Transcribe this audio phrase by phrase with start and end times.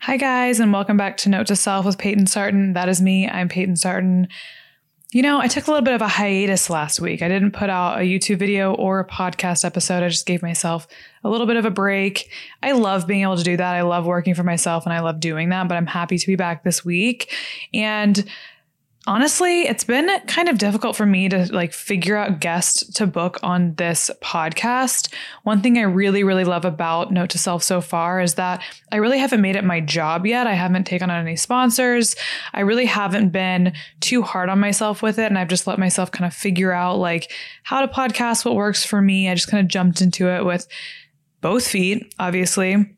[0.00, 2.74] Hi, guys, and welcome back to Note to Self with Payton Sartain.
[2.74, 3.28] That is me.
[3.28, 4.28] I'm Payton Sartain.
[5.10, 7.22] You know, I took a little bit of a hiatus last week.
[7.22, 10.04] I didn't put out a YouTube video or a podcast episode.
[10.04, 10.86] I just gave myself
[11.24, 12.30] a little bit of a break.
[12.62, 13.74] I love being able to do that.
[13.74, 16.36] I love working for myself and I love doing that, but I'm happy to be
[16.36, 17.32] back this week.
[17.74, 18.24] And
[19.06, 23.38] honestly, it's been kind of difficult for me to like figure out guests to book
[23.42, 25.12] on this podcast.
[25.44, 28.96] One thing I really, really love about Note to Self so far is that I
[28.96, 30.46] really haven't made it my job yet.
[30.46, 32.16] I haven't taken on any sponsors.
[32.52, 35.26] I really haven't been too hard on myself with it.
[35.26, 38.84] And I've just let myself kind of figure out like how to podcast, what works
[38.84, 39.28] for me.
[39.30, 40.66] I just kind of jumped into it with
[41.40, 42.95] both feet, obviously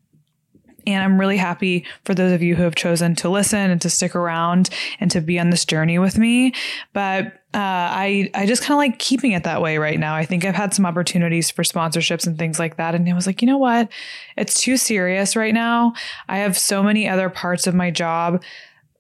[0.89, 3.91] and I'm really happy for those of you who have chosen to listen and to
[3.91, 6.55] stick around and to be on this journey with me.
[6.93, 10.15] But uh, I I just kind of like keeping it that way right now.
[10.15, 13.27] I think I've had some opportunities for sponsorships and things like that, and I was
[13.27, 13.89] like, you know what,
[14.37, 15.95] it's too serious right now.
[16.29, 18.43] I have so many other parts of my job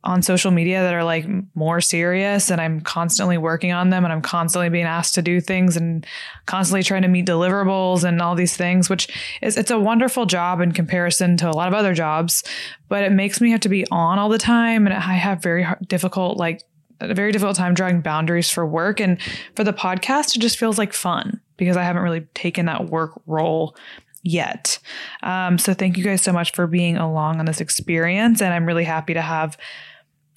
[0.08, 4.12] on social media that are like more serious and I'm constantly working on them and
[4.12, 6.06] I'm constantly being asked to do things and
[6.46, 9.06] constantly trying to meet deliverables and all these things which
[9.42, 12.42] is it's a wonderful job in comparison to a lot of other jobs
[12.88, 15.62] but it makes me have to be on all the time and I have very
[15.62, 16.62] hard, difficult like
[17.00, 19.18] a very difficult time drawing boundaries for work and
[19.56, 23.12] for the podcast it just feels like fun because I haven't really taken that work
[23.26, 23.76] role
[24.22, 24.78] yet.
[25.22, 28.42] Um, so thank you guys so much for being along on this experience.
[28.42, 29.56] And I'm really happy to have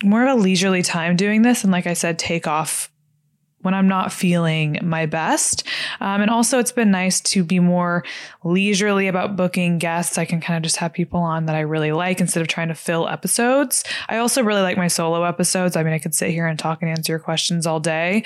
[0.03, 1.63] more of a leisurely time doing this.
[1.63, 2.91] And like I said, take off
[3.61, 5.63] when I'm not feeling my best.
[5.99, 8.03] Um, and also, it's been nice to be more
[8.43, 10.17] leisurely about booking guests.
[10.17, 12.69] I can kind of just have people on that I really like instead of trying
[12.69, 13.83] to fill episodes.
[14.09, 15.75] I also really like my solo episodes.
[15.75, 18.23] I mean, I could sit here and talk and answer your questions all day.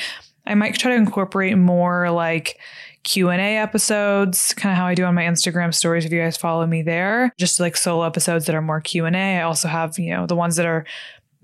[0.47, 2.59] I might try to incorporate more like
[3.03, 6.65] Q&A episodes, kind of how I do on my Instagram stories if you guys follow
[6.65, 7.31] me there.
[7.37, 9.39] Just like solo episodes that are more Q&A.
[9.39, 10.85] I also have, you know, the ones that are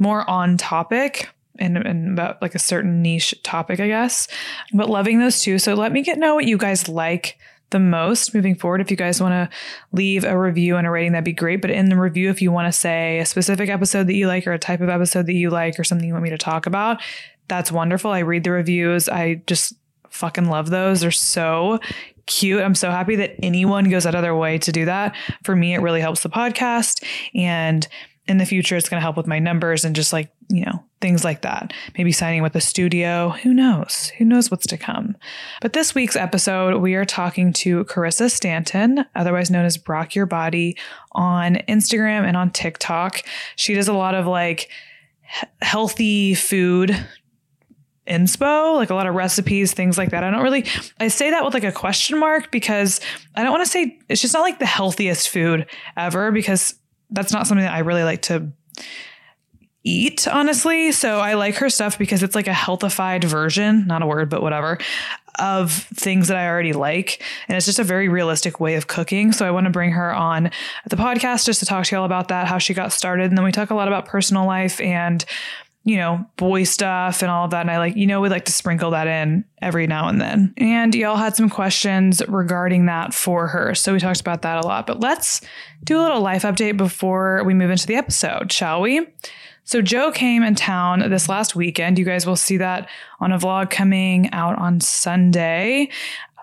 [0.01, 1.29] more on topic
[1.59, 4.28] and, and about like a certain niche topic, I guess.
[4.73, 5.59] But loving those too.
[5.59, 7.38] So let me get know what you guys like
[7.69, 8.81] the most moving forward.
[8.81, 9.57] If you guys want to
[9.91, 11.61] leave a review and a rating, that'd be great.
[11.61, 14.45] But in the review, if you want to say a specific episode that you like
[14.45, 16.66] or a type of episode that you like or something you want me to talk
[16.66, 17.01] about,
[17.47, 18.11] that's wonderful.
[18.11, 19.07] I read the reviews.
[19.07, 19.73] I just
[20.09, 21.01] fucking love those.
[21.01, 21.79] They're so
[22.25, 22.61] cute.
[22.61, 25.16] I'm so happy that anyone goes out of their way to do that.
[25.44, 27.03] For me, it really helps the podcast.
[27.34, 27.88] And
[28.28, 30.84] in the future, it's going to help with my numbers and just like, you know,
[31.02, 31.74] things like that.
[31.98, 33.30] Maybe signing with a studio.
[33.30, 34.12] Who knows?
[34.18, 35.18] Who knows what's to come?
[35.62, 40.28] But this week's episode, we are talking to Carissa Stanton, otherwise known as Brocc Your
[40.28, 40.78] Body,
[41.14, 43.24] on Instagram and on TikTok.
[43.56, 44.70] She does a lot of like,
[45.62, 46.96] healthy food
[48.08, 50.24] inspo, like a lot of recipes, things like that.
[50.24, 50.66] I don't really,
[51.00, 53.00] I say that with like a question mark because
[53.36, 56.76] I don't want to say it's just not like the healthiest food ever because
[57.11, 58.51] that's not something that I really like to
[59.83, 60.91] eat, honestly.
[60.91, 64.41] So I like her stuff because it's like a healthified version, not a word, but
[64.41, 64.77] whatever,
[65.39, 67.23] of things that I already like.
[67.47, 69.31] And it's just a very realistic way of cooking.
[69.31, 70.51] So I want to bring her on
[70.89, 73.29] the podcast just to talk to y'all about that, how she got started.
[73.29, 75.25] And then we talk a lot about personal life and
[75.83, 77.61] you know, boy stuff and all of that.
[77.61, 80.53] And I like, you know, we like to sprinkle that in every now and then.
[80.57, 83.73] And y'all had some questions regarding that for her.
[83.73, 84.85] So we talked about that a lot.
[84.85, 85.41] But let's
[85.83, 89.07] do a little life update before we move into the episode, shall we?
[89.63, 91.97] So Joe came in town this last weekend.
[91.97, 92.89] You guys will see that
[93.19, 95.89] on a vlog coming out on Sunday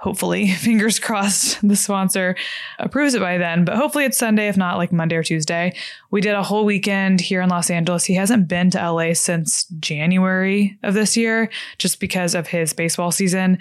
[0.00, 2.37] hopefully, fingers crossed, the sponsor
[2.79, 3.65] approves it by then.
[3.65, 5.75] But hopefully it's Sunday, if not like Monday or Tuesday.
[6.11, 8.05] We did a whole weekend here in Los Angeles.
[8.05, 13.11] He hasn't been to LA since January of this year, just because of his baseball
[13.11, 13.59] season,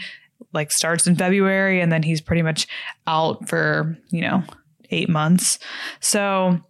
[0.53, 2.67] like starts in February, and then he's pretty much
[3.07, 4.43] out for, you know,
[4.91, 5.59] eight months.
[5.99, 6.61] So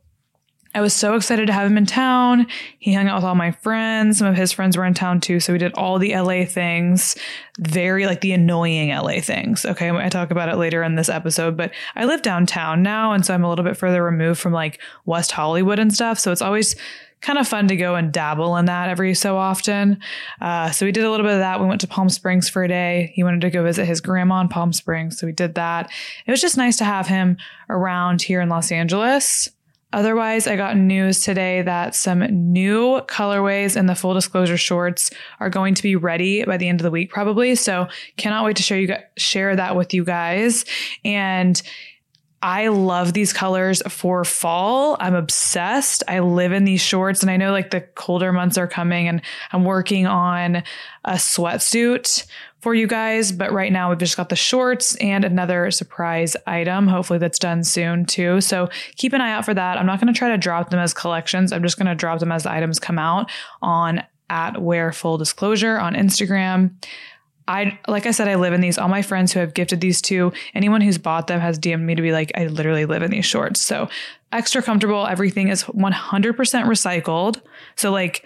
[0.78, 2.46] I was so excited to have him in town.
[2.78, 4.20] He hung out with all my friends.
[4.20, 5.40] Some of his friends were in town too.
[5.40, 7.18] So we did all the LA things,
[7.58, 9.66] very like the annoying LA things.
[9.66, 9.90] Okay.
[9.90, 13.12] I talk about it later in this episode, but I live downtown now.
[13.12, 16.20] And so I'm a little bit further removed from like West Hollywood and stuff.
[16.20, 16.76] So it's always
[17.22, 20.00] kind of fun to go and dabble in that every so often.
[20.42, 21.60] Uh, so we did a little bit of that.
[21.60, 23.14] We went to Palm Springs for a day.
[23.16, 25.18] He wanted to go visit his grandma in Palm Springs.
[25.18, 25.90] So we did that.
[26.28, 27.38] It was just nice to have him
[27.68, 29.50] around here in Los Angeles.
[29.94, 35.50] Otherwise, I got news today that some new colorways in the full disclosure shorts are
[35.50, 37.56] going to be ready by the end of the week, probably.
[37.56, 37.88] So
[38.18, 40.66] cannot wait to share you share that with you guys.
[41.06, 41.62] And
[42.42, 44.96] I love these colors for fall.
[45.00, 46.04] I'm obsessed.
[46.08, 49.22] I live in these shorts and I know like the colder months are coming and
[49.52, 50.58] I'm working on
[51.04, 52.28] a sweatsuit
[52.60, 53.32] for you guys.
[53.32, 56.88] But right now we've just got the shorts and another surprise item.
[56.88, 58.42] Hopefully that's done soon too.
[58.42, 59.78] So keep an eye out for that.
[59.78, 61.52] I'm not going to try to drop them as collections.
[61.52, 63.30] I'm just going to drop them as the items come out
[63.62, 66.72] on at wear full disclosure on Instagram.
[67.48, 68.78] I like I said, I live in these.
[68.78, 71.96] All my friends who have gifted these to, anyone who's bought them has DM'd me
[71.96, 73.62] to be like, I literally live in these shorts.
[73.62, 73.88] So
[74.34, 75.08] extra comfortable.
[75.08, 77.42] Everything is 100% recycled.
[77.78, 78.26] So like,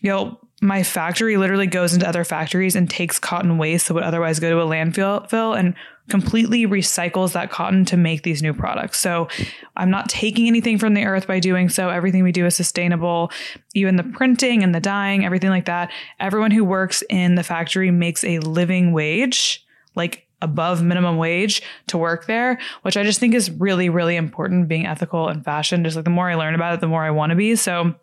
[0.00, 4.02] you know, my factory literally goes into other factories and takes cotton waste that would
[4.02, 5.74] otherwise go to a landfill and
[6.08, 8.98] completely recycles that cotton to make these new products.
[8.98, 9.28] So
[9.76, 11.90] I'm not taking anything from the earth by doing so.
[11.90, 13.30] Everything we do is sustainable,
[13.74, 15.92] even the printing and the dyeing, everything like that.
[16.18, 19.64] Everyone who works in the factory makes a living wage,
[19.94, 24.68] like above minimum wage to work there, which I just think is really, really important
[24.68, 25.84] being ethical in fashion.
[25.84, 27.54] Just like the more I learn about it, the more I want to be.
[27.54, 27.94] So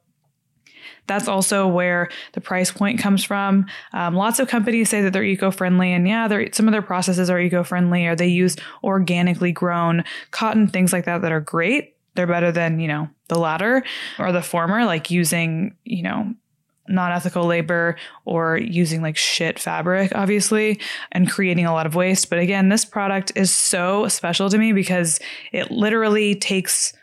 [1.08, 3.66] that's also where the price point comes from.
[3.94, 7.40] Um, lots of companies say that they're eco-friendly, and yeah, some of their processes are
[7.40, 11.96] eco-friendly, or they use organically grown cotton, things like that, that are great.
[12.16, 13.84] They're better than you know the latter
[14.20, 16.34] or the former, like using you know
[16.88, 20.80] non-ethical labor or using like shit fabric obviously
[21.12, 24.72] and creating a lot of waste but again this product is so special to me
[24.72, 25.20] because
[25.52, 26.94] it literally takes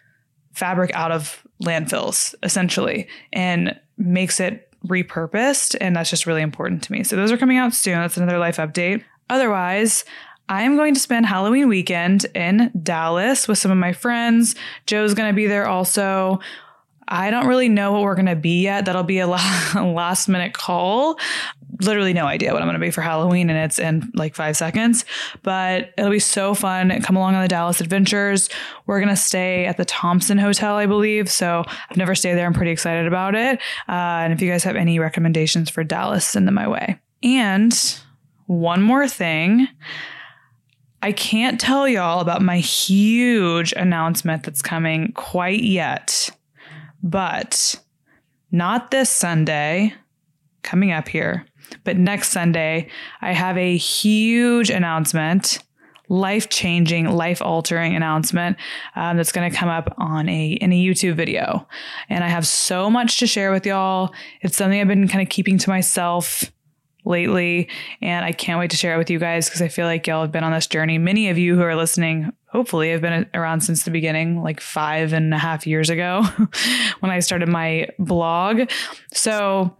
[0.52, 5.76] fabric out of landfills essentially and makes it repurposed.
[5.80, 7.04] And that's just really important to me.
[7.04, 7.94] So those are coming out soon.
[7.94, 9.04] That's another life update.
[9.30, 10.04] Otherwise,
[10.48, 14.54] I am going to spend Halloween weekend in Dallas with some of my friends.
[14.86, 16.40] Joe's going to be there also.
[17.08, 18.84] I don't really know what we're going to be yet.
[18.84, 19.26] That'll be a
[19.74, 21.18] last minute call.
[21.82, 24.56] Literally no idea what I'm going to be for Halloween, and it's in like five
[24.56, 25.05] seconds.
[25.43, 27.00] But it'll be so fun.
[27.02, 28.49] Come along on the Dallas Adventures.
[28.87, 31.31] We're going to stay at the Thompson Hotel, I believe.
[31.31, 32.46] So I've never stayed there.
[32.46, 33.58] I'm pretty excited about it.
[33.88, 36.99] Uh, and if you guys have any recommendations for Dallas, send them my way.
[37.23, 37.73] And
[38.46, 39.69] one more thing.
[41.02, 46.31] I can't tell y'all about my huge announcement that's coming quite yet.
[47.02, 47.75] But
[48.52, 49.94] not this Sunday
[50.62, 51.44] coming up here,
[51.84, 52.88] but next Sunday,
[53.20, 55.58] I have a huge announcement,
[56.08, 58.56] life changing, life altering announcement
[58.96, 61.66] um, that's going to come up on a in a YouTube video,
[62.08, 64.12] and I have so much to share with y'all.
[64.40, 66.50] It's something I've been kind of keeping to myself
[67.04, 67.69] lately.
[68.00, 70.22] And I can't wait to share it with you guys because I feel like y'all
[70.22, 70.98] have been on this journey.
[70.98, 75.12] Many of you who are listening, hopefully, have been around since the beginning, like five
[75.12, 76.22] and a half years ago
[77.00, 78.70] when I started my blog.
[79.12, 79.76] So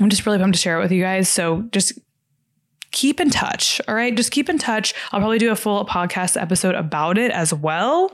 [0.00, 1.28] I'm just really pumped to share it with you guys.
[1.28, 1.98] So just
[2.90, 3.80] keep in touch.
[3.88, 4.16] All right.
[4.16, 4.94] Just keep in touch.
[5.12, 8.12] I'll probably do a full podcast episode about it as well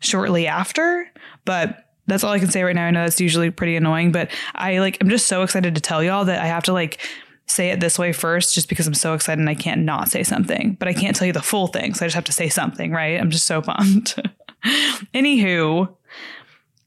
[0.00, 1.08] shortly after.
[1.44, 2.86] But that's all I can say right now.
[2.86, 6.02] I know that's usually pretty annoying, but I like I'm just so excited to tell
[6.02, 7.00] y'all that I have to like
[7.46, 10.22] say it this way first just because I'm so excited and I can't not say
[10.22, 11.94] something, but I can't tell you the full thing.
[11.94, 13.20] So I just have to say something, right?
[13.20, 14.18] I'm just so pumped.
[15.14, 15.94] Anywho,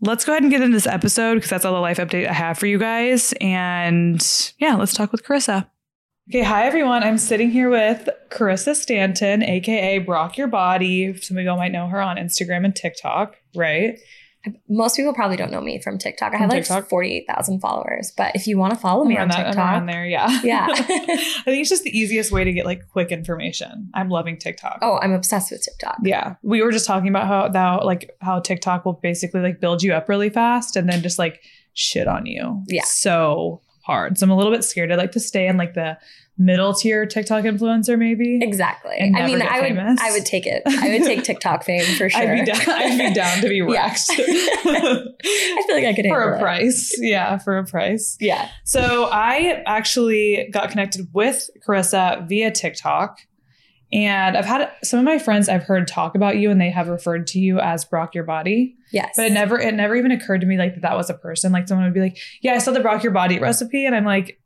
[0.06, 2.34] let's go ahead and get into this episode because that's all the life update I
[2.34, 3.34] have for you guys.
[3.42, 4.26] And
[4.60, 5.68] yeah, let's talk with Carissa.
[6.30, 7.04] Okay, hi everyone.
[7.04, 11.16] I'm sitting here with Carissa Stanton, aka Brocc Your Body.
[11.18, 14.00] Some of y'all might know her on Instagram and TikTok, right?
[14.70, 16.34] Most people probably don't know me from TikTok.
[16.34, 19.76] I have like 48,000 followers, but if you want to follow me on that, TikTok,
[19.76, 20.42] on there, yeah.
[20.44, 20.68] Yeah.
[20.72, 23.90] I think it's just the easiest way to get like quick information.
[23.94, 24.80] I'm loving TikTok.
[24.82, 25.98] Oh, I'm obsessed with TikTok.
[26.04, 26.36] Yeah.
[26.44, 29.94] We were just talking about how that like how TikTok will basically like build you
[29.94, 31.42] up really fast and then just like
[31.74, 32.64] shit on you.
[32.68, 32.84] Yeah.
[32.86, 34.18] So hard.
[34.18, 34.92] So I'm a little bit scared.
[34.92, 35.98] I like to stay in like the
[36.38, 38.40] middle tier TikTok influencer, maybe.
[38.42, 38.98] Exactly.
[39.16, 40.00] I mean, I would, famous.
[40.02, 40.64] I would take it.
[40.68, 42.22] I would take TikTok fame for sure.
[42.22, 44.02] I'd be down, I'd be down to be wrecked.
[44.10, 46.42] I feel like I could for a it.
[46.42, 46.96] price.
[47.00, 48.18] Yeah, for a price.
[48.20, 48.50] Yeah.
[48.66, 53.20] So I actually got connected with Carissa via TikTok.
[53.94, 56.90] And I've had some of my friends I've heard talk about you and they have
[56.90, 58.76] referred to you as Brocc Your Body.
[58.92, 59.14] Yes.
[59.16, 61.52] But it never it never even occurred to me like that that was a person.
[61.52, 64.04] Like someone would be like, "Yeah, I saw the Brocc Your Body recipe." And I'm
[64.04, 64.40] like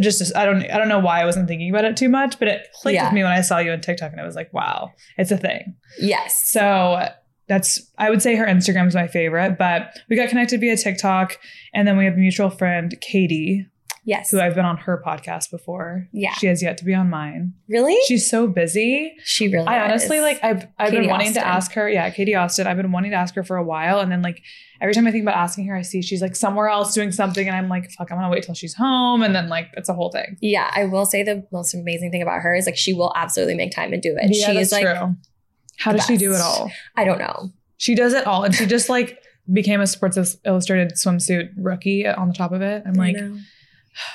[0.00, 2.48] just I don't I don't know why I wasn't thinking about it too much, but
[2.48, 3.04] it clicked Yeah.
[3.06, 5.36] with me when I saw you on TikTok and I was like, "Wow, it's a
[5.38, 6.48] thing." yes.
[6.50, 7.08] So
[7.48, 11.38] that's I would say her Instagram is my favorite, but we got connected via TikTok
[11.74, 13.66] and then we have a mutual friend, Katie,
[14.04, 14.30] yes.
[14.30, 16.08] who I've been on her podcast before.
[16.12, 16.32] Yeah.
[16.34, 17.54] She has yet to be on mine.
[17.68, 17.96] really?
[18.06, 19.14] She's so busy.
[19.24, 20.22] she really I honestly is.
[20.22, 21.42] like I've I've been wanting Austin.
[21.42, 21.88] to ask her.
[21.88, 22.66] Yeah, Katie Austin.
[22.66, 24.00] I've been wanting to ask her for a while.
[24.00, 24.42] And then like
[24.80, 27.46] every time I think about asking her, I see she's like somewhere else doing something
[27.46, 29.22] and I'm like, fuck, I'm gonna wait till she's home.
[29.22, 30.36] And then like it's a whole thing.
[30.40, 33.54] Yeah, I will say the most amazing thing about her is like she will absolutely
[33.54, 34.34] make time and do it.
[34.34, 36.70] she is like How the does she do it all?
[36.96, 37.50] I don't know.
[37.76, 38.44] She does it all.
[38.44, 42.82] And she just like became a Sports Illustrated swimsuit rookie on the top of it.
[42.86, 43.16] I'm like,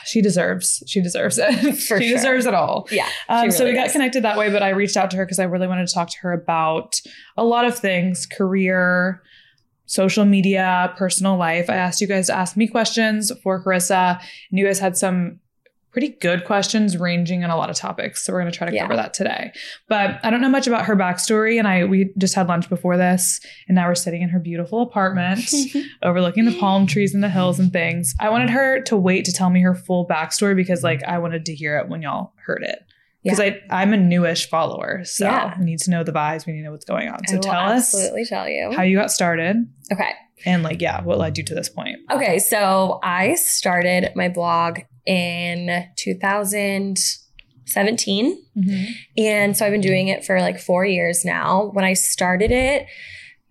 [0.06, 1.52] she deserves, she deserves it.
[1.76, 2.18] For she sure.
[2.18, 2.88] deserves it all.
[2.92, 3.08] yeah.
[3.30, 5.26] Um, she so we really got connected that way, but I reached out to her
[5.26, 7.02] because I really wanted to talk to her about
[7.38, 9.22] a lot of things career,
[9.86, 11.70] social media, personal life.
[11.70, 15.40] I asked you guys to ask me questions for Carissa, and you guys had some
[15.92, 18.26] pretty good questions ranging in a lot of topics.
[18.26, 18.82] So we're going to try to Yeah.
[18.82, 19.52] cover that today.
[19.88, 22.98] But I don't know much about her backstory, and I we just had lunch before
[22.98, 25.42] this, and now we're sitting in her beautiful apartment
[26.04, 28.16] overlooking the palm trees and the hills and things.
[28.20, 31.46] I wanted her to wait to tell me her full backstory because like I wanted
[31.46, 32.80] to hear it when y'all heard it.
[33.24, 35.58] Because I I'm a newish follower, so Yeah.
[35.58, 36.46] we need to know the vibes.
[36.46, 37.20] We need to know what's going on.
[37.28, 38.72] So tell us absolutely tell you.
[38.76, 40.12] how you got started okay.
[40.46, 41.98] and like yeah, what led you to this point.
[42.12, 48.38] Okay, so I started my blog in 2017.
[48.58, 48.84] Mm-hmm.
[49.18, 51.70] And so I've been doing it for like four years now.
[51.74, 52.86] When I started it,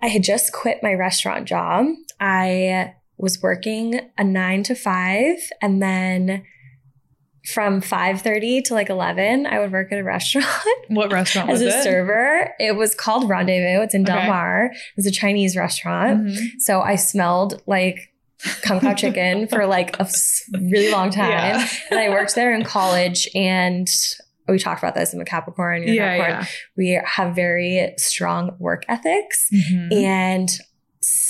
[0.00, 1.86] I had just quit my restaurant job.
[2.20, 6.44] I was working a nine to five and then
[7.46, 10.46] from 5.30 to like 11 i would work at a restaurant
[10.88, 11.82] What restaurant as was a it?
[11.82, 14.28] server it was called rendezvous it's in del Okay.
[14.28, 16.36] mar it was a chinese restaurant Mhm.
[16.60, 18.12] so I smelled like
[18.62, 20.08] kung pao chicken for like a
[20.52, 21.30] really long time.
[21.30, 21.68] Yeah.
[21.90, 23.86] And I worked there in college and
[24.48, 25.12] we talked about this.
[25.14, 25.84] I'm a Capricorn.
[25.84, 26.40] You're Yeah, Capricorn.
[26.42, 26.46] yeah.
[26.76, 29.92] We have very strong work ethics Mhm.
[30.02, 30.48] and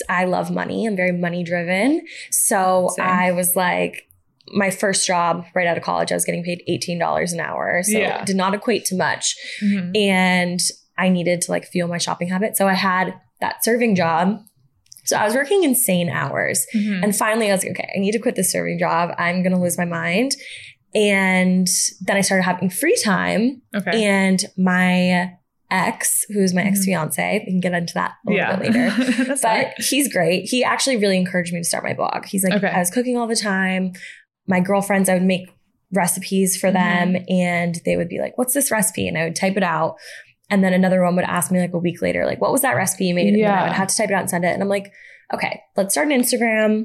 [0.08, 0.86] I love money.
[0.86, 2.00] I'm very money driven.
[2.30, 3.06] So Same.
[3.06, 4.08] I was like,
[4.48, 7.82] my first job right out of college, I was getting paid $18 an hour.
[7.82, 8.20] So Yeah.
[8.20, 9.96] it did not equate to much Mhm.
[9.96, 10.60] and
[10.98, 12.56] I needed to like fuel my shopping habit.
[12.56, 14.40] So I had that serving job.
[15.04, 16.66] So I was working insane hours.
[16.74, 17.02] Mhm.
[17.02, 19.14] And finally, I was like, okay, I need to quit this serving job.
[19.18, 20.32] I'm going to lose my mind.
[20.94, 21.66] And
[22.02, 23.62] then I started having free time.
[23.74, 24.04] okay.
[24.04, 25.32] And my
[25.70, 26.66] ex, who's my Mhm.
[26.66, 28.56] ex fiance, we can get into that a little yeah.
[28.56, 29.36] bit later.
[29.42, 30.44] But he's great.
[30.44, 32.26] He actually really encouraged me to start my blog.
[32.26, 32.68] He's like, Okay.
[32.68, 33.92] I was cooking all the time.
[34.46, 35.48] My girlfriends, I would make
[35.92, 37.24] recipes for them Mm-hmm.
[37.32, 39.06] and they would be like, what's this recipe?
[39.06, 39.96] And I would type it out.
[40.50, 42.76] And then another one would ask me like a week later, like, what was that
[42.76, 43.28] recipe you made?
[43.28, 43.60] And Yeah.
[43.60, 44.48] I would have to type it out and send it.
[44.54, 44.92] And I'm like,
[45.32, 46.84] okay, let's start an Instagram.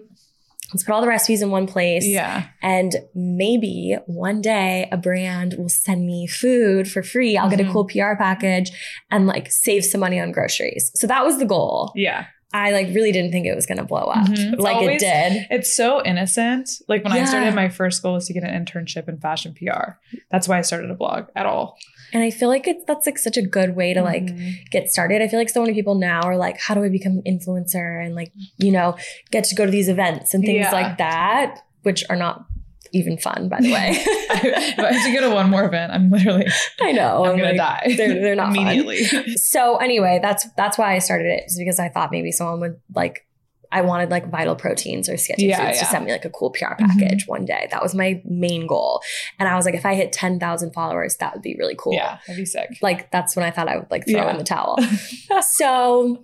[0.73, 2.05] Let's put all the recipes in one place.
[2.05, 2.47] Yeah.
[2.61, 7.37] And maybe one day a brand will send me food for free.
[7.37, 7.71] I'll get a Mhm.
[7.71, 8.71] cool PR package
[9.09, 10.91] and like save some money on groceries.
[10.95, 11.93] So that was the goal.
[11.95, 12.25] Yeah.
[12.53, 14.57] I like really didn't think it was going to blow up Mhm.
[14.57, 15.47] Like always- it did.
[15.49, 16.69] It's so innocent.
[16.87, 19.97] Like when I started, my first goal was to get an internship in fashion PR.
[20.31, 21.77] That's why I started a blog at all.
[22.13, 24.53] And I feel like it's that's like such a good way to like Mhm.
[24.71, 25.21] get started.
[25.21, 28.03] I feel like so many people now are like, how do I become an influencer
[28.05, 28.95] and like, you know,
[29.29, 30.71] get to go to these events and things Yeah.
[30.71, 32.45] like that, which are not
[32.93, 33.91] even fun, by the way.
[33.95, 36.47] if I have to go to one more event, I'm literally
[36.81, 37.25] I know.
[37.25, 37.93] I'm gonna like, die.
[37.97, 38.67] They're, they're not fun.
[38.67, 39.03] immediately.
[39.37, 42.79] So anyway, that's that's why I started it, is because I thought maybe someone would
[42.93, 43.23] like
[43.69, 46.51] I wanted like vital proteins or sketchy Yeah, foods to send me like a cool
[46.51, 46.87] PR Mhm.
[46.87, 47.67] package one day.
[47.69, 49.01] That was my main goal.
[49.39, 51.93] And I was like, if I hit 10,000 followers, that would be really cool.
[51.93, 52.77] Yeah, that'd be sick.
[52.81, 54.31] Like that's when I thought I would like throw Yeah.
[54.31, 54.77] in the towel.
[55.41, 56.23] so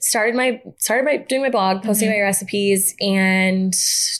[0.00, 2.14] started my started by doing my blog, posting Mhm.
[2.14, 3.72] my recipes and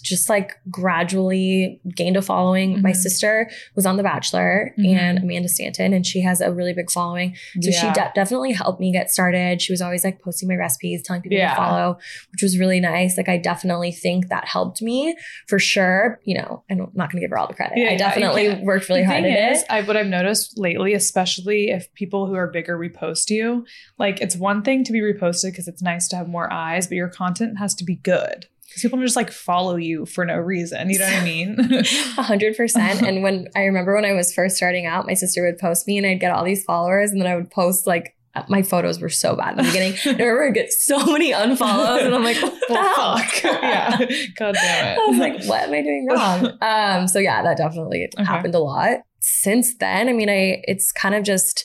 [0.02, 2.82] just like gradually gained a following.
[2.82, 2.96] My Mhm.
[2.96, 4.94] sister was on The Bachelor Mhm.
[4.96, 7.34] and Amanda Stanton and she has a really big following.
[7.60, 9.62] So she de- definitely helped me get started.
[9.62, 11.50] She was always like posting my recipes, telling people Yeah.
[11.50, 11.99] to follow,
[12.32, 13.16] which was really nice.
[13.16, 16.20] Like I definitely think that helped me for sure.
[16.25, 17.78] You know, I'm not going to give her all the credit.
[17.78, 19.66] Yeah, I definitely worked really the hard thing at is, it.
[19.70, 23.64] I, what I've noticed lately, especially if people who are bigger repost you,
[23.99, 26.97] like it's one thing to be reposted because it's nice to have more eyes, but
[26.97, 28.47] your content has to be good.
[28.67, 30.91] Because people don't just like follow you for no reason.
[30.91, 31.57] You know what I mean?
[32.19, 33.03] A hundred percent.
[33.03, 35.99] And when I remember when I was first starting out, my sister would post me
[35.99, 38.15] and I'd get all these followers and then I would post like
[38.49, 39.95] my photos were so bad in the beginning.
[40.05, 43.19] I remember I'd get so many unfollows and I'm like, what the well, hell?
[43.19, 43.43] fuck.
[43.45, 43.97] yeah.
[44.37, 45.00] God damn it.
[45.00, 46.59] I was like, what am I doing wrong?
[46.61, 48.99] Um, so yeah, that definitely happened a lot.
[49.21, 51.65] since then, I mean, I it's kind of just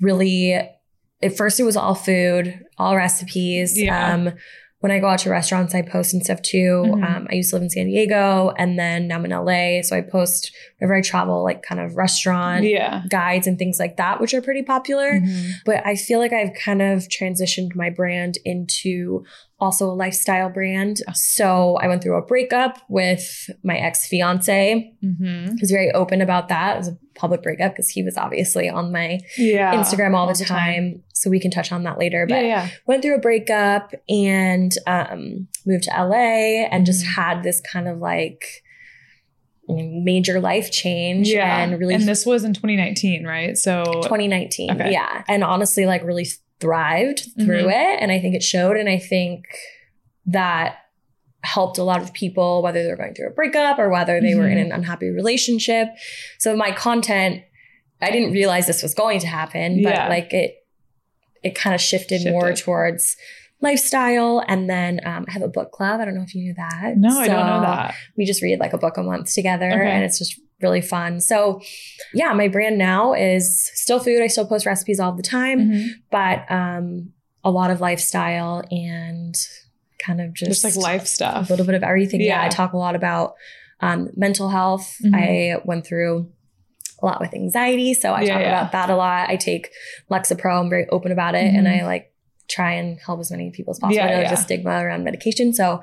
[0.00, 0.52] really
[1.22, 3.80] at first it was all food, all recipes.
[3.80, 4.14] Yeah.
[4.14, 4.32] Um,
[4.80, 6.84] when I go out to restaurants, I post and stuff too.
[6.86, 7.04] Mhm.
[7.04, 9.82] Um, I used to live in San Diego and then now I'm in LA.
[9.82, 13.02] So I post whenever I travel, like kind of restaurant Yeah.
[13.10, 15.20] guides and things like that, which are pretty popular.
[15.20, 15.50] Mhm.
[15.66, 19.22] But I feel like I've kind of transitioned my brand into
[19.58, 21.02] also a lifestyle brand.
[21.12, 24.94] So I went through a breakup with my ex fiance.
[25.04, 25.44] Mhm.
[25.56, 26.76] He was very open about that.
[26.76, 29.74] It was a public breakup because he was obviously on my Yeah.
[29.74, 31.02] Instagram all, the, time.
[31.12, 32.26] So we can touch on that later.
[32.26, 32.68] But Yeah, yeah.
[32.86, 37.14] went through a breakup and um, moved to LA and just Mhm.
[37.14, 38.62] had this kind of like
[39.68, 41.62] major life change Yeah.
[41.62, 43.56] and really and this was in 2019, right?
[43.56, 44.70] So 2019.
[44.72, 44.92] Okay.
[44.92, 45.22] Yeah.
[45.28, 46.26] And honestly, like really
[46.58, 47.94] thrived through Mhm.
[47.94, 48.02] it.
[48.02, 48.76] And I think it showed.
[48.76, 49.44] And I think
[50.26, 50.76] that
[51.42, 54.48] helped a lot of people, whether they're going through a breakup or whether they were
[54.48, 54.66] in Mhm.
[54.66, 55.88] an unhappy relationship.
[56.38, 57.42] So my content,
[58.02, 60.08] I didn't realize this was going to happen, but Yeah.
[60.08, 60.56] like it,
[61.42, 63.16] it kind of shifted, more towards
[63.62, 64.42] lifestyle.
[64.48, 66.00] And then um, I have a book club.
[66.00, 66.94] I don't know if you knew that.
[66.96, 67.94] no, I don't know that.
[68.16, 69.90] we just read like a book a month together Okay.
[69.90, 71.20] and it's just really fun.
[71.20, 71.60] So
[72.12, 74.20] yeah, my brand now is still food.
[74.22, 75.86] I still post recipes all the time, Mhm.
[76.10, 79.34] but um a lot of lifestyle and
[80.04, 82.20] kind of just, Just like life stuff, a little bit of everything.
[82.20, 82.44] Yeah, Yeah.
[82.46, 83.34] I talk a lot about
[83.80, 84.96] um mental health.
[85.04, 85.14] Mhm.
[85.14, 86.30] I went through
[87.02, 88.48] a lot with anxiety, so I Yeah, talk yeah.
[88.60, 89.30] about that a lot.
[89.30, 89.70] I take
[90.10, 90.60] Lexapro.
[90.60, 91.80] I'm very open about it, and Mhm.
[91.82, 92.12] I like
[92.48, 94.02] try and help as many people as possible.
[94.02, 94.30] I know yeah.
[94.30, 95.82] the stigma around medication, so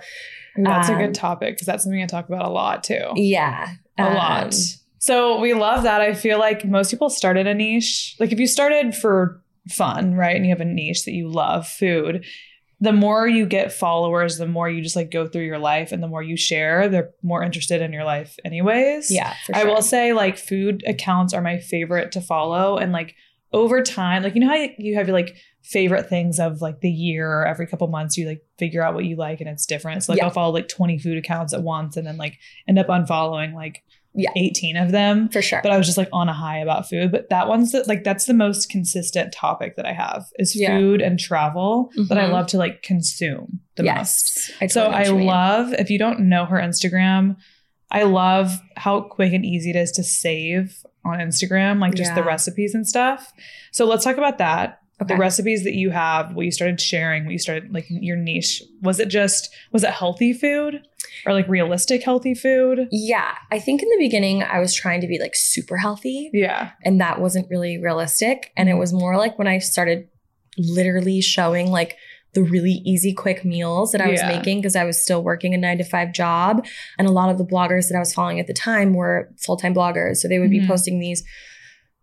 [0.60, 3.12] That's a Um, good topic because that's something I talk about a lot too.
[3.16, 3.70] yeah,
[4.00, 4.56] a um, lot.
[4.98, 6.02] So we love that.
[6.02, 8.16] I feel like most people start in a niche.
[8.20, 11.68] Like if you started for fun, right, and you have a niche that you love,
[11.68, 12.26] food,
[12.80, 16.02] the more you get followers, the more you just like go through your life and
[16.02, 19.10] the more you share, they're more interested in your life anyways.
[19.10, 23.16] Yeah, for I will say like food accounts are my favorite to follow and like
[23.52, 26.90] over time, like you know how you have your like favorite things of like the
[26.90, 30.04] year or every couple months you like figure out what you like and it's different.
[30.04, 30.26] So like Yeah.
[30.26, 33.84] I'll follow like 20 food accounts at once and then like end up unfollowing like
[34.14, 34.32] Yeah.
[34.36, 35.30] 18 of them.
[35.30, 35.60] for sure.
[35.62, 37.12] But I was just like on a high about food.
[37.12, 40.78] But that one's the, like that's the most consistent topic that I have is Yeah.
[40.78, 42.32] food and travel that I Mhm.
[42.32, 44.52] love to like consume the most.
[44.60, 45.28] I So I what you mean.
[45.28, 47.36] love if you don't know her Instagram,
[47.92, 52.24] I love how quick and easy it is to save on Instagram, like just the
[52.24, 53.32] recipes and stuff.
[53.72, 54.80] So let's talk about that.
[55.00, 55.14] Okay.
[55.14, 58.64] The recipes that you have, what you started sharing, what you started like your niche.
[58.82, 60.82] Was it just was it healthy food
[61.28, 62.88] or like realistic healthy food?
[62.92, 66.72] Yeah, I think in the beginning I was trying to be like super healthy, Yeah.
[66.84, 68.52] and that wasn't really realistic.
[68.56, 70.08] And it was more like when I started
[70.58, 71.96] literally showing like
[72.34, 74.28] the really easy, quick meals that I was Yeah.
[74.38, 76.66] making because I was still working a nine to five job.
[77.00, 79.58] And a lot of the bloggers that I was following at the time were full
[79.58, 80.18] time bloggers.
[80.18, 80.62] So they would Mhm.
[80.62, 81.24] be posting these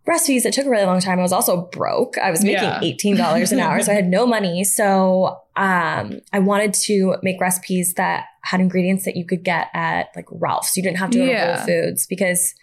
[0.06, 1.18] recipes that took a really long time.
[1.18, 2.18] I was also broke.
[2.18, 2.80] I was making Yeah.
[2.82, 3.80] $18 an hour.
[3.80, 4.64] So I had no money.
[4.64, 10.09] So um, I wanted to make recipes that had ingredients that you could get at
[10.14, 10.76] like Ralph's.
[10.76, 11.46] You didn't have to go Yeah.
[11.46, 12.54] to Whole Foods because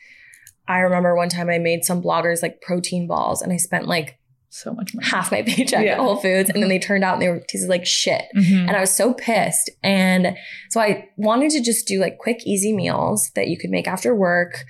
[0.68, 4.18] I remember one time I made some bloggers like protein balls and I spent like
[4.50, 5.08] So much money.
[5.08, 5.94] half my paycheck Yeah.
[5.94, 8.24] at Whole Foods and then they turned out and they were tasted like shit.
[8.36, 8.68] Mhm.
[8.68, 9.70] And I was so pissed.
[9.84, 10.38] And
[10.70, 14.14] so I wanted to just do like quick, easy meals that you could make after
[14.16, 14.64] work.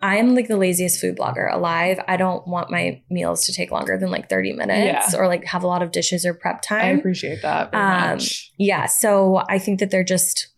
[0.00, 1.98] I'm like the laziest food blogger alive.
[2.06, 5.18] I don't want my meals to take longer than like 30 minutes Yeah.
[5.18, 6.96] or like have a lot of dishes or prep time.
[6.96, 8.18] I appreciate that Um.
[8.58, 8.86] Yeah.
[8.86, 10.48] So I think that they're just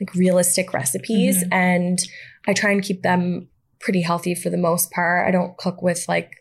[0.00, 1.48] like realistic recipes Mhm.
[1.52, 1.98] and
[2.46, 3.48] I try and keep them
[3.80, 5.26] pretty healthy for the most part.
[5.26, 6.32] I don't cook with like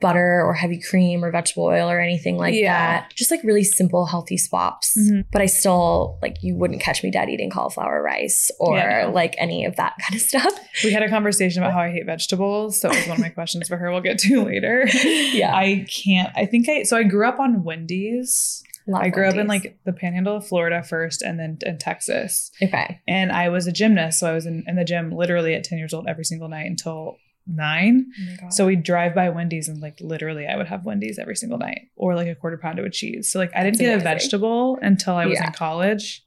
[0.00, 3.00] butter or heavy cream or vegetable oil or anything like Yeah.
[3.00, 3.12] that.
[3.16, 4.94] Just like really simple, healthy swaps.
[4.98, 5.24] Mhm.
[5.32, 9.10] But I still like you wouldn't catch me dead eating cauliflower rice or Yeah, no.
[9.12, 10.52] like any of that kind of stuff.
[10.84, 12.78] We had a conversation about how I hate vegetables.
[12.80, 13.90] So it was one of my questions for her.
[13.90, 14.86] We'll get to later.
[15.32, 15.54] Yeah.
[15.54, 16.30] I can't.
[16.36, 18.62] I think I, so I grew up on Wendy's.
[18.88, 22.52] Love I grew up in like the panhandle of Florida first and then in Texas.
[22.62, 23.00] okay.
[23.08, 24.20] And I was a gymnast.
[24.20, 26.66] So I was in, in the gym literally at 10 years old every single night
[26.66, 28.06] until nine.
[28.42, 31.58] Oh so we'd drive by Wendy's and like literally I would have Wendy's every single
[31.58, 33.30] night or like a quarter pounder with cheese.
[33.30, 35.46] So like I didn't That's get a vegetable until I was Yeah.
[35.46, 36.22] in college.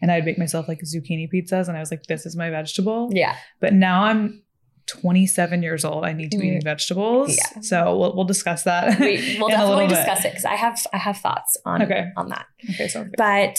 [0.00, 3.10] And I'd make myself like zucchini pizzas and I was like, this is my vegetable.
[3.12, 3.36] yeah.
[3.60, 4.42] But now I'm
[4.88, 6.04] 27 years old.
[6.04, 6.64] I need to be eating mm.
[6.64, 7.36] vegetables.
[7.36, 7.60] Yeah.
[7.60, 8.98] So we'll, we'll discuss that.
[8.98, 9.94] We, we'll in a little definitely bit.
[9.96, 12.06] discuss it because I have I have thoughts on Okay.
[12.16, 12.46] on that.
[12.70, 13.14] Okay, sounds good.
[13.16, 13.58] But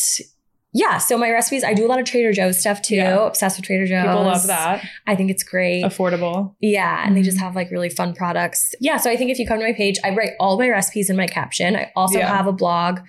[0.73, 2.95] yeah, so my recipes, I do a lot of Trader Joe's stuff too.
[2.95, 3.25] Yeah.
[3.27, 4.03] Obsessed with Trader Joe's.
[4.03, 4.83] People love that.
[5.07, 5.83] I think it's great.
[5.83, 6.55] Affordable.
[6.61, 7.41] Yeah, and they just Mhm.
[7.41, 8.73] have like really fun products.
[8.79, 11.09] Yeah, so I think if you come to my page, I write all my recipes
[11.09, 11.75] in my caption.
[11.75, 12.35] I also Yeah.
[12.35, 12.99] have a blog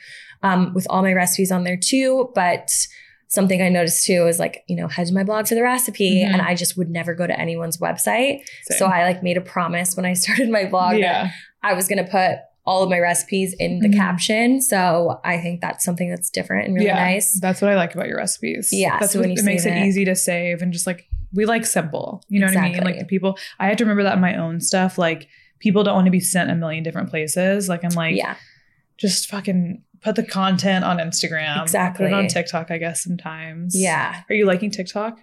[0.42, 2.31] um, with all my recipes on there too.
[2.35, 2.70] But
[3.29, 6.22] something I noticed too is like, you know, head to my blog for the recipe.
[6.22, 6.33] Mhm.
[6.35, 8.40] And I just would never go to anyone's website.
[8.64, 8.79] Same.
[8.79, 11.31] So I like made a promise when I started my blog that yeah.
[11.62, 13.94] I was going to put all of my recipes in the Mhm.
[13.96, 14.61] caption.
[14.61, 16.94] So I think that's something that's different and really yeah.
[17.05, 17.38] nice.
[17.40, 18.70] That's what I like about your recipes.
[18.72, 21.44] Yeah, That's so what it makes it it- easy to save and just like we
[21.46, 22.22] like simple.
[22.29, 22.83] You know what I mean?
[22.85, 24.96] Like the people I had to remember that in my own stuff.
[24.98, 27.68] Like people don't want to be sent a million different places.
[27.68, 28.37] Like I'm like, yeah.
[28.98, 31.62] just fucking put the content on Instagram.
[31.62, 32.07] Exactly.
[32.07, 33.74] Put it on TikTok, I guess, sometimes.
[33.77, 34.22] Yeah.
[34.29, 35.18] Are you liking TikTok?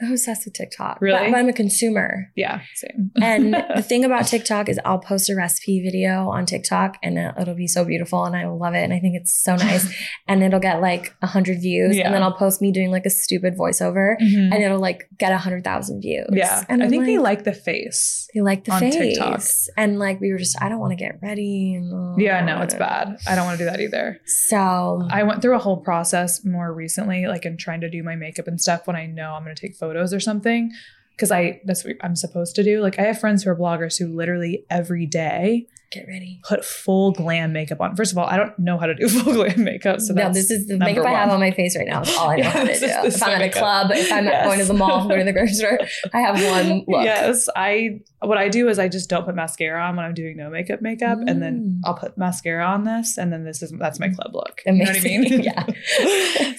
[0.00, 1.00] I'm obsessed with TikTok.
[1.00, 1.30] Really?
[1.30, 2.30] But, I'm a consumer.
[2.36, 3.10] Yeah, same.
[3.20, 7.34] And the thing about TikTok is I'll post a recipe video on TikTok and it-
[7.40, 8.84] it'll be so beautiful and I will love it.
[8.84, 9.92] And I think it's so nice.
[10.28, 11.96] and it'll get like a hundred views.
[11.96, 12.06] Yeah.
[12.06, 14.52] And then I'll post me doing like a stupid voiceover Mhm.
[14.54, 16.28] and it'll like get a hundred thousand views.
[16.32, 16.64] yeah.
[16.68, 18.28] And I I'm think they like the face.
[18.34, 18.94] they like the on face.
[18.94, 19.42] TikTok.
[19.76, 21.74] And like we were just, I don't want to get ready.
[21.74, 23.16] And, Yeah, no, it's bad.
[23.26, 24.20] I don't want to do that either.
[24.26, 28.14] So I went through a whole process more recently, like in trying to do my
[28.14, 30.72] makeup and stuff when I know I'm going to take photos or something.
[31.16, 32.80] Cause I, that's what I'm supposed to do.
[32.80, 36.40] Like I have friends who are bloggers who literally every day get ready.
[36.46, 37.96] put full glam makeup on.
[37.96, 40.00] First of all, I don't know how to do full glam makeup.
[40.00, 42.02] So no, that's this is the makeup I have on my face right now.
[42.02, 42.86] Is all I know Yeah, how to do.
[42.86, 44.46] if I'm at a club, if I'm Yes.
[44.46, 45.78] going to the mall, going to the grocery store,
[46.12, 47.04] I have one look.
[47.04, 50.36] Yes, I what I do is I just don't put mascara on when I'm doing
[50.36, 51.80] no makeup makeup, and then Mm.
[51.84, 54.60] I'll put mascara on this, and then this is that's my club look.
[54.66, 55.40] You know what I mean?
[55.42, 55.64] Yeah.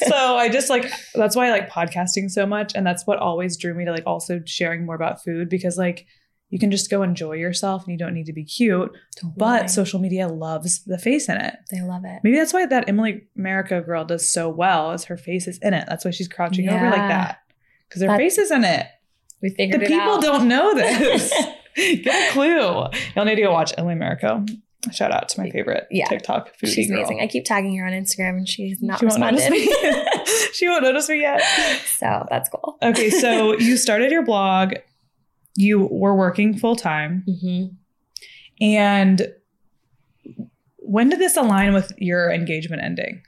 [0.08, 3.58] so I just like that's why I like podcasting so much, and that's what always
[3.58, 6.06] drew me to like also sharing more about food because like
[6.49, 8.91] you can just go enjoy yourself and you don't need to be cute.
[9.38, 11.55] But social media loves the face in it.
[11.71, 12.21] they love it.
[12.23, 15.73] Maybe that's why that Emily Mariko girl does so well, is her face is in
[15.73, 15.85] it.
[15.88, 17.39] That's why she's crouching over like that
[17.88, 18.85] because her That- face is in it.
[19.41, 20.21] We The figured it people out.
[20.21, 21.33] don't know this.
[21.75, 22.59] Get a clue.
[23.15, 24.45] Y'all need to go watch Emily Mariko.
[24.91, 26.07] Shout out to my favorite Yeah.
[26.07, 26.99] TikTok foodie She's girl.
[26.99, 27.19] amazing.
[27.21, 29.51] I keep tagging her on Instagram and she's not she won't responded.
[29.51, 29.71] me.
[30.53, 31.41] she won't notice me yet.
[31.97, 32.77] so that's cool.
[32.81, 34.73] Okay, so you started your blog.
[35.62, 37.65] You were working full time, hmm
[38.62, 39.28] and
[40.78, 43.22] when did this align with your engagement ending?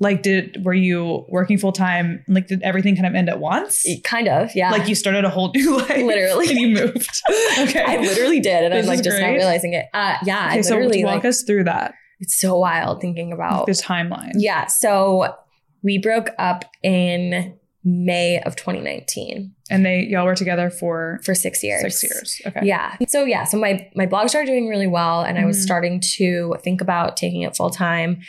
[0.00, 2.24] Like, did were you working full time?
[2.28, 3.86] Like, did everything kind of end at once?
[4.02, 4.70] Kind of, yeah.
[4.72, 6.48] Like, you started a whole new life, Literally.
[6.50, 7.22] and you moved.
[7.60, 9.86] Okay, I literally did, and This I'm like just not realizing it.
[9.94, 11.94] Uh, yeah, Okay, I so walk like us through that.
[12.20, 14.32] it's so wild thinking about the timeline.
[14.34, 14.66] Yeah.
[14.66, 15.34] So
[15.82, 21.62] we broke up in May of 2019 And they y'all were together for for six
[21.62, 21.82] years.
[21.82, 22.40] six years.
[22.46, 22.60] Okay.
[22.64, 22.96] Yeah.
[23.08, 25.62] So yeah, so my my blog started doing really well and I was Mhm.
[25.62, 28.20] starting to think about taking it full time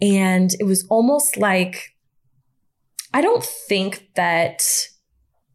[0.00, 1.90] and it was almost like
[3.14, 4.62] I don't think that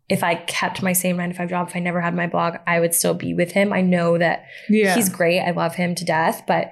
[0.10, 2.58] if I kept my same 9 to 5 job if I never had my blog
[2.68, 3.74] I would still be with him.
[3.74, 4.94] I know that Yeah.
[4.96, 5.40] he's great.
[5.42, 6.72] I love him to death, but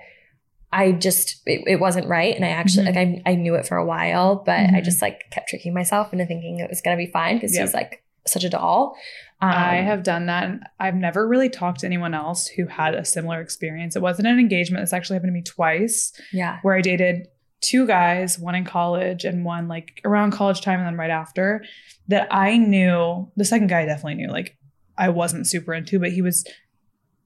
[0.78, 2.96] I just it, it wasn't right, and I actually Mhm.
[2.96, 4.84] like I I knew it for a while, but I Mhm.
[4.84, 7.62] just like kept tricking myself into thinking it was gonna be fine because Yep.
[7.62, 8.96] he's like such a doll.
[9.42, 10.44] Um, I have done that.
[10.46, 13.96] And I've never really talked to anyone else who had a similar experience.
[13.96, 14.82] It wasn't an engagement.
[14.84, 17.28] This actually happened to me twice, yeah where I dated
[17.62, 21.64] two guys, one in college and one like around college time and then right after,
[22.10, 23.32] that I knew.
[23.38, 24.58] The second guy I definitely knew, like
[24.98, 26.46] I wasn't super into, but he was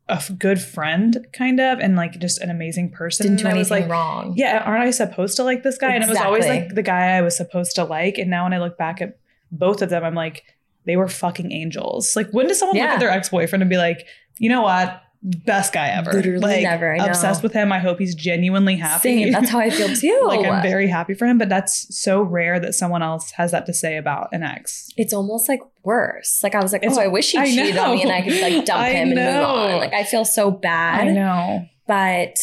[0.09, 3.25] a good friend, kind of, and like just an amazing person.
[3.27, 4.33] didn't do And anything like, wrong.
[4.35, 5.93] yeah, aren't I supposed to like this guy?
[5.93, 8.17] And it was always like the guy I was supposed to like.
[8.17, 9.17] And now when I look back at
[9.51, 10.43] both of them, I'm like,
[10.85, 12.15] they were fucking angels.
[12.15, 15.01] Like, when does someone look at their ex boyfriend and be like, you know what?
[15.21, 16.13] Best guy ever.
[16.13, 17.05] Literally like, never, I know.
[17.07, 17.73] Obsessed with him.
[17.73, 19.01] I hope he's genuinely happy.
[19.23, 19.31] Same.
[19.33, 20.21] That's how I feel too.
[20.25, 23.65] like, I'm very happy for him, but that's so rare that someone else has that
[23.65, 24.89] to say about an ex.
[24.95, 26.39] it's almost like worse.
[26.41, 28.21] Like I was like, It's- oh, I wish he I cheated on me and I
[28.21, 29.77] could like dump I him and move on.
[29.79, 31.07] Like I feel so bad.
[31.09, 31.65] I know.
[31.85, 32.35] But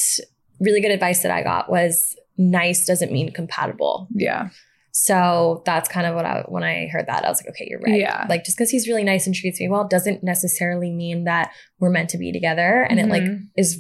[0.61, 4.07] really good advice that I got was nice doesn't mean compatible.
[4.13, 4.51] Yeah.
[4.99, 7.81] So that's kind of what I when I heard that I was like, okay, you're
[7.81, 8.01] right.
[8.01, 8.25] Yeah.
[8.31, 11.91] Like just because he's really nice and treats me well doesn't necessarily mean that we're
[11.91, 12.87] meant to be together.
[12.89, 13.49] And it like Mhm.
[13.59, 13.79] is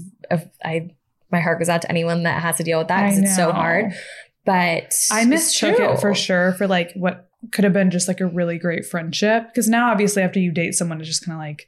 [0.62, 0.90] I
[1.33, 3.50] my heart goes out to anyone that has to deal with that because it's so
[3.50, 3.94] hard.
[4.44, 8.26] But I mistook it for sure for like what could have been just like a
[8.26, 9.46] really great friendship.
[9.46, 11.66] Because now, obviously, after you date someone, it's just kind of like,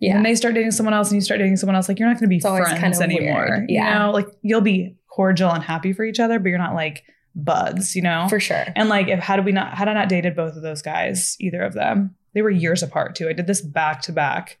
[0.00, 0.16] Yeah.
[0.16, 2.14] and they start dating someone else and you start dating someone else, like you're not
[2.18, 3.46] going to be friends anymore.
[3.48, 3.70] weird.
[3.70, 7.04] You know, like you'll be cordial and happy for each other, but you're not like
[7.34, 8.26] buds, you know?
[8.28, 8.64] for sure.
[8.76, 11.62] and like, if had we not, had I not dated both of those guys, either
[11.62, 13.28] of them, they were years apart too.
[13.28, 14.58] I did this back to back.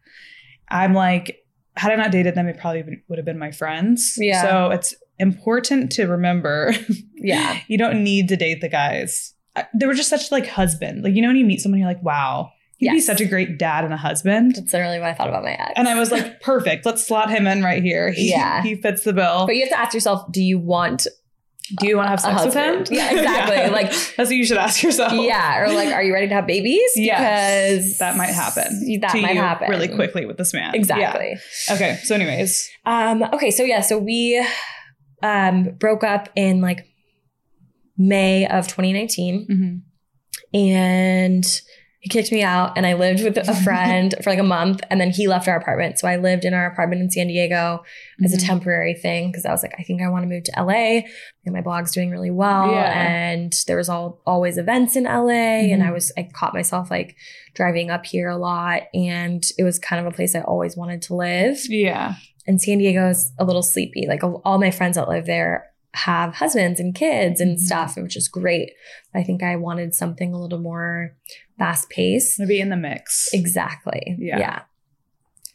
[0.68, 1.44] I'm like,
[1.76, 4.14] had I not dated them, it probably would- have been my friends.
[4.18, 4.42] Yeah.
[4.42, 6.72] So it's important to remember
[7.14, 7.58] Yeah.
[7.68, 9.34] you don't need to date the guys.
[9.74, 11.02] They were just such like husband.
[11.04, 13.58] Like you know when you meet someone, you're like, wow, he'd be such a great
[13.58, 14.54] dad and a husband.
[14.56, 15.72] That's literally what I thought about my ex.
[15.76, 16.86] And I was like, perfect.
[16.86, 18.10] Let's slot him in right here.
[18.12, 18.62] He, Yeah.
[18.62, 19.44] he fits the bill.
[19.46, 21.06] But you have to ask yourself, do you want
[21.78, 22.84] Do you want to have sex with him?
[22.90, 23.70] Yeah, exactly.
[23.70, 25.12] Like- that's what you should ask yourself.
[25.12, 26.90] Yeah, or like, are you ready to have babies?
[26.96, 28.98] Yes, because that might happen.
[29.00, 30.74] That might happen really quickly with this man.
[30.74, 31.36] Exactly.
[31.68, 31.74] Yeah.
[31.74, 31.98] Okay.
[32.02, 34.44] So, anyways, Um, okay, so yeah, so we
[35.22, 36.86] um broke up in like
[37.98, 40.58] May of 2019 mhm.
[40.58, 41.60] and
[42.00, 44.98] he kicked me out and I lived with a friend for like a month and
[44.98, 45.98] then he left our apartment.
[45.98, 47.82] So I lived in our apartment in San Diego
[48.24, 48.46] as a Mhm.
[48.46, 51.04] temporary thing because I was like, I think I want to move to LA.
[51.44, 52.72] And my blog's doing really well.
[52.72, 52.90] Yeah.
[52.90, 55.70] And there was all always events in LA.
[55.70, 55.88] And Mhm.
[55.88, 57.16] I was I caught myself like
[57.54, 58.84] driving up here a lot.
[58.94, 61.58] And it was kind of a place I always wanted to live.
[61.68, 62.14] yeah,
[62.46, 64.06] And San Diego is a little sleepy.
[64.08, 67.60] Like all my friends that live there have husbands and kids and Mhm.
[67.60, 68.70] stuff, which is great.
[69.12, 71.16] I think I wanted something a little more
[71.60, 72.40] fast paced.
[72.40, 73.28] maybe in the mix.
[73.32, 74.16] Exactly.
[74.18, 74.38] Yeah.
[74.38, 74.62] Yeah.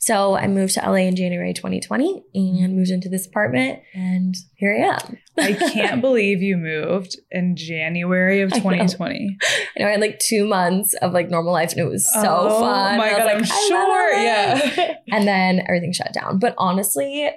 [0.05, 4.71] So I moved to LA in January 2020 and moved into this apartment, and here
[4.71, 5.17] I am.
[5.35, 8.63] I can't believe you moved in January of I know.
[8.63, 9.37] 2020.
[9.41, 12.21] I know I had like two months of like normal life, and it was so
[12.23, 12.93] oh fun.
[12.93, 14.13] Oh my god, like, I'm sure.
[14.13, 14.93] Yeah.
[15.11, 16.37] and then everything shut down.
[16.37, 17.31] But honestly,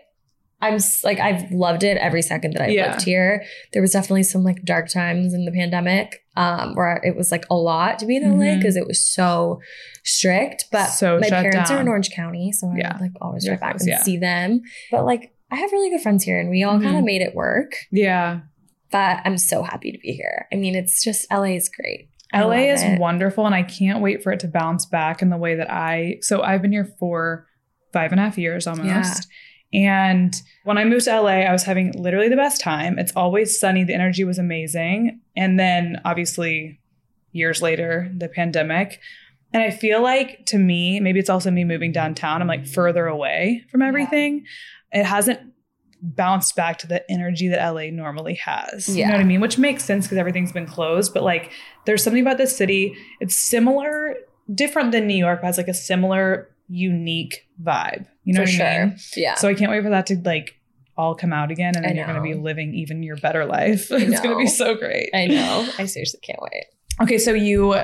[0.60, 2.90] I'm like I've loved it every second that I've Yeah.
[2.92, 3.44] lived here.
[3.72, 7.44] There was definitely some like dark times in the pandemic, um, where it was like
[7.50, 8.58] a lot to be in LA Mhm.
[8.58, 9.60] because it was so
[10.04, 10.64] strict.
[10.72, 12.92] But So my parents are in Orange County, so I Yeah.
[12.94, 14.02] would like always drive back and yeah.
[14.02, 14.62] see them.
[14.90, 16.98] But like I have really good friends here, and we all kind Mhm.
[16.98, 17.72] of made it work.
[17.90, 18.40] yeah.
[18.90, 20.46] But I'm so happy to be here.
[20.50, 22.08] I mean, it's just LA is great.
[22.32, 22.98] I LA is it.
[22.98, 26.16] wonderful, and I can't wait for it to bounce back in the way that I.
[26.22, 27.46] So I've been here for
[27.92, 29.28] five and a half years almost.
[29.72, 32.98] And when I moved to LA, I was having literally the best time.
[32.98, 33.84] It's always sunny.
[33.84, 35.20] The energy was amazing.
[35.36, 36.80] And then obviously,
[37.32, 39.00] years later, the pandemic.
[39.52, 42.40] And I feel like to me, maybe it's also me moving downtown.
[42.40, 44.44] I'm like further away from everything.
[44.92, 45.40] It hasn't
[46.00, 48.88] bounced back to the energy that LA normally has.
[48.88, 49.06] Yeah.
[49.06, 49.40] You know what I mean?
[49.40, 51.12] Which makes sense because everything's been closed.
[51.12, 51.52] But like
[51.84, 52.96] there's something about this city.
[53.20, 54.14] It's similar,
[54.54, 58.06] different than New York, but has like a similar, unique vibe.
[58.24, 58.66] You know for what sure.
[58.66, 58.96] I mean?
[59.16, 59.34] Yeah.
[59.36, 60.54] So I can't wait for that to like
[60.96, 63.88] all come out again, and then you're going to be living even your better life.
[63.90, 65.10] It's going to be so great.
[65.14, 65.68] I know.
[65.78, 66.64] I seriously can't wait.
[67.00, 67.76] Okay, so you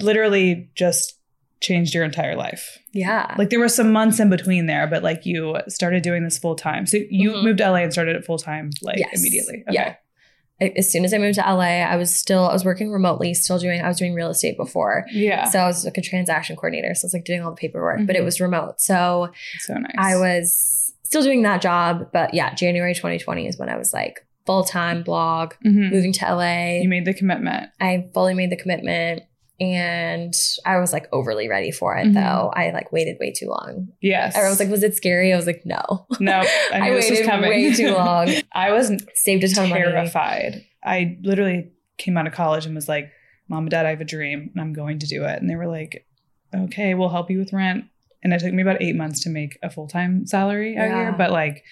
[0.00, 1.14] literally just
[1.60, 2.78] changed your entire life.
[2.92, 3.34] Yeah.
[3.38, 6.54] Like there were some months in between there, but like you started doing this full
[6.56, 6.84] time.
[6.86, 7.44] So you Mhm.
[7.44, 9.18] moved to LA and started it full time like Yes.
[9.18, 9.64] immediately.
[9.70, 9.94] Yeah.
[10.60, 13.58] As soon as I moved to LA, I was still I was working remotely, still
[13.58, 15.04] doing I was doing real estate before.
[15.12, 15.44] Yeah.
[15.50, 16.94] So I was like a transaction coordinator.
[16.94, 18.24] So I was like doing all the paperwork, but it Mhm.
[18.24, 18.80] was remote.
[18.80, 19.92] So so nice.
[19.98, 22.08] I was still doing that job.
[22.12, 25.90] But yeah, January 2020 is when I was like full time blog, Mhm.
[25.92, 26.80] moving to LA.
[26.80, 27.68] You made the commitment.
[27.80, 29.22] I fully made the commitment
[29.60, 32.14] and I was like overly ready for it Mhm.
[32.14, 32.50] though.
[32.54, 33.88] I like waited way too long.
[34.00, 34.34] Yes.
[34.34, 35.32] Everyone was like, was it scary?
[35.32, 36.06] I was like, no.
[36.20, 37.50] no, I, I knew this was waited coming.
[37.50, 38.28] way too long.
[38.52, 40.64] I was Saved a ton terrified.
[40.84, 43.10] I literally came out of college and was like,
[43.48, 45.40] Mom and Dad, I have a dream and I'm going to do it.
[45.40, 46.06] And they were like,
[46.54, 47.84] Okay, we'll help you with rent.
[48.22, 50.96] And it took me about eight months to make a full time salary out Yeah.
[50.96, 51.14] here.
[51.16, 51.64] But like,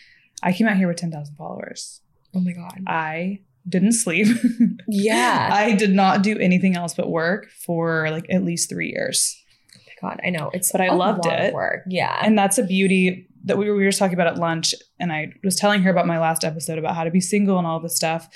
[0.42, 2.01] I came out here with 10,000 followers.
[2.35, 2.81] Oh my God.
[2.87, 4.27] I didn't sleep.
[4.88, 5.48] Yeah.
[5.53, 9.40] I did not do anything else but work for like at least three years.
[10.03, 10.50] God, I know.
[10.53, 11.55] It's But I loved it.
[11.55, 11.83] work.
[11.88, 12.18] Yeah.
[12.22, 14.74] And that's a beauty that we were, we were talking about at lunch.
[15.00, 17.66] And I was telling her about my last episode about how to be single and
[17.66, 18.29] all this stuff.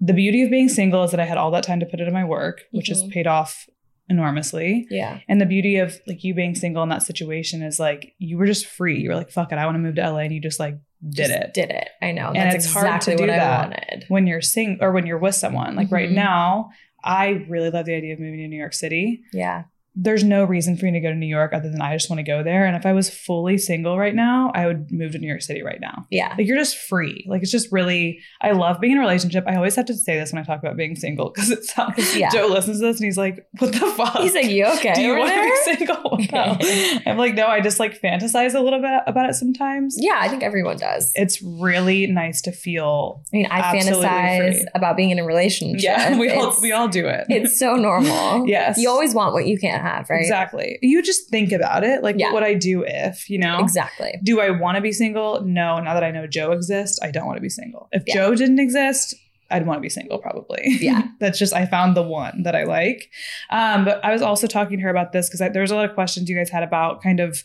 [0.00, 2.12] The beauty of being single is that I had all that time to put into
[2.12, 3.10] my work, which has Mhm.
[3.12, 3.68] paid off
[4.10, 4.86] enormously.
[4.90, 5.20] yeah.
[5.28, 8.46] And the beauty of like you being single in that situation is like you were
[8.46, 9.00] just free.
[9.00, 10.18] You were like, fuck it, I want to move to LA.
[10.20, 10.76] And you just like
[11.08, 11.52] did it.
[11.54, 11.88] Did it.
[12.00, 12.28] I know.
[12.28, 13.68] And That's it's hard to exactly do what I that.
[13.68, 14.04] wanted.
[14.08, 15.74] when you're sing or when you're with someone.
[15.74, 16.14] Like right Mhm.
[16.14, 16.70] now,
[17.02, 19.22] I really love the idea of moving to New York City.
[19.32, 19.64] Yeah.
[19.94, 22.18] There's no reason for me to go to New York other than I just want
[22.18, 22.64] to go there.
[22.64, 25.62] And if I was fully single right now, I would move to New York City
[25.62, 26.06] right now.
[26.10, 26.34] Yeah.
[26.38, 27.26] Like you're just free.
[27.28, 28.20] Like it's just really.
[28.40, 29.44] I love being in a relationship.
[29.46, 32.16] I always have to say this when I talk about being single because it sounds.
[32.16, 32.30] Yeah.
[32.30, 34.94] Joe listens to this and he's like, "What the fuck?" He's like, you okay?
[34.94, 35.44] Do you want there?
[35.44, 36.18] to be single?
[36.32, 36.56] No.
[37.06, 37.46] I'm like, no.
[37.46, 39.96] I just like fantasize a little bit about it sometimes.
[39.98, 41.10] Yeah, I think everyone does.
[41.14, 43.22] It's really nice to feel.
[43.32, 44.66] I mean, I fantasize free.
[44.74, 45.82] about being in a relationship.
[45.82, 47.26] Yeah, we all It's- we all do it.
[47.28, 48.46] It's so normal.
[48.48, 48.78] Yes.
[48.78, 50.20] You always want what you can't have, right?
[50.20, 50.78] Exactly.
[50.80, 52.02] You just think about it.
[52.02, 52.26] Like, Yeah.
[52.28, 53.58] what would I do if, you know?
[53.58, 54.18] Exactly.
[54.22, 55.42] Do I want to be single?
[55.44, 55.78] No.
[55.80, 57.88] Now that I know Joe exists, I don't want to be single.
[57.92, 58.14] If Yeah.
[58.14, 59.14] Joe didn't exist,
[59.50, 60.62] I'd want to be single probably.
[60.80, 61.02] Yeah.
[61.20, 63.10] That's just, I found the one that I like.
[63.50, 65.84] Um, but I was also talking to her about this because there was a lot
[65.84, 67.42] of questions you guys had about kind of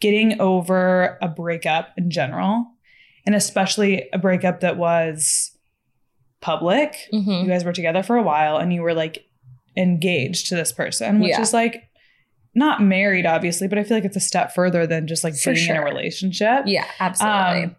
[0.00, 2.66] getting over a breakup in general,
[3.24, 5.56] and especially a breakup that was
[6.40, 7.42] public Mhm.
[7.44, 9.24] you guys were together for a while and you were like
[9.76, 11.40] engaged to this person, which Yeah.
[11.40, 11.88] is like
[12.54, 15.54] not married, obviously, but I feel like it's a step further than just like For
[15.54, 16.64] being in a relationship.
[16.66, 17.64] Yeah, absolutely.
[17.64, 17.76] Um,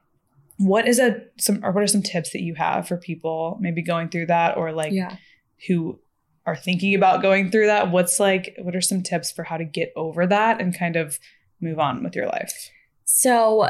[0.57, 3.81] What is a some or what are some tips that you have for people maybe
[3.81, 5.17] going through that or like yeah.
[5.67, 5.99] who
[6.45, 7.91] are thinking about going through that?
[7.91, 11.19] What's like what are some tips for how to get over that and kind of
[11.61, 12.69] move on with your life?
[13.05, 13.69] So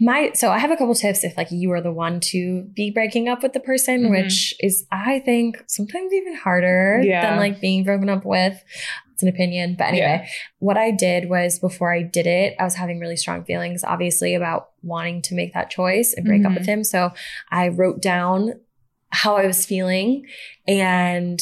[0.00, 2.90] my so I have a couple tips if like you are the one to be
[2.90, 4.10] breaking up with the person, Mhm.
[4.10, 7.22] which is I think sometimes even harder Yeah.
[7.30, 8.62] than like being broken up with.
[9.12, 9.74] It's an opinion.
[9.76, 10.26] But anyway, Yeah.
[10.60, 14.34] what I did was before I did it, I was having really strong feelings, obviously,
[14.34, 16.58] about wanting to make that choice and break up Mhm.
[16.58, 16.84] with him.
[16.84, 17.10] So
[17.50, 18.60] I wrote down
[19.10, 20.24] how I was feeling
[20.68, 21.40] and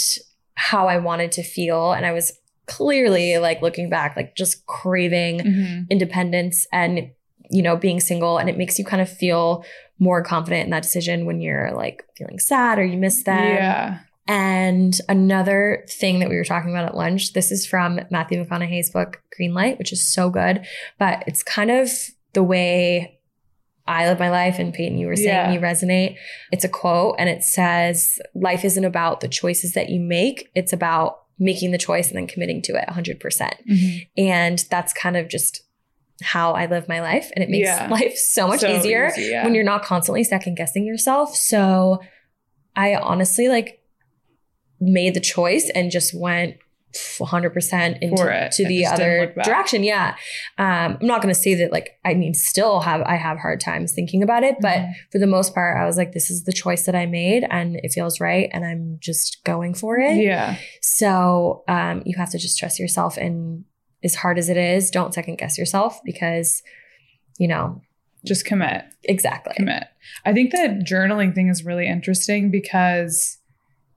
[0.55, 1.93] how I wanted to feel.
[1.93, 2.33] And I was
[2.67, 5.83] clearly like looking back, like just craving Mm-hmm.
[5.91, 7.11] independence and
[7.51, 9.65] you know being single and it makes you kind of feel
[9.99, 13.99] more confident in that decision when you're like feeling sad or you miss them Yeah.
[14.29, 18.91] and another thing that we were talking about at lunch this is from matthew mcconaughey's
[18.91, 20.67] book green light which is so good
[20.99, 21.89] but it's kind of
[22.35, 23.13] the way
[23.89, 25.53] I live my life, and Payton, you were saying Yeah.
[25.53, 26.17] you resonate.
[26.51, 30.73] It's a quote, and it says, Life isn't about the choices that you make, it's
[30.73, 33.55] about making the choice and then committing to it 100%.
[33.71, 34.07] Mhm.
[34.19, 35.63] And that's kind of just
[36.23, 37.31] how I live my life.
[37.35, 37.89] And it makes Yeah.
[37.91, 39.45] life so much So easier easy, yeah.
[39.45, 41.35] when you're not constantly second guessing yourself.
[41.37, 42.01] So
[42.75, 43.81] I honestly like
[44.81, 46.57] made the choice and just went
[47.21, 49.83] 100% into to the other direction.
[49.85, 50.17] Yeah.
[50.59, 53.61] Um, I'm not going to say that like, I mean, still have, I have hard
[53.61, 54.93] times thinking about it, but Mhm.
[55.13, 57.77] for the most part, I was like, this is the choice that I made and
[57.83, 58.49] it feels right.
[58.53, 60.17] And I'm just going for it.
[60.17, 60.57] yeah.
[60.81, 63.17] So um, you have to just trust yourself.
[63.19, 63.65] And
[64.07, 66.63] as hard as it is, don't second guess yourself because,
[67.39, 67.83] you know,
[68.25, 68.85] Just commit.
[69.05, 69.53] exactly.
[69.57, 69.85] commit.
[70.25, 73.37] I think that journaling thing is really interesting because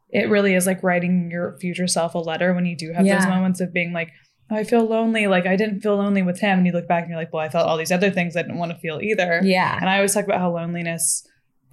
[0.10, 3.28] it really is like writing your future self a letter when you do have those
[3.28, 4.10] moments of being like,
[4.52, 5.28] "Oh, I feel lonely.
[5.28, 6.58] Like I didn't feel lonely with him.
[6.58, 8.42] And you look back and you're like, well, I felt all these other things I
[8.42, 9.40] didn't want to feel either.
[9.44, 9.78] Yeah.
[9.80, 11.26] And I always talk about how loneliness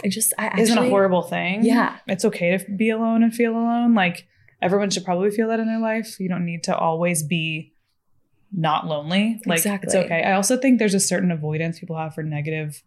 [0.04, 1.64] I just, I actually, isn't a horrible thing.
[1.64, 1.96] Yeah.
[2.06, 3.94] It's okay to be alone and feel alone.
[3.94, 4.26] Like
[4.60, 6.20] everyone should probably feel that in their life.
[6.20, 7.72] You don't need to always be
[8.52, 9.40] not lonely.
[9.46, 10.22] Like it's okay.
[10.22, 12.82] I also think there's a certain avoidance people have for negative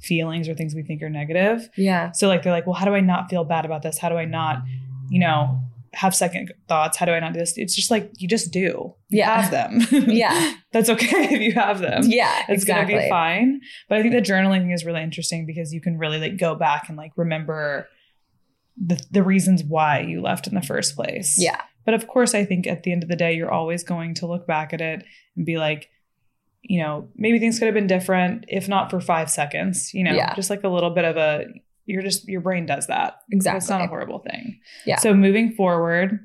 [0.00, 1.68] feelings or things we think are negative.
[1.76, 2.12] Yeah.
[2.12, 3.98] So like they're like, well, how do I not feel bad about this?
[3.98, 4.62] How do I not,
[5.08, 5.60] you know,
[5.94, 6.96] have second thoughts?
[6.98, 7.56] How do I not do this?
[7.56, 8.94] It's just like you just do.
[9.08, 9.40] You Yeah.
[9.40, 9.80] have them.
[10.10, 10.54] Yeah.
[10.72, 12.02] That's okay if you have them.
[12.04, 12.40] Yeah.
[12.48, 12.94] It's exactly.
[12.94, 13.60] gonna be fine.
[13.88, 16.54] But I think the journaling thing is really interesting because you can really like go
[16.56, 17.88] back and like remember
[18.84, 21.36] the the reasons why you left in the first place.
[21.38, 21.60] Yeah.
[21.84, 24.26] But of course, I think at the end of the day, you're always going to
[24.26, 25.04] look back at it
[25.36, 25.90] and be like,
[26.62, 30.12] you know, maybe things could have been different, if not for five seconds, you know,
[30.14, 30.34] Yeah.
[30.34, 31.44] just like a little bit of a,
[31.84, 33.20] you're just, your brain does that.
[33.30, 33.58] Exactly.
[33.58, 34.60] It's not a horrible thing.
[34.86, 34.96] Yeah.
[34.96, 36.20] So moving forward,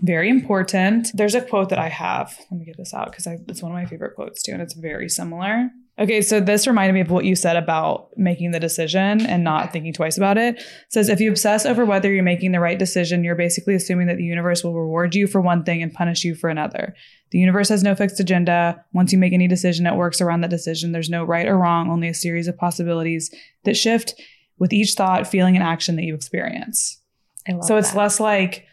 [0.00, 1.10] very important.
[1.14, 2.36] There's a quote that I have.
[2.50, 4.74] Let me get this out because it's one of my favorite quotes too, and it's
[4.74, 5.70] very similar.
[6.02, 9.72] Okay, so this reminded me of what you said about making the decision and not
[9.72, 10.56] thinking twice about it.
[10.56, 14.08] It says if you obsess over whether you're making the right decision, you're basically assuming
[14.08, 16.96] that the universe will reward you for one thing and punish you for another.
[17.30, 18.84] The universe has no fixed agenda.
[18.92, 20.90] Once you make any decision, it works around that decision.
[20.90, 24.20] There's no right or wrong, only a series of possibilities that shift
[24.58, 27.00] with each thought, feeling, and action that you experience.
[27.48, 27.98] I love So it's that.
[27.98, 28.66] less like,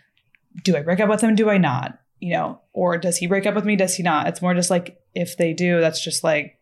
[0.63, 1.36] do I break up with him?
[1.36, 2.00] Do I not?
[2.20, 3.76] You know, or does he break up with me?
[3.76, 4.28] Does he not?
[4.28, 6.59] It's more just like if they do, that's just like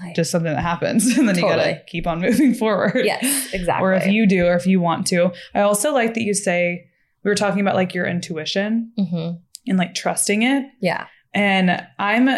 [0.00, 3.04] like- just something that happens, and then you gotta keep on moving forward.
[3.04, 3.84] yes, exactly.
[3.86, 5.32] Or if you do, or if you want to.
[5.54, 6.86] I also like that you say
[7.24, 9.38] we were talking about like your intuition Mhm.
[9.66, 10.66] and like trusting it.
[10.80, 11.06] Yeah.
[11.34, 12.28] And I'm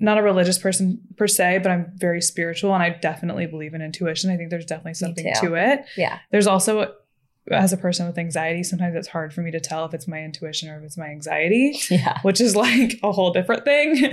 [0.00, 3.82] not a religious person per se, but I'm very spiritual and I definitely believe in
[3.82, 4.30] intuition.
[4.30, 5.84] I think there's definitely something to it.
[5.96, 6.18] Yeah.
[6.32, 6.92] There's also,
[7.50, 10.22] as a person with anxiety, sometimes it's hard for me to tell if it's my
[10.22, 12.20] intuition or if it's my anxiety, Yeah.
[12.22, 13.96] which is like a whole different thing.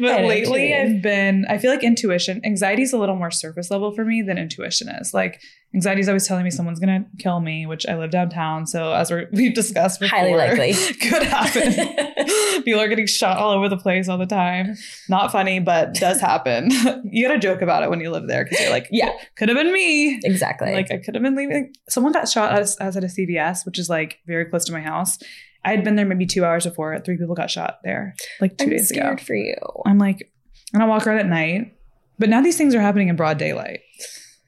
[0.00, 0.74] But lately.
[0.74, 4.22] I've been, I feel like intuition, anxiety is a little more surface level for me
[4.22, 5.14] than intuition is.
[5.14, 5.40] Like
[5.74, 8.66] anxiety is always telling me someone's going to kill me, which I live downtown.
[8.66, 10.72] So as we're, we've discussed before, Highly likely.
[11.00, 12.62] could happen.
[12.64, 14.76] People are getting shot all over the place all the time.
[15.08, 16.70] Not funny, but does happen.
[17.10, 19.10] you gotta joke about it when you live there because you're like, Yeah.
[19.36, 20.20] could have been me.
[20.24, 20.72] exactly.
[20.72, 21.72] Like I could have been leaving.
[21.88, 24.80] Someone got shot as, as at a CVS, which is like very close to my
[24.80, 25.18] house.
[25.64, 26.98] I had been there maybe two hours before.
[27.00, 29.24] Three people got shot there, like 2 I'm days scared ago.
[29.24, 29.56] for you.
[29.86, 30.30] I'm like,
[30.74, 31.74] and I walk around at night,
[32.18, 33.80] but now these things are happening in broad daylight.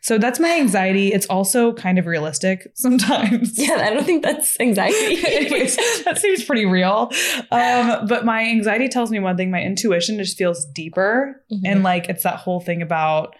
[0.07, 1.12] So that's my anxiety.
[1.12, 3.59] It's also kind of realistic sometimes.
[3.59, 5.18] Yeah, I don't think that's anxiety.
[5.26, 5.74] Anyways,
[6.05, 7.11] that seems pretty real.
[7.51, 9.51] Um, but my anxiety tells me one thing.
[9.51, 11.43] My intuition just feels deeper.
[11.53, 11.61] Mhm.
[11.64, 13.35] And like it's that whole thing about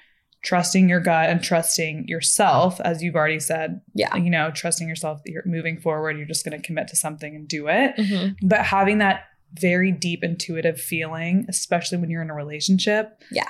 [0.45, 4.17] trusting your gut and trusting yourself, as you've already said, yeah.
[4.17, 7.37] you know, trusting yourself that you're moving forward, you're just going to commit to something
[7.37, 7.95] and do it.
[7.97, 8.37] Mhm.
[8.43, 9.21] But having that
[9.61, 13.49] very deep intuitive feeling, especially when you're in a relationship, Yeah.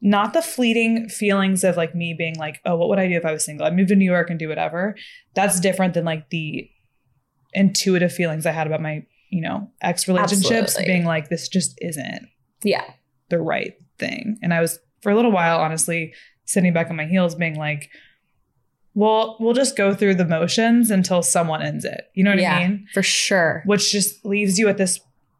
[0.00, 3.24] Not the fleeting feelings of like me being like, oh, what would I do if
[3.24, 3.66] I was single?
[3.66, 4.94] I'd move to New York and do whatever.
[5.34, 6.70] That's different than like the
[7.52, 10.92] intuitive feelings I had about my, you know, ex relationships Absolutely.
[10.92, 12.28] being like, this just isn't
[12.62, 12.84] Yeah.
[13.28, 14.38] the right thing.
[14.42, 16.12] And I was for a little while, honestly,
[16.44, 17.90] sitting back on my heels, being like,
[18.94, 22.04] well, we'll just go through the motions until someone ends it.
[22.14, 22.56] You know what yeah.
[22.56, 22.86] I mean?
[22.92, 23.62] For sure.
[23.64, 24.98] Which just leaves you at this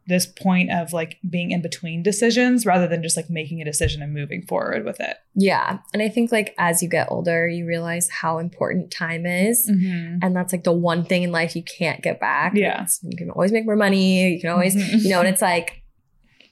[0.09, 4.01] this point of like being in between decisions rather than just like making a decision
[4.03, 5.17] and moving forward with it.
[5.35, 5.79] Yeah.
[5.93, 9.69] And I think like as you get older, you realize how important time is.
[9.71, 10.19] Mm-hmm.
[10.23, 12.55] And that's like the one thing in life you can't get back.
[12.57, 12.73] Yeah.
[12.75, 14.33] It's- you can always make more money.
[14.33, 15.03] You can always, Mhm.
[15.05, 15.83] you know, and it's like,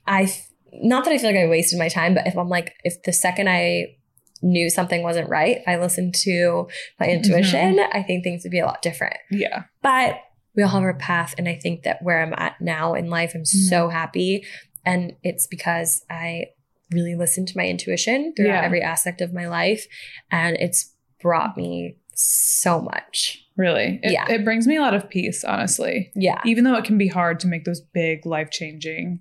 [0.06, 2.74] I, f- not that I feel like I wasted my time, but if I'm like,
[2.84, 3.96] if the second I
[4.42, 6.68] knew something wasn't right, I listened to
[7.00, 9.16] my intuition, I think things would be a lot different.
[9.30, 9.64] Yeah.
[9.82, 10.20] But
[10.56, 11.34] we all have our path.
[11.38, 13.68] And I think that where I'm at now in life, I'm Mm-hmm.
[13.68, 14.44] so happy.
[14.84, 16.46] And it's because I
[16.92, 18.62] really listened to my intuition throughout Yeah.
[18.64, 19.86] every aspect of my life.
[20.30, 23.42] And it's brought me so much.
[23.56, 24.00] Really.
[24.02, 24.30] It, Yeah.
[24.30, 26.10] it brings me a lot of peace, honestly.
[26.14, 29.20] Yeah, Even though it can be hard to make those big life changing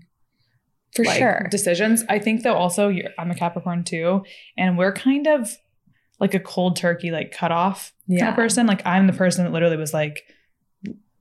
[0.94, 1.48] for like, sure.
[1.52, 2.04] decisions.
[2.08, 4.24] I think though also you're, I'm a Capricorn too,
[4.58, 5.50] and we're kind of
[6.20, 8.30] like a cold turkey, like cut off kind Yeah.
[8.30, 8.68] of person.
[8.68, 10.24] Like I'm the person that literally was like,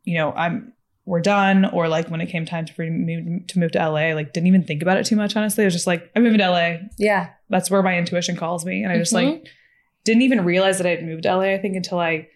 [0.04, 0.72] you know, I'm
[1.06, 4.32] we're done, or like when it came time to me to move to LA, like
[4.32, 5.36] didn't even think about it too much.
[5.36, 6.76] Honestly, I was just like, I'm moving to LA.
[6.98, 7.30] Yeah.
[7.50, 9.32] That's where my intuition calls me, and I just Mhm.
[9.32, 9.46] like
[10.04, 11.52] didn't even realize that I had moved to LA.
[11.54, 12.28] I think until I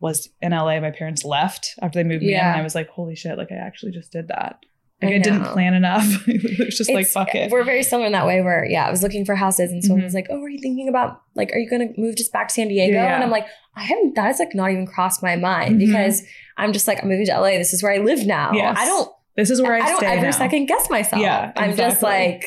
[0.00, 2.88] was in LA, my parents left after they moved me in, and I was like,
[2.88, 4.58] holy shit, like I actually just did that.
[5.02, 6.04] Like I I, didn't plan enough.
[6.28, 7.50] it was just like It's- fuck it.
[7.50, 10.00] We're very similar in that way where, yeah, I was looking for houses and someone
[10.00, 10.04] Mhm.
[10.04, 12.48] was like, Oh, are you thinking about like, are you going to move just back
[12.48, 12.94] to San Diego?
[12.94, 13.14] Yeah.
[13.14, 15.86] And I'm like, I haven't, that has like not even crossed my mind Mhm.
[15.86, 16.22] because
[16.56, 17.50] I'm just like, I'm moving to LA.
[17.58, 18.52] This is where I live now.
[18.52, 18.76] Yes.
[18.78, 20.30] I don't, This is where I, I don't ever now.
[20.30, 21.20] second guess myself.
[21.22, 22.44] Yeah, I'm just like,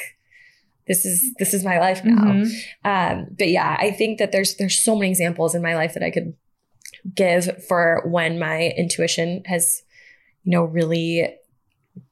[0.88, 2.16] this is, this is my life now.
[2.24, 2.52] Mhm.
[2.84, 6.02] Um, but yeah, I think that there's, there's so many examples in my life that
[6.04, 6.34] I could
[7.14, 9.84] give for when my intuition has,
[10.44, 11.36] you know, really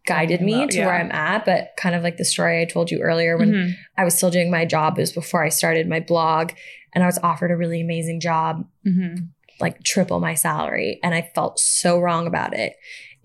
[0.05, 0.93] guided me About- to where.
[0.95, 1.45] I'm at.
[1.45, 3.73] But kind of like the story I told you earlier when Mhm.
[3.97, 6.51] I was still doing my job, it was before I started my blog
[6.93, 9.29] and I was offered a really amazing job, Mhm.
[9.59, 10.99] Like triple my salary.
[11.03, 12.73] And I felt so wrong about it.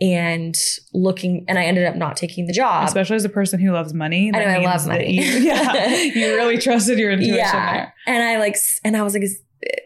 [0.01, 0.57] And
[0.93, 2.89] looking, and I ended up not taking the job.
[2.89, 4.33] Especially as a person who loves money.
[4.35, 5.12] I know, I love money.
[5.16, 7.95] You, yeah, you really trusted your intuition there.
[8.07, 9.22] And I like, and I was like,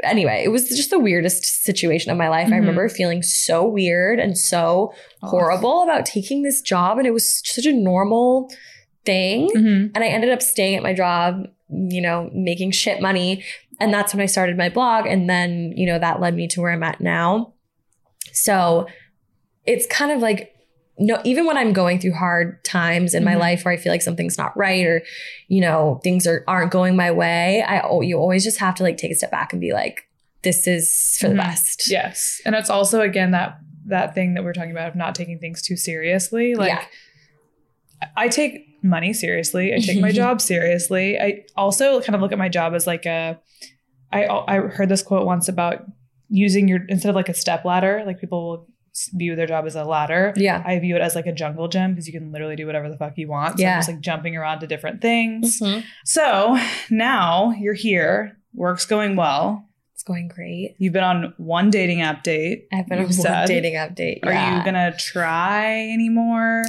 [0.03, 2.47] anyway, it was just the weirdest situation of my life.
[2.47, 2.61] I Mhm.
[2.61, 6.97] remember feeling so weird and so horrible about taking this job.
[6.97, 8.51] And it was such a normal
[9.05, 9.51] thing.
[9.55, 9.91] Mhm.
[9.95, 13.45] And I ended up staying at my job, you know, making shit money.
[13.81, 15.07] And that's when I started my blog.
[15.07, 17.53] And then, you know, that led me to where I'm at now.
[18.33, 18.87] So
[19.67, 20.53] it's kind of like,
[20.99, 23.39] no, even when I'm going through hard times in my Mhm.
[23.41, 25.03] life where I feel like something's not right or,
[25.49, 28.97] you know, things are, aren't going my way, I, you always just have to like
[28.97, 30.05] take a step back and be like,
[30.43, 31.39] this is for the Mhm.
[31.39, 31.91] best.
[31.91, 32.41] Yes.
[32.47, 33.59] And it's also again that
[33.89, 36.55] that thing that we're talking about of not taking things too seriously.
[36.55, 36.85] Like Yeah.
[38.17, 39.75] I take money seriously.
[39.75, 41.19] I take my job seriously.
[41.19, 43.39] I also kind of look at my job as like a
[44.13, 45.85] I I heard this quote once about
[46.29, 48.69] using your instead of like a step ladder, like people will
[49.15, 50.33] view their job as a ladder.
[50.37, 50.63] Yeah.
[50.65, 52.97] I view it as like a jungle gym because you can literally do whatever the
[52.97, 53.59] fuck you want.
[53.59, 53.75] So Yeah.
[53.75, 55.61] I'm just like jumping around to different things.
[55.61, 55.85] Mhm.
[56.07, 56.59] So
[56.91, 58.39] now you're here.
[58.55, 59.69] Work's going well.
[59.93, 60.77] It's going great.
[60.79, 62.69] You've been on one dating app date.
[62.73, 63.47] I've been on you've one said.
[63.49, 64.21] dating update.
[64.25, 64.59] Are Yeah.
[64.59, 66.63] you gonna try anymore?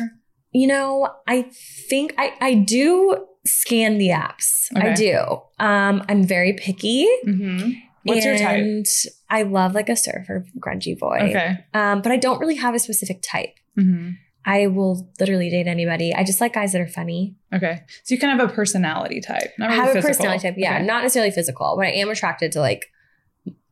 [0.58, 1.44] You know, I
[1.90, 4.68] think I, I do scan the apps.
[4.76, 5.18] I do.
[5.60, 7.06] Um, I'm very picky.
[7.26, 7.72] Mm-hmm.
[8.04, 8.58] What's your type?
[8.64, 8.86] and
[9.30, 11.18] I love like a surfer grungy boy.
[11.30, 11.58] Okay.
[11.74, 13.54] Um, but I don't really have a specific type.
[13.78, 14.12] Mm-hmm.
[14.46, 16.14] I will literally date anybody.
[16.16, 17.36] I just like guys that are funny.
[17.54, 17.84] Okay.
[18.04, 19.52] So you kind of have a personality type.
[19.60, 20.56] Not I really have a personality type.
[20.58, 20.86] Yeah, Okay.
[20.86, 22.86] not necessarily physical, but I am attracted to like,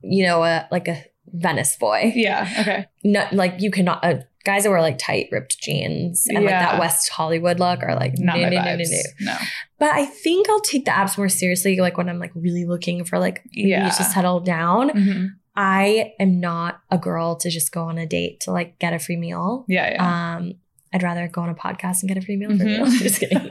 [0.03, 2.11] you know, a like a Venice boy.
[2.15, 2.47] Yeah.
[2.59, 2.85] Okay.
[3.03, 4.03] Not like you cannot.
[4.03, 7.95] Uh, guys that wear like tight ripped jeans and like that West Hollywood look are
[7.95, 9.01] like Not no, my no, no, no, no.
[9.21, 9.37] No.
[9.79, 13.03] But I think I'll take the apps more seriously, like when I'm like really looking
[13.03, 13.89] for like Yeah.
[13.89, 14.89] to settle down.
[14.91, 15.27] Mhm.
[15.57, 18.99] I am not a girl to just go on a date to like get a
[18.99, 19.65] free meal.
[19.67, 19.91] Yeah.
[19.91, 20.35] Yeah.
[20.37, 20.53] Um,
[20.93, 22.65] I'd rather go on a podcast and get a free meal for Mhm.
[22.77, 22.85] meal.
[22.85, 23.37] just kidding.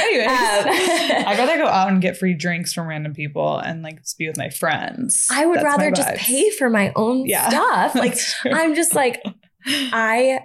[0.00, 0.34] Anyways, Um,
[1.26, 4.26] I'd rather go out and get free drinks from random people and like just be
[4.26, 5.26] with my friends.
[5.30, 7.48] I would That's rather just pay for my own Yeah.
[7.48, 7.94] stuff.
[7.94, 9.22] Like I'm just like
[9.66, 10.40] I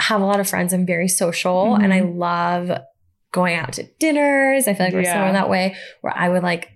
[0.00, 0.72] have a lot of friends.
[0.72, 2.70] I'm very social and I love
[3.32, 4.66] going out to dinners.
[4.68, 5.26] I feel like we're Yeah.
[5.28, 6.68] in that way where I would like,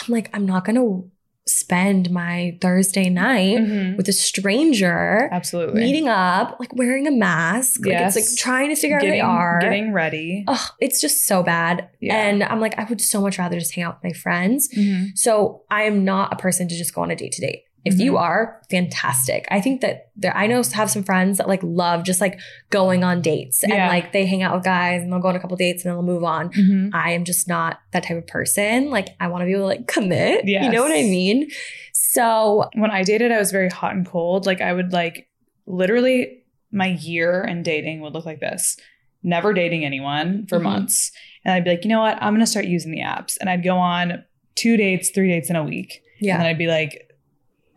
[0.00, 1.02] I'm like, I'm not gonna
[1.48, 3.96] spend my Thursday night Mhm.
[3.96, 5.80] with a stranger, Absolutely.
[5.80, 7.86] meeting up, like wearing a mask.
[7.86, 9.60] Like it's like trying to figure out getting, who they are.
[9.60, 10.44] getting ready.
[10.48, 11.88] Oh, it's just so bad.
[12.00, 12.16] Yeah.
[12.16, 14.68] And I'm like, I would so much rather just hang out with my friends.
[14.76, 15.10] Mhm.
[15.16, 17.60] So I am not a person to just go on a date to date.
[17.86, 18.02] If Mm-hmm.
[18.02, 19.46] you are, fantastic.
[19.50, 22.38] I think that there, I know have some friends that like love just like
[22.70, 23.88] going on dates and Yeah.
[23.88, 26.02] like they hang out with guys and they'll go on a couple dates and they'll
[26.02, 26.50] move on.
[26.52, 26.90] Mhm.
[26.92, 28.90] I am just not that type of person.
[28.90, 30.46] Like I want to be able to like commit.
[30.46, 31.48] You know what I mean?
[31.92, 34.46] So When I dated, I was very hot and cold.
[34.46, 35.28] Like I would like
[35.66, 38.76] literally my year in dating would look like this.
[39.22, 40.62] Never dating anyone for Mhm.
[40.64, 41.12] months.
[41.44, 42.18] And I'd be like, you know what?
[42.20, 43.36] I'm gonna start using the apps.
[43.40, 44.24] And I'd go on
[44.56, 46.00] two dates, three dates in a week.
[46.32, 46.46] And then.
[46.46, 47.05] I'd be like,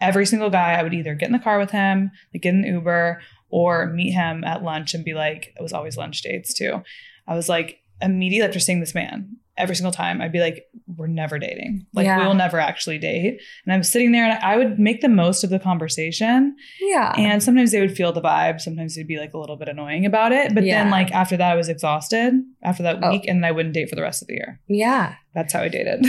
[0.02, 2.64] every single guy, I would either get in the car with him, like get an
[2.64, 6.82] Uber, or meet him at lunch and be like, it was always lunch dates too.
[7.28, 10.66] I was like, immediately after seeing this man, every single time, I'd be like,
[10.98, 11.86] we're never dating.
[11.94, 12.20] Like, Yeah.
[12.20, 13.40] we will never actually date.
[13.66, 16.56] And I'm sitting there and I would make the most of the conversation.
[16.82, 17.14] Yeah.
[17.18, 18.60] And sometimes they would feel the vibe.
[18.62, 20.56] Sometimes they'd be like a little bit annoying about it.
[20.56, 20.82] But Yeah.
[20.84, 22.34] then, like, after that, I was exhausted
[22.64, 23.12] after that Oh.
[23.12, 24.60] week and I wouldn't date for the rest of the year.
[24.68, 25.16] yeah.
[25.36, 26.06] That's how I dated.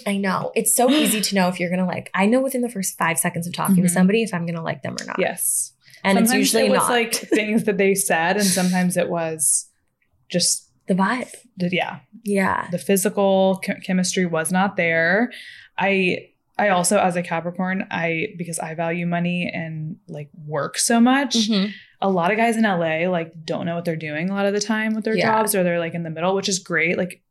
[0.06, 0.52] I know.
[0.54, 2.08] It's so easy to know if you're gonna like.
[2.14, 3.82] I know within the first five seconds of talking Mhm.
[3.82, 5.16] to somebody if I'm gonna like them or not.
[5.18, 5.72] yes.
[6.04, 9.70] And it's usually it was not like things that they said, and sometimes it was
[10.30, 11.32] just the vibe.
[11.56, 12.68] yeah, Yeah.
[12.70, 15.30] the physical ch- chemistry was not there.
[15.78, 21.00] I I also as a Capricorn, I because I value money and like work so
[21.00, 21.34] much.
[21.48, 21.72] Mhm.
[22.00, 24.52] A lot of guys in LA like don't know what they're doing a lot of
[24.52, 25.26] the time with their Yeah.
[25.32, 26.96] jobs, or they're like in the middle, which is great.
[26.98, 27.22] Like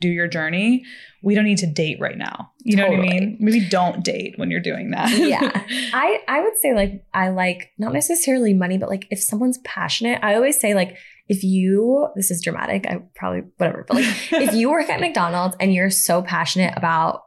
[0.00, 0.84] do your journey.
[1.22, 2.50] We don't need to date right now.
[2.62, 3.36] You know what I mean?
[3.40, 5.10] Maybe don't date when you're doing that.
[5.16, 5.40] Yeah.
[5.94, 10.18] I I would say like I like not necessarily money, but like if someone's passionate,
[10.22, 10.96] I always say like
[11.28, 15.56] if you this is dramatic, I probably whatever, but like if you work at McDonald's
[15.60, 17.22] and you're so passionate about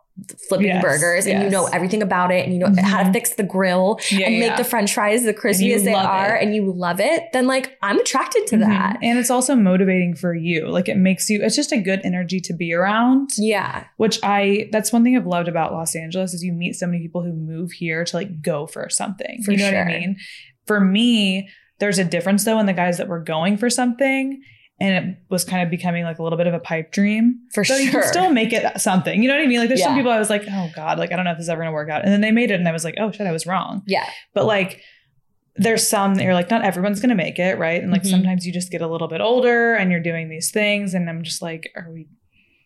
[0.49, 3.13] flipping Yes, burgers and you know everything about it and you know how to Mhm.
[3.13, 6.41] fix the grill Yeah, and make the french fries the crispy as they are it.
[6.43, 8.61] and you love it, then like I'm attracted to Mhm.
[8.61, 8.97] that.
[9.03, 10.69] And it's also motivating for you.
[10.69, 13.29] Like it makes you, it's just a good energy to be around.
[13.37, 13.83] Yeah.
[13.97, 16.99] Which I, that's one thing I've loved about Los Angeles is you meet so many
[16.99, 19.43] people who move here to like go for something.
[19.43, 19.75] For you know what.
[19.75, 20.17] I mean?
[20.65, 21.47] For me,
[21.79, 24.41] there's a difference though in the guys that were going for something
[24.79, 27.39] and it was kind of becoming like a little bit of a pipe dream.
[27.53, 28.01] For So you sure.
[28.01, 29.21] can still make it something.
[29.23, 29.59] You know what I mean?
[29.59, 31.45] Like there's some people I was like, oh God, like I don't know if this
[31.45, 32.03] is ever gonna work out.
[32.03, 33.81] And then they made it and I was like, oh shit, I was wrong.
[33.87, 34.07] yeah.
[34.35, 34.81] But like,
[35.55, 37.81] there's some that you're like, not everyone's gonna make it, right?
[37.81, 38.11] And like Mhm.
[38.11, 41.23] sometimes you just get a little bit older and you're doing these things, and I'm
[41.23, 42.05] just like, are we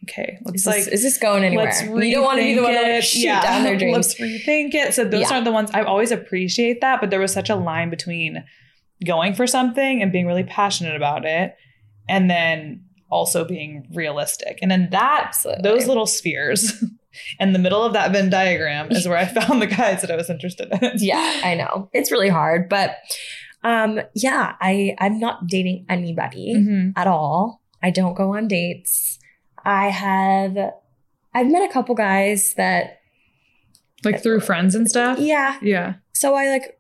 [0.10, 0.38] okay?
[0.44, 1.72] Let's Is like this, is this going anywhere?
[2.04, 3.96] You don't want to be the one to shoot down their dreams.
[3.96, 4.94] Let's rethink it.
[4.94, 5.36] So those Yeah.
[5.36, 8.44] aren't the ones I always appreciate that, but there was such a line between
[9.06, 11.56] going for something and being really passionate about it,
[12.10, 14.60] and then also being realistic.
[14.62, 15.64] And then that Absolutely.
[15.64, 16.74] those little spheres
[17.40, 20.16] in the middle of that Venn diagram is where I found the guys that I
[20.16, 20.92] was interested in.
[20.98, 21.90] yeah, I know.
[21.94, 22.96] It's really hard, but
[23.64, 26.94] um yeah, I I'm not dating anybody Mhm.
[26.96, 27.62] at all.
[27.84, 29.20] I don't go on dates.
[29.64, 30.58] I have
[31.34, 33.00] I've met a couple guys that
[34.04, 35.20] Like through friends and stuff.
[35.20, 35.94] yeah, Yeah.
[36.14, 36.78] so I like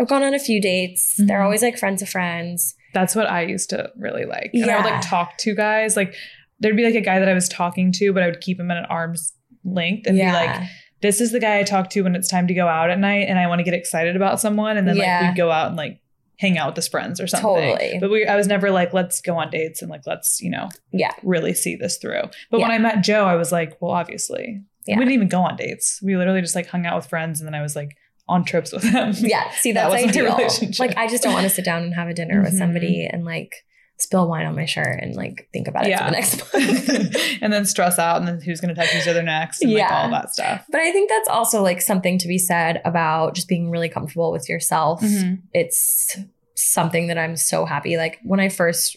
[0.00, 1.14] I've gone on a few dates.
[1.18, 1.44] They're Mhm.
[1.44, 2.74] always like friends of friends.
[2.94, 4.50] That's what I used to really like.
[4.54, 5.96] And I would like talk to guys.
[5.96, 6.14] Like
[6.60, 8.70] there'd be like a guy that I was talking to, but I would keep him
[8.70, 9.32] at an arm's
[9.64, 10.30] length and yeah.
[10.30, 10.68] be like,
[11.02, 13.28] this is the guy I talk to when it's time to go out at night
[13.28, 14.76] and I want to get excited about someone.
[14.76, 15.20] And then Yeah.
[15.20, 16.00] like we'd go out and like
[16.38, 17.48] hang out with his friends or something.
[17.50, 17.98] Totally.
[18.00, 20.68] But we I was never like, let's go on dates and like let's, you know,
[20.92, 21.12] yeah.
[21.22, 22.22] really see this through.
[22.50, 24.62] But when I met Joe, I was like, well, obviously.
[24.86, 24.96] Yeah.
[24.96, 26.00] We didn't even go on dates.
[26.02, 27.96] We literally just like hung out with friends and then I was like
[28.28, 29.12] on trips with him.
[29.18, 29.50] Yeah.
[29.52, 30.36] See, That that's my ideal.
[30.36, 30.78] relationship.
[30.78, 32.58] Like I just don't want to sit down and have a dinner with Mhm.
[32.58, 33.54] somebody and like
[34.00, 37.16] spill wine on my shirt and like think about it for the next month.
[37.42, 39.80] and then stress out and then who's going to text each other next and like
[39.80, 40.02] Yeah.
[40.04, 40.64] all that stuff.
[40.70, 44.30] But I think that's also like something to be said about just being really comfortable
[44.30, 45.00] with yourself.
[45.00, 45.38] Mhm.
[45.52, 46.16] It's
[46.54, 47.96] something that I'm so happy.
[47.96, 48.96] Like when I first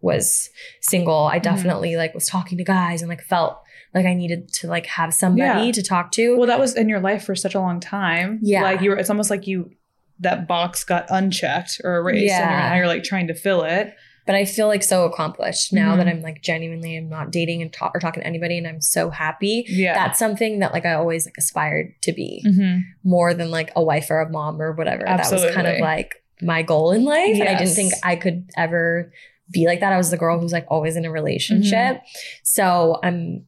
[0.00, 0.48] was
[0.80, 3.58] single, I definitely like was talking to guys and like felt
[3.94, 5.72] like I needed to like have somebody Yeah.
[5.72, 6.36] to talk to.
[6.36, 8.38] Well, that was in your life for such a long time.
[8.42, 8.62] Yeah.
[8.62, 9.70] Like you were, it's almost like you,
[10.20, 13.94] that box got unchecked or erased and you're, now you're like trying to fill it.
[14.26, 16.10] but I feel like so accomplished now that Mhm.
[16.16, 19.08] I'm like genuinely I'm not dating and talk or talking to anybody and I'm so
[19.08, 19.64] happy.
[19.68, 19.94] Yeah.
[19.94, 22.82] That's something that like I always like aspired to be Mhm.
[23.04, 25.08] more than like a wife or a mom or whatever.
[25.08, 25.48] Absolutely.
[25.48, 27.40] That was kind of like my goal in life.
[27.40, 29.10] And I didn't think I could ever
[29.50, 29.94] be like that.
[29.94, 32.02] I was the girl who's like always in a relationship.
[32.42, 33.46] So I'm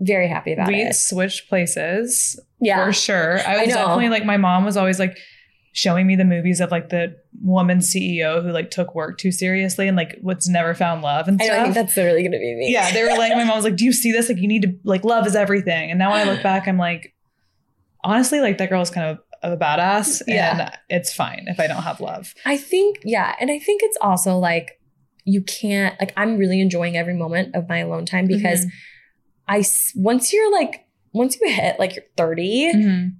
[0.00, 0.86] very happy about we it.
[0.86, 2.84] We switched places Yeah.
[2.84, 3.38] for sure.
[3.46, 3.74] I I was know.
[3.76, 5.16] definitely like, my mom was always like,
[5.72, 9.86] showing me the movies of like the woman CEO who like took work too seriously
[9.86, 12.38] and like what's never found love and I know, I think that's literally going to
[12.38, 12.72] be me.
[12.72, 14.28] yeah, they were like, my mom was like, "Do you see this?
[14.28, 16.76] Like, you need to like love is everything." And now when I look back, I'm
[16.76, 17.14] like,
[18.02, 20.60] honestly, like that girl is kind of of a badass, Yeah.
[20.60, 22.34] and it's fine if I don't have love.
[22.44, 23.36] I think, yeah.
[23.40, 24.78] And I think it's also like
[25.24, 28.70] you can't, like, I'm really enjoying every moment of my alone time because Mhm.
[29.50, 29.64] I,
[29.96, 33.10] once you're like, once you hit like you're 30, Mhm.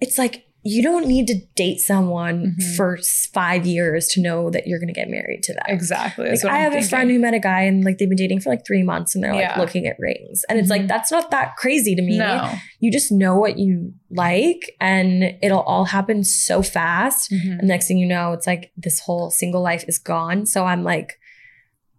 [0.00, 2.76] it's like you don't need to date someone Mhm.
[2.76, 2.98] for
[3.34, 5.62] five years to know that you're going to get married to them.
[5.68, 6.30] exactly.
[6.30, 8.40] Like, I I'm have a friend who met a guy and like they've been dating
[8.40, 9.60] for like three months and they're like Yeah.
[9.60, 10.42] looking at rings.
[10.48, 10.70] And it's Mhm.
[10.70, 12.16] like, that's not that crazy to me.
[12.16, 12.50] No.
[12.80, 17.30] You just know what you like and it'll all happen so fast.
[17.30, 17.58] Mhm.
[17.58, 20.46] And next thing you know, it's like this whole single life is gone.
[20.46, 21.18] So I'm like,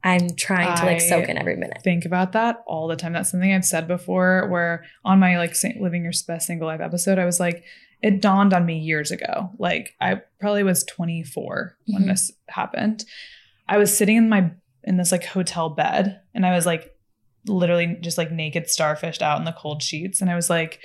[0.06, 1.82] I'm trying to like soak in every minute.
[1.84, 3.14] think about that all the time.
[3.14, 4.48] That's something I've said before.
[4.50, 7.64] Where on my like living your best single life episode, I was like,
[8.02, 9.50] it dawned on me years ago.
[9.58, 12.08] Like I probably was 24 when Mhm.
[12.08, 13.04] this happened.
[13.68, 14.52] I was sitting in my
[14.84, 16.92] in this like hotel bed, and I was like
[17.48, 20.80] literally just like naked starfished out in the cold sheets, and I was like.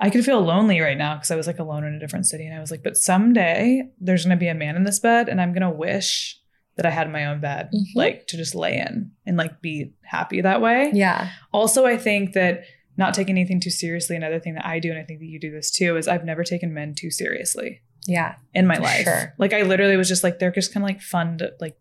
[0.00, 2.44] I could feel lonely right now because I was like alone in a different city.
[2.44, 5.28] And I was like, but someday there's going to be a man in this bed,
[5.28, 6.36] and I'm going to wish
[6.76, 7.84] that I had my own bed, Mhm.
[7.94, 10.90] like to just lay in and like be happy that way.
[10.92, 11.30] Yeah.
[11.52, 12.64] Also, I think that
[12.96, 15.38] not taking anything too seriously, another thing that I do, and I think that you
[15.40, 18.34] do this too, is I've never taken men too seriously Yeah.
[18.54, 19.04] in my life.
[19.04, 19.34] sure.
[19.38, 21.76] Like I literally was just like, they're just kind of like fun to like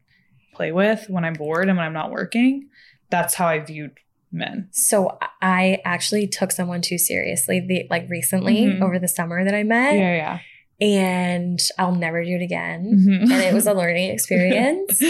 [0.55, 2.69] play with when I'm bored and when I'm not working.
[3.09, 3.91] That's how I viewed
[4.31, 4.69] men.
[4.71, 8.81] So I actually took someone too seriously the like recently Mhm.
[8.81, 9.95] over the summer that I met.
[9.95, 10.39] Yeah, yeah.
[10.81, 12.99] And I'll never do it again.
[13.07, 13.21] Mhm.
[13.31, 15.01] And it was a learning experience.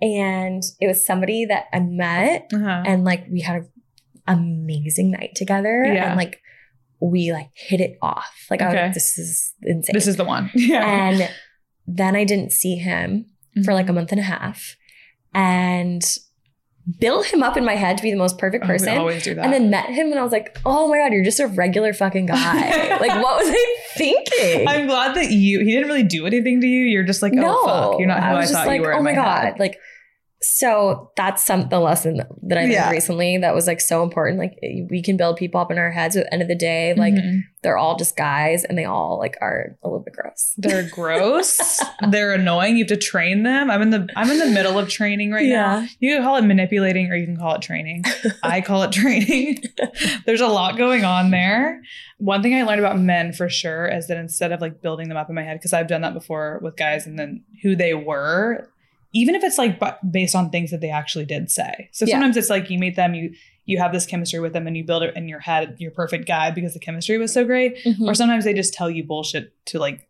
[0.00, 2.82] and it was somebody that I met uh-huh.
[2.86, 3.68] and like we had an
[4.26, 6.08] amazing night together Yeah.
[6.10, 6.40] and like
[7.00, 10.24] we like hit it off like i was like this is insane This is the
[10.24, 10.50] one.
[10.54, 10.86] Yeah.
[11.10, 11.30] and
[11.86, 13.26] then i didn't see him
[13.64, 14.76] for like a month and a half
[15.34, 16.02] and
[17.00, 19.34] built him up in my head to be the most perfect Oh, person always do
[19.34, 19.44] that.
[19.44, 21.94] and then met him and i was like oh my god you're just a regular
[21.94, 26.26] fucking guy like what was i thinking I'm glad that you, he didn't really do
[26.26, 26.84] anything to you.
[26.86, 27.98] You're just like, oh, fuck.
[27.98, 28.92] You're not who I, just thought like, you were.
[28.94, 29.58] oh in my god, head.
[29.60, 29.78] like.
[30.46, 32.90] So that's some the lesson that I learned Yeah.
[32.90, 34.38] recently that was like so important.
[34.38, 34.58] Like
[34.90, 36.16] we can build people up in our heads.
[36.16, 37.40] At the end of the day, like Mhm.
[37.62, 40.54] they're all just guys, and they all like are a little bit gross.
[40.58, 41.80] They're gross.
[42.10, 42.76] They're annoying.
[42.76, 43.70] You have to train them.
[43.70, 45.80] I'm in the I'm in the middle of training right now.
[45.80, 45.86] Yeah.
[46.00, 48.04] You can call it manipulating or you can call it training.
[48.42, 49.62] I call it training.
[50.26, 51.80] There's a lot going on there.
[52.18, 55.16] One thing I learned about men for sure is that instead of like building them
[55.18, 57.92] up in my head, because I've done that before with guys and then who they
[57.94, 58.68] were,
[59.14, 61.88] even if it's like based on things that they actually did say.
[61.92, 62.14] So Yeah.
[62.14, 63.32] sometimes it's like you meet them, you
[63.66, 66.26] you have this chemistry with them and you build it in your head, your perfect
[66.28, 68.06] guy because the chemistry was so great Mm-hmm.
[68.06, 70.06] or sometimes they just tell you bullshit to like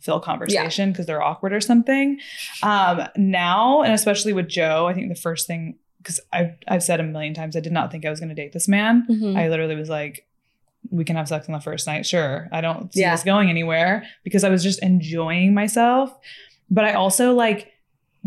[0.00, 2.20] fill conversation because they're awkward or something.
[2.62, 7.00] Um, now, and especially with Joe, I think the first thing because I've I've said
[7.00, 9.06] a million times I did not think I was going to date this man.
[9.10, 9.36] Mhm.
[9.38, 10.26] I literally was like,
[10.90, 12.48] we can have sex on the first night, sure.
[12.52, 13.12] I don't see Yeah.
[13.14, 16.16] this going anywhere because I was just enjoying myself.
[16.70, 17.72] But I also like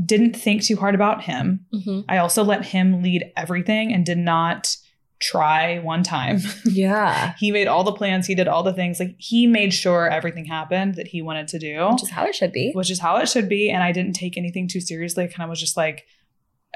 [0.05, 1.65] didn't think too hard about him.
[1.73, 2.05] Mhm.
[2.07, 4.75] I also let him lead everything and did not
[5.19, 6.39] try one time.
[6.65, 8.99] Yeah, he made all the plans, he did all the things.
[8.99, 12.33] Like he made sure everything happened that he wanted to do, which is how it
[12.35, 12.71] should be.
[12.73, 13.69] which is how it should be.
[13.69, 15.25] And I didn't take anything too seriously.
[15.25, 16.05] I kind of was just like,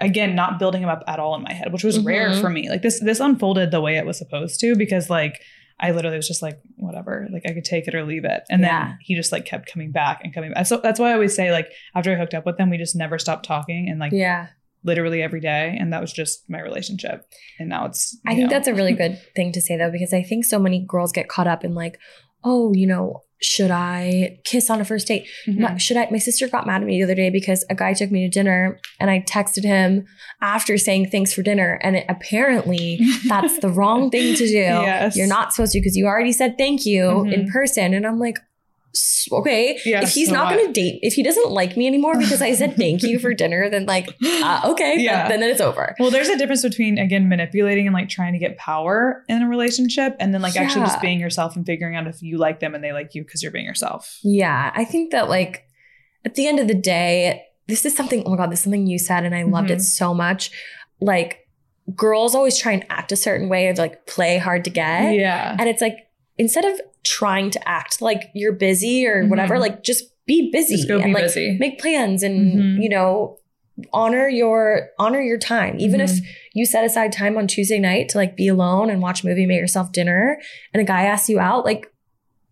[0.01, 2.41] again, not building him up at all in my head, which was rare Mhm.
[2.41, 2.69] for me.
[2.69, 5.41] Like this, this unfolded the way it was supposed to because like
[5.79, 8.43] I literally was just like, whatever, like I could take it or leave it.
[8.49, 8.85] And Yeah.
[8.87, 10.65] then he just like kept coming back and coming back.
[10.67, 12.95] So that's why I always say like after I hooked up with them, we just
[12.95, 14.47] never stopped talking and like Yeah,
[14.83, 15.75] literally every day.
[15.77, 17.27] And that was just my relationship.
[17.59, 18.55] And now it's, I think know.
[18.55, 21.27] that's a really good thing to say though, because I think so many girls get
[21.27, 21.99] caught up in like,
[22.43, 25.27] oh, you know, should I kiss on a first date?
[25.47, 25.57] Mhm.
[25.59, 26.07] My, should I?
[26.09, 28.29] My sister got mad at me the other day because a guy took me to
[28.29, 30.05] dinner and I texted him
[30.41, 31.79] after saying thanks for dinner.
[31.83, 34.53] And it, apparently that's the wrong thing to do.
[34.53, 35.15] Yes.
[35.17, 37.33] You're not supposed to because you already said thank you Mhm.
[37.33, 37.93] in person.
[37.93, 38.43] And I'm like, "S-
[39.31, 42.41] okay, Yeah, if he's not going to date, if he doesn't like me anymore because
[42.41, 45.27] I said thank you for dinner, then like, uh, okay, Yeah.
[45.27, 45.95] then, then it's over.
[45.99, 49.47] Well, there's a difference between again manipulating and like trying to get power in a
[49.47, 52.75] relationship, and then like actually just being yourself and figuring out if you like them
[52.75, 54.19] and they like you because you're being yourself.
[54.23, 55.63] Yeah, I think that like
[56.23, 58.87] at the end of the day, this is something, oh my God, this is something
[58.87, 59.81] you said, and I loved it Mhm.
[59.81, 60.51] so much.
[61.01, 61.39] Like,
[61.95, 65.13] girls always try and act a certain way or like play hard to get.
[65.13, 65.97] Yeah, And it's like,
[66.37, 69.29] instead of trying to act like you're busy or Mhm.
[69.29, 71.55] whatever, like just be busy just go and be like busy.
[71.59, 72.83] make plans and, Mhm.
[72.83, 73.37] you know,
[73.93, 76.21] honor your honor your time even if Mhm.
[76.53, 79.45] you set aside time on tuesday night to like be alone and watch a movie
[79.45, 80.39] make yourself dinner
[80.73, 81.85] and a guy asks you out like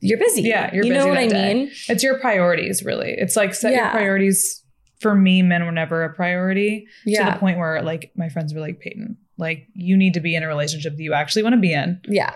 [0.01, 1.54] you're busy Yeah, you're you know what i day.
[1.54, 3.16] mean it's your priorities, really.
[3.18, 4.62] It's like set your priorities.
[4.99, 8.60] For me, men were never a priority to the point where like my friends were
[8.62, 11.60] like, Payton, like you need to be in a relationship that you actually want to
[11.62, 11.99] be in.
[12.10, 12.34] yeah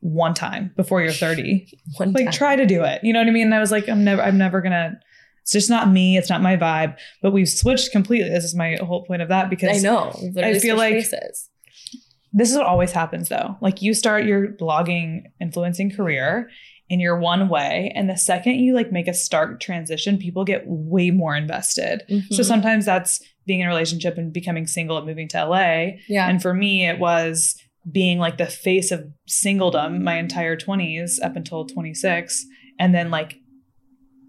[0.00, 1.66] one time before you're 30.
[1.98, 2.32] One like time.
[2.32, 3.00] try to do it.
[3.04, 3.46] You know what I mean?
[3.46, 4.98] And I was like, I'm never, I'm never gonna.
[5.42, 6.16] It's just not me.
[6.16, 6.96] It's not my vibe.
[7.22, 8.28] But we've switched completely.
[8.30, 10.10] This is my whole point of that because I know.
[10.42, 11.48] I feel like- places.
[12.32, 13.56] this is what always happens though.
[13.60, 16.48] Like you start your blogging influencing career
[16.88, 20.62] in your one way, and the second you like make a stark transition, people get
[20.66, 22.02] way more invested.
[22.30, 22.44] So Mhm.
[22.44, 25.98] sometimes that's being in a relationship and becoming single and moving to LA.
[26.08, 26.28] yeah.
[26.28, 27.54] And for me, it was
[27.90, 32.44] being like the face of singledom my entire 20s up until 26.
[32.78, 33.36] And then like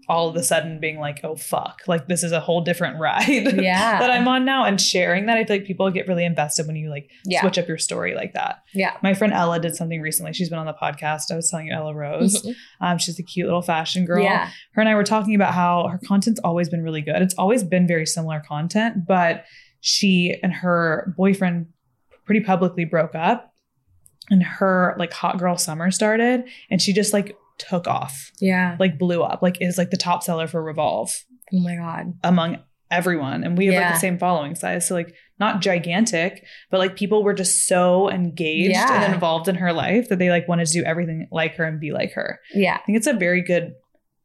[0.08, 3.28] all of a sudden being like, oh fuck, like this is a whole different ride
[3.28, 4.00] Yeah.
[4.00, 4.64] that I'm on now.
[4.64, 7.40] And sharing that, I feel like people get really invested when you like Yeah.
[7.40, 8.62] switch up your story like that.
[8.74, 8.96] yeah.
[9.02, 10.32] My friend Ella did something recently.
[10.32, 11.30] She's been on the podcast.
[11.30, 12.42] I was telling you, Ella Rose.
[12.42, 12.54] Mhm.
[12.80, 14.48] Um, she's a cute little fashion girl Yeah.
[14.72, 17.22] her and I were talking about how her content's always been really good.
[17.22, 19.44] It's always been very similar content, but
[19.80, 21.66] she and her boyfriend
[22.24, 23.52] pretty publicly broke up
[24.30, 28.76] and her like hot girl summer started and she just like took off, Yeah.
[28.78, 31.10] like blew up, like is like the top seller for Revolve
[31.52, 32.14] Oh my God.
[32.24, 32.58] among
[32.90, 33.42] everyone.
[33.44, 34.86] And we have like the same following size.
[34.86, 39.02] So like not gigantic, but like people were just so engaged Yeah.
[39.04, 41.80] and involved in her life that they like wanted to do everything like her and
[41.80, 42.38] be like her.
[42.54, 42.76] Yeah.
[42.76, 43.74] I think it's a very good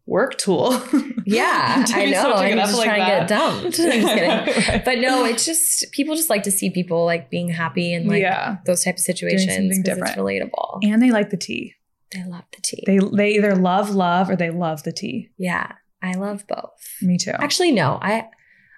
[0.08, 0.82] work tool.
[1.30, 1.84] Yeah.
[1.90, 2.32] I know.
[2.36, 2.98] I'm just like that.
[2.98, 3.66] to get dumped.
[3.66, 4.30] I'm just kidding.
[4.70, 4.86] Right.
[4.86, 8.22] But no, it's just people just like to see people like being happy and like
[8.22, 10.08] yeah, those type of situations different.
[10.08, 10.80] it's relatable.
[10.84, 11.74] and they like the tea.
[12.14, 12.82] they love the tea.
[12.88, 15.30] They they either love love or they love the tea.
[15.38, 15.74] yeah.
[16.02, 16.80] I love both.
[17.02, 17.32] Me too.
[17.32, 18.00] Actually, no.
[18.02, 18.30] I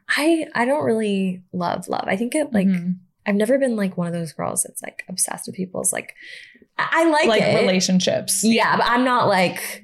[0.08, 2.06] I I don't really love love.
[2.08, 2.96] I think it like Mhm.
[3.28, 6.16] I've never been like one of those girls that's like obsessed with people's like
[6.80, 8.42] I, I like, like relationships.
[8.44, 9.84] Yeah, but I'm not like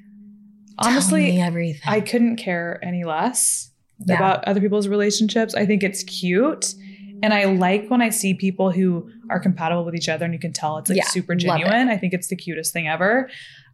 [0.78, 1.80] Honestly, everything.
[1.86, 3.70] I couldn't care any less
[4.06, 4.16] Yeah.
[4.16, 5.54] about other people's relationships.
[5.54, 6.74] I think it's cute.
[7.22, 10.40] And I like when I see people who are compatible with each other and you
[10.40, 11.88] can tell it's like Yeah, super genuine.
[11.88, 13.30] I think it's the cutest thing ever.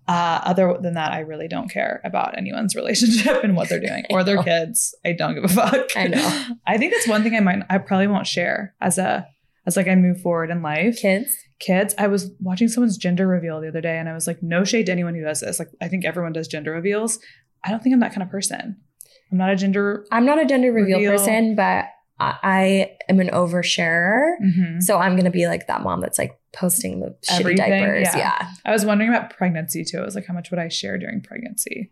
[0.08, 4.04] Uh, other than that, I really don't care about anyone's relationship and what they're doing
[4.10, 4.94] or their kids.
[5.04, 5.96] I don't give a fuck.
[5.96, 6.46] I know.
[6.66, 9.26] I think that's one thing I might, I probably won't share as a,
[9.66, 10.98] as like I move forward in life.
[11.00, 11.36] kids.
[11.60, 14.64] Kids, I was watching someone's gender reveal the other day and I was like, no
[14.64, 15.58] shade to anyone who does this.
[15.60, 17.20] Like, I think everyone does gender reveals.
[17.64, 18.76] I don't think I'm that kind of person.
[19.30, 20.04] I'm not a gender.
[20.10, 21.12] I'm not a gender reveal, Reveal.
[21.12, 21.86] person, but
[22.18, 24.34] I, am an oversharer.
[24.44, 24.82] Mhm.
[24.82, 28.08] So I'm gonna be like that mom that's like posting the shitty Everything, diapers.
[28.12, 28.18] yeah.
[28.18, 28.48] Yeah.
[28.64, 29.98] I was wondering about pregnancy too.
[29.98, 31.90] I was like, how much would I share during pregnancy?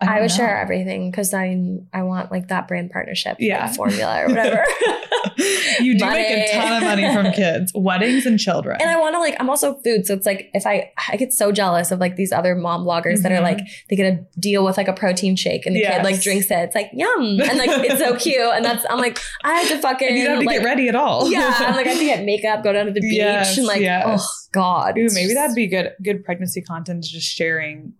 [0.00, 0.36] I, don't would know.
[0.36, 1.56] share everything because I
[1.92, 4.64] I want like that brand partnership, like, formula or whatever.
[5.80, 8.76] you do make a ton of money from kids, weddings, and children.
[8.80, 11.32] and I want to like I'm also food, so it's like if I I get
[11.32, 13.42] so jealous of like these other mom bloggers that are Mhm.
[13.42, 16.24] like they get a deal with like a protein shake and the kid like Yes.
[16.24, 16.58] drinks it.
[16.58, 19.78] It's like yum, and like it's so cute, and that's I'm like I have to
[19.78, 21.30] fucking And you don't have to like, get ready at all.
[21.30, 23.66] Yeah, I'm like I have to get makeup, go down to the beach, Yes, and
[23.66, 24.04] like yes.
[24.06, 25.92] oh god, Ooh, maybe that'd be good.
[26.02, 27.94] Good pregnancy content is just sharing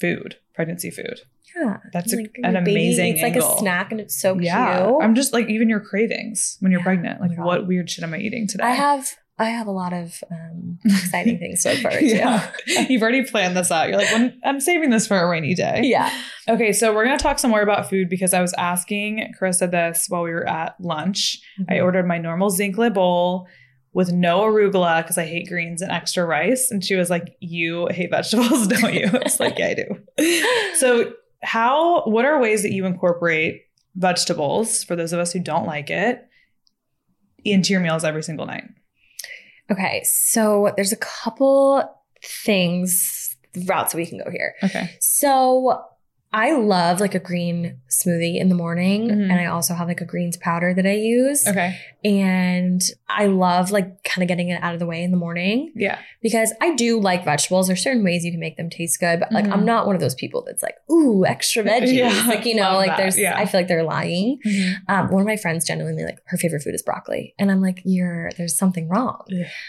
[0.00, 1.20] food, pregnancy food.
[1.56, 1.76] Yeah.
[1.92, 5.02] That's a- an amazing It's like a snack, and it's so Yeah, cute.
[5.02, 6.84] I'm just like even your cravings when you're Yeah.
[6.84, 7.18] pregnant.
[7.22, 8.64] Oh Like, what weird shit am I eating today?
[8.64, 9.08] I have
[9.40, 12.04] I have a lot of um, exciting things to forward to.
[12.06, 12.50] yeah,
[12.88, 13.88] you've already planned this out.
[13.88, 15.82] You're like, I'm saving this for a rainy day.
[15.84, 16.10] yeah.
[16.48, 20.06] Okay, so we're gonna talk some more about food because I was asking Carissa this
[20.08, 21.38] while we were at lunch.
[21.60, 21.72] Mm-hmm.
[21.72, 23.46] I ordered my normal Zinque bowl
[23.92, 26.70] with no arugula because I hate greens and extra rice.
[26.72, 29.08] And she was like, You hate vegetables, don't you?
[29.24, 30.74] It's like, Yeah, I do.
[30.74, 31.12] So,
[31.42, 33.62] how, what are ways that you incorporate
[33.94, 36.26] vegetables for those of us who don't like it
[37.44, 38.64] into your meals every single night?
[39.70, 41.84] Okay, so there's a couple
[42.22, 43.36] things
[43.66, 44.54] routes we can go here.
[44.62, 44.90] Okay.
[45.00, 45.82] So
[46.30, 49.30] I love like a green smoothie in the morning, Mhm.
[49.30, 51.48] and I also have like a greens powder that I use.
[51.48, 51.78] Okay.
[52.04, 55.72] And I love like kind of getting it out of the way in the morning
[55.74, 55.98] Yeah.
[56.22, 57.66] because I do like vegetables.
[57.68, 59.52] There's certain ways you can make them taste good, but like Mhm.
[59.52, 61.94] I'm not one of those people that's like, ooh, extra veggies.
[61.94, 63.34] Yeah, like, you know, like that, there's, yeah.
[63.36, 64.38] I feel like they're lying.
[64.86, 67.34] Um, one of my friends genuinely like her favorite food is broccoli.
[67.38, 69.24] And I'm like, you're, there's something wrong.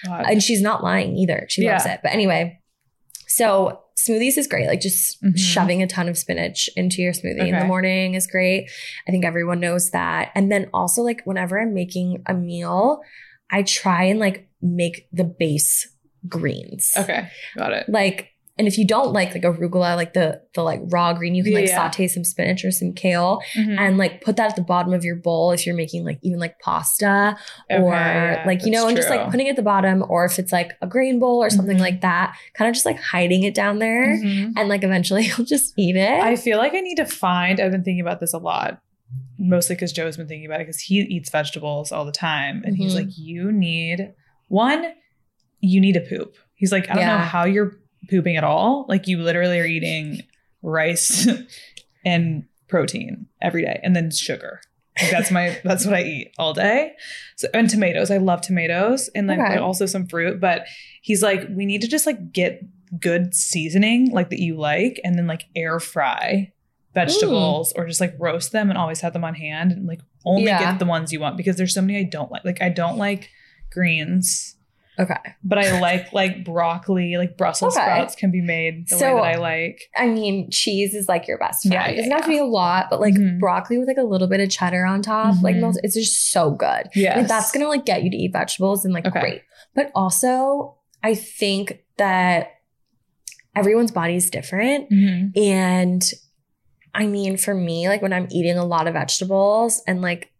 [0.05, 0.25] God.
[0.29, 1.45] And she's not lying either.
[1.47, 2.01] She loves it.
[2.03, 2.59] But anyway,
[3.27, 4.67] so smoothies is great.
[4.67, 5.37] Like just Mhm.
[5.37, 8.69] shoving a ton of spinach into your smoothie in the morning is great.
[9.07, 10.31] I think everyone knows that.
[10.35, 13.01] And then also like whenever I'm making a meal,
[13.51, 15.87] I try and like make the base
[16.27, 16.93] greens.
[16.97, 17.29] okay.
[17.57, 17.89] Got it.
[17.89, 18.28] Like,
[18.59, 21.53] and if you don't like like arugula, like the the like raw green, you can
[21.53, 23.79] like Yeah, saute some spinach or some kale Mhm.
[23.79, 26.37] and like put that at the bottom of your bowl if you're making like even
[26.39, 27.35] like pasta
[27.71, 30.25] Okay, or yeah, like you know and just like putting it at the bottom or
[30.25, 31.81] if it's like a grain bowl or something Mhm.
[31.81, 34.53] like that kind of just like hiding it down there Mhm.
[34.57, 37.59] and like eventually you'll just eat it I feel like I need to find.
[37.59, 38.81] I've been thinking about this a lot,
[39.37, 42.75] mostly because Joe's been thinking about it because he eats vegetables all the time, and
[42.75, 42.97] he's Mhm.
[43.05, 44.13] like, "You need
[44.49, 44.93] one.
[45.61, 47.23] You need a poop." He's like, "I don't know Yeah.
[47.25, 47.73] how your
[48.09, 48.85] pooping at all.
[48.89, 50.21] Like you literally are eating
[50.61, 51.27] rice
[52.05, 54.61] and protein every day and then sugar.
[55.01, 56.93] Like that's my that's what I eat all day.
[57.37, 58.11] So and tomatoes.
[58.11, 59.57] I love tomatoes and then Okay.
[59.57, 60.39] also some fruit.
[60.39, 60.65] But
[61.01, 62.61] he's like, we need to just like get
[62.99, 66.51] good seasoning like that you like and then like air fry
[66.95, 70.45] vegetables or just like roast them and always have them on hand and like only
[70.45, 70.59] Yeah.
[70.71, 72.43] get the ones you want because there's so many I don't like.
[72.43, 73.29] Like I don't like
[73.71, 74.55] greens,
[74.99, 75.15] Okay.
[75.43, 77.85] but I like like broccoli, like Brussels Okay.
[77.85, 79.79] sprouts can be made the So- way that I like.
[79.95, 81.73] I mean, cheese is like your best friend.
[81.73, 83.39] Yeah, it doesn't have to be a lot, but like Mhm.
[83.39, 85.61] broccoli with like a little bit of cheddar on top, like Mhm.
[85.61, 86.89] most, it's just so good.
[86.95, 87.17] Yeah.
[87.19, 89.19] Like that's gonna like get you to eat vegetables and like Okay.
[89.19, 89.41] great.
[89.75, 92.49] But also, I think that
[93.55, 94.89] everyone's body is different.
[94.89, 95.37] Mhm.
[95.37, 96.03] And
[96.93, 100.31] I mean, for me, like when I'm eating a lot of vegetables and like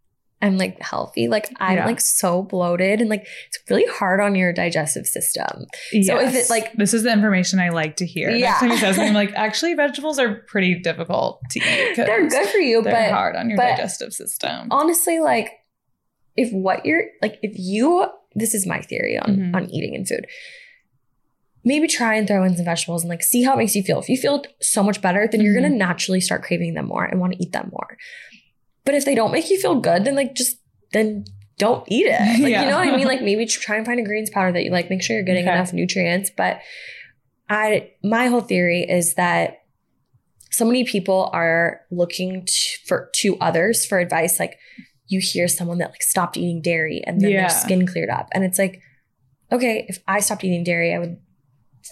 [0.42, 1.86] I'm like healthy, like I'm Yeah.
[1.86, 5.66] like so bloated and like it's really hard on your digestive system.
[6.04, 8.30] So if it, like- this is the information I like to hear.
[8.30, 8.52] Yeah.
[8.52, 11.96] Next time he says something, I'm like, actually, vegetables are pretty difficult to eat.
[11.98, 14.70] They're good for you, They're but hard on your digestive system.
[14.72, 15.52] honestly, like
[16.38, 19.56] if what you're like, if you, this is my theory on Mhm.
[19.56, 20.26] on eating and food.
[21.66, 24.00] Maybe try and throw in some vegetables and like see how it makes you feel.
[24.00, 25.64] If you feel so much better, then you're Mhm.
[25.64, 27.98] gonna naturally start craving them more and want to eat them more.
[28.90, 30.58] But if they don't make you feel good, then like just
[30.94, 31.26] then
[31.60, 32.20] don't eat it.
[32.42, 32.64] Like Yeah.
[32.64, 33.06] you know what I mean?
[33.14, 34.90] Like maybe try and find a greens powder that you like.
[34.90, 35.54] Make sure you're getting Okay.
[35.54, 36.32] enough nutrients.
[36.36, 36.60] But
[37.50, 39.58] I my whole theory is that
[40.52, 44.40] so many people are looking to, for to others for advice.
[44.40, 44.58] Like
[45.08, 47.42] you hear someone that like stopped eating dairy and then Yeah.
[47.42, 48.82] their skin cleared up, and it's like,
[49.52, 51.18] okay, if I stopped eating dairy, I would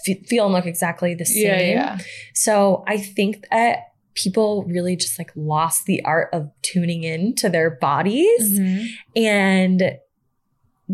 [0.04, 1.46] fe- feel and look exactly the same.
[1.46, 1.98] Yeah, yeah.
[2.34, 3.87] So I think that
[4.22, 8.86] people really just like lost the art of tuning in to their bodies Mhm.
[9.16, 9.98] and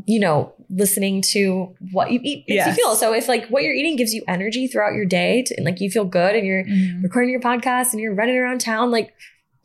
[0.06, 2.66] you know listening to what you eat makes Yes.
[2.68, 2.96] you feel.
[2.96, 5.80] So if like what you're eating gives you energy throughout your day to, and like
[5.80, 7.02] you feel good and you're Mhm.
[7.02, 9.12] recording your podcast and you're running around town, like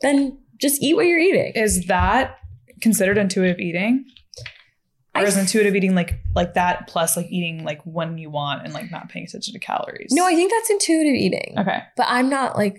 [0.02, 1.52] then just eat what you're eating.
[1.56, 2.36] Is that
[2.80, 4.04] considered intuitive eating?
[5.16, 8.72] Or is intuitive eating like like that plus like eating like when you want and
[8.72, 10.12] like not paying attention to calories?
[10.12, 11.54] no, I think that's intuitive eating.
[11.58, 11.80] Okay.
[11.96, 12.76] But I'm not like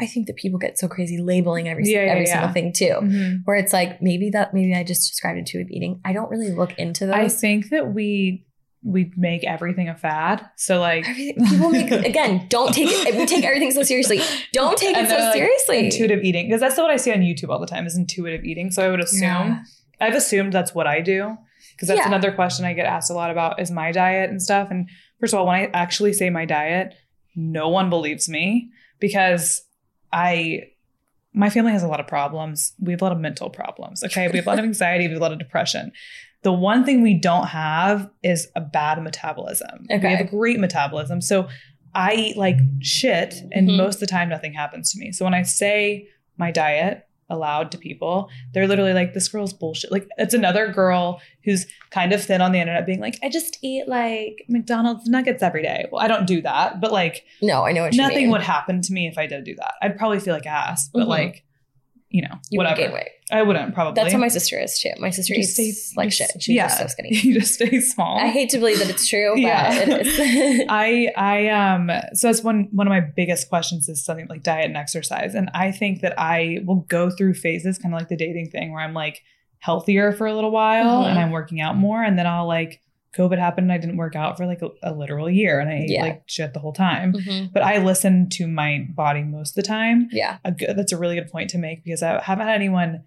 [0.00, 2.32] I think that people get so crazy labeling every Yeah, yeah, every yeah.
[2.32, 2.94] single thing too.
[3.00, 3.40] Mhm.
[3.44, 6.00] Where it's like maybe that maybe I just described intuitive eating.
[6.04, 7.14] I don't really look into those.
[7.14, 8.44] I think that we
[8.86, 10.44] we make everything a fad.
[10.56, 14.20] So like Everything- people make again don't take it we take everything so seriously
[14.52, 17.48] don't take it so like, seriously intuitive eating because that's what I see on YouTube
[17.48, 18.70] all the time is intuitive eating.
[18.70, 19.62] So I would assume.
[20.00, 21.36] I've assumed that's what I do
[21.72, 24.68] because that's another question I get asked a lot about is my diet and stuff.
[24.70, 24.88] And
[25.20, 26.94] first of all, when I actually say my diet,
[27.36, 29.62] no one believes me because
[30.14, 30.68] I
[31.36, 32.72] my family has a lot of problems.
[32.78, 34.04] We have a lot of mental problems.
[34.04, 34.28] Okay.
[34.28, 35.90] We have a lot of anxiety, we have a lot of depression.
[36.44, 39.86] The one thing we don't have is a bad metabolism.
[39.90, 40.06] Okay.
[40.08, 41.20] We have a great metabolism.
[41.20, 41.48] So
[41.94, 43.76] I eat like shit, and Mhm.
[43.76, 45.10] most of the time nothing happens to me.
[45.10, 46.06] So when I say
[46.36, 49.92] my diet aloud to people, they're literally like, this girl's bullshit.
[49.92, 53.58] Like it's another girl who's kind of thin on the internet being like, I just
[53.62, 55.86] eat like McDonald's nuggets every day.
[55.92, 58.92] Well, I don't do that, but like no I know what nothing would happen to
[58.92, 59.74] me if I did do that.
[59.82, 61.08] I'd probably feel like ass, but Mhm.
[61.08, 61.44] like,
[62.14, 62.76] you know, you whatever.
[62.76, 64.00] gain weight I wouldn't probably.
[64.00, 66.54] that's how my sister is too my sister You eats stay- like you shit she's
[66.54, 66.68] yeah.
[66.68, 68.18] just so skinny you just stay small.
[68.18, 69.72] I hate to believe that it's true but Yeah.
[69.74, 74.26] it is I I um so that's one one of my biggest questions is something
[74.28, 75.34] like diet and exercise.
[75.34, 78.72] And I think that I will go through phases, kind of like the dating thing,
[78.72, 79.22] where I'm like
[79.58, 81.08] healthier for a little while Mhm.
[81.10, 82.80] and I'm working out more, and then I'll like
[83.16, 85.74] COVID happened and I didn't work out for like a, a literal year and I
[85.80, 86.02] ate Yeah.
[86.02, 87.12] like shit the whole time.
[87.12, 87.52] Mhm.
[87.52, 90.08] But I listen to my body most of the time.
[90.12, 93.04] yeah A good, that's a really good point to make because I haven't had anyone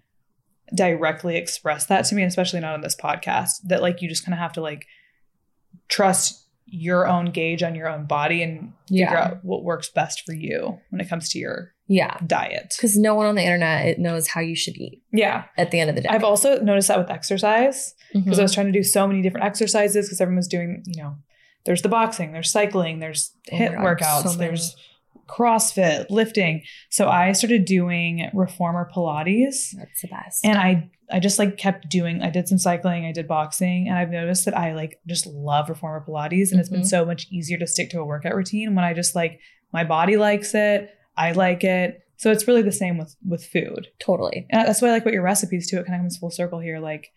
[0.74, 3.50] directly express that to me, especially not on this podcast.
[3.64, 4.86] That like you just kind of have to like
[5.88, 9.24] trust your own gauge on your own body and figure Yeah.
[9.24, 12.74] out what works best for you when it comes to your yeah diet.
[12.76, 15.44] because no one on the internet knows how you should eat Yeah.
[15.56, 18.44] at the end of the day I've also noticed that with exercise because I Mhm.
[18.44, 21.16] was trying to do so many different exercises because everyone was doing, you know,
[21.64, 24.76] there's the boxing, there's cycling, there's Oh HIIT God, workouts, so there's
[25.28, 26.62] CrossFit, lifting.
[26.88, 31.88] So I started doing reformer Pilates that's the best and I I just like kept
[31.88, 35.26] doing I did some cycling, I did boxing, and I've noticed that I like just
[35.26, 36.86] love reformer Pilates and it's been Mhm.
[36.86, 39.40] so much easier to stick to a workout routine when I just like
[39.72, 42.00] my body likes it, I like it.
[42.16, 43.88] So it's really the same with with food.
[43.98, 45.78] totally And that's why I like what your recipes too.
[45.78, 46.78] It kind of comes full circle here.
[46.78, 47.10] Like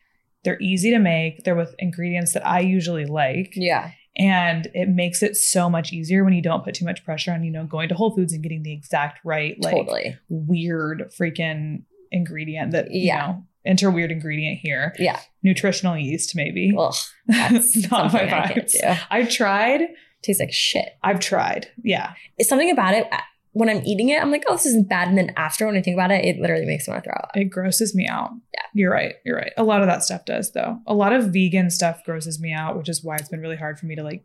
[0.43, 1.43] they're easy to make.
[1.43, 3.53] They're with ingredients that I usually like.
[3.55, 7.31] yeah And it makes it so much easier when you don't put too much pressure
[7.31, 11.11] on, you know, going to Whole Foods and getting the exact right, like totally weird
[11.17, 14.93] freaking ingredient that, you know, enter weird ingredient here.
[14.99, 16.73] yeah Nutritional yeast, maybe.
[16.77, 16.93] Ugh,
[17.27, 18.71] that's Not my I vibes.
[18.73, 19.81] do I tried
[20.23, 20.89] tastes like shit.
[21.03, 21.67] I've tried.
[21.83, 22.13] Yeah.
[22.37, 23.07] It's something about it.
[23.53, 25.09] When I'm eating it, I'm like, oh, this isn't bad.
[25.09, 27.17] And then after, when I think about it, it literally makes me want to throw
[27.17, 27.31] up.
[27.35, 28.29] It grosses me out.
[28.53, 28.61] Yeah.
[28.73, 29.15] You're right.
[29.25, 29.51] You're right.
[29.57, 30.79] A lot of that stuff does though.
[30.87, 33.77] A lot of vegan stuff grosses me out, which is why it's been really hard
[33.77, 34.23] for me to like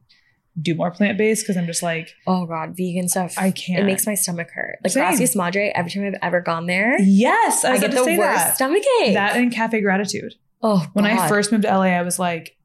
[0.61, 3.35] do more plant based because I'm just like, Oh god, vegan stuff.
[3.37, 3.81] I can't.
[3.81, 4.79] It makes my stomach hurt.
[4.85, 5.03] Like Same.
[5.03, 8.55] Gracias Madre, every time I've ever gone there, yes, I, I, get the worst that.
[8.55, 9.15] stomach ache.
[9.15, 10.35] That and Cafe Gratitude.
[10.63, 12.57] oh, When I first moved to LA, I was like,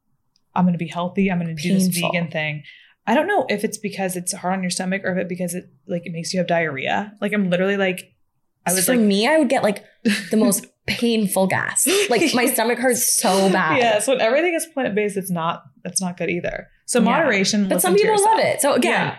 [0.56, 1.32] I'm going to be healthy.
[1.32, 2.64] I'm going to do this vegan thing.
[3.08, 5.54] I don't know if it's because it's hard on your stomach or if it because
[5.56, 7.14] it like it makes you have diarrhea.
[7.22, 8.14] Like I'm literally like,
[8.66, 9.84] I was for like, me, I would get like
[10.30, 11.88] the most painful gas.
[12.10, 13.78] Like my stomach hurts so bad.
[13.80, 15.64] Yes, when everything is plant based, it's not.
[15.84, 16.68] That's not good either.
[16.86, 17.06] So Yeah.
[17.06, 17.68] moderation.
[17.68, 18.62] But some people love it.
[18.62, 19.18] So again, Yeah.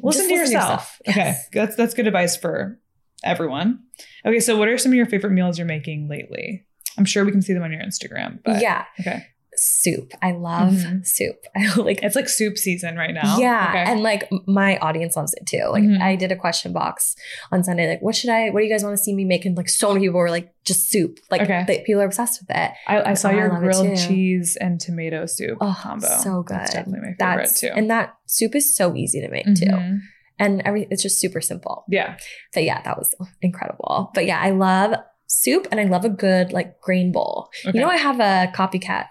[0.00, 1.00] Listen to listen to yourself.
[1.06, 1.08] yourself.
[1.08, 2.78] Okay, that's that's good advice for
[3.24, 3.80] everyone.
[4.24, 6.64] Okay, so what are some of your favorite meals you're making lately?
[6.96, 8.38] I'm sure we can see them on your Instagram.
[8.44, 9.26] But yeah, okay,
[9.58, 10.12] soup.
[10.22, 11.06] I love Mhm.
[11.06, 11.36] soup.
[11.56, 13.38] I like it's like soup season right now.
[13.38, 13.84] Yeah, Okay.
[13.92, 15.64] and like my audience loves it too.
[15.70, 16.00] Like Mhm.
[16.00, 17.16] I did a question box
[17.52, 19.44] on Sunday, like what should I, what do you guys want to see me make?
[19.44, 21.18] And like so many people were like just soup.
[21.30, 21.64] Like Okay.
[21.66, 22.70] they, people are obsessed with it.
[22.86, 26.06] I, I saw Oh, your it grilled cheese and tomato soup Oh, combo.
[26.22, 26.56] so good.
[26.56, 27.70] That's definitely my favorite That's too.
[27.74, 29.98] and that soup is so easy to make too, Mhm.
[30.38, 31.84] and every it's just super simple.
[31.88, 32.16] Yeah.
[32.54, 34.10] But yeah, that was incredible.
[34.14, 34.94] But yeah, I love
[35.26, 37.48] soup and I love a good like grain bowl.
[37.66, 37.76] Okay.
[37.76, 39.06] You know, I have a copycat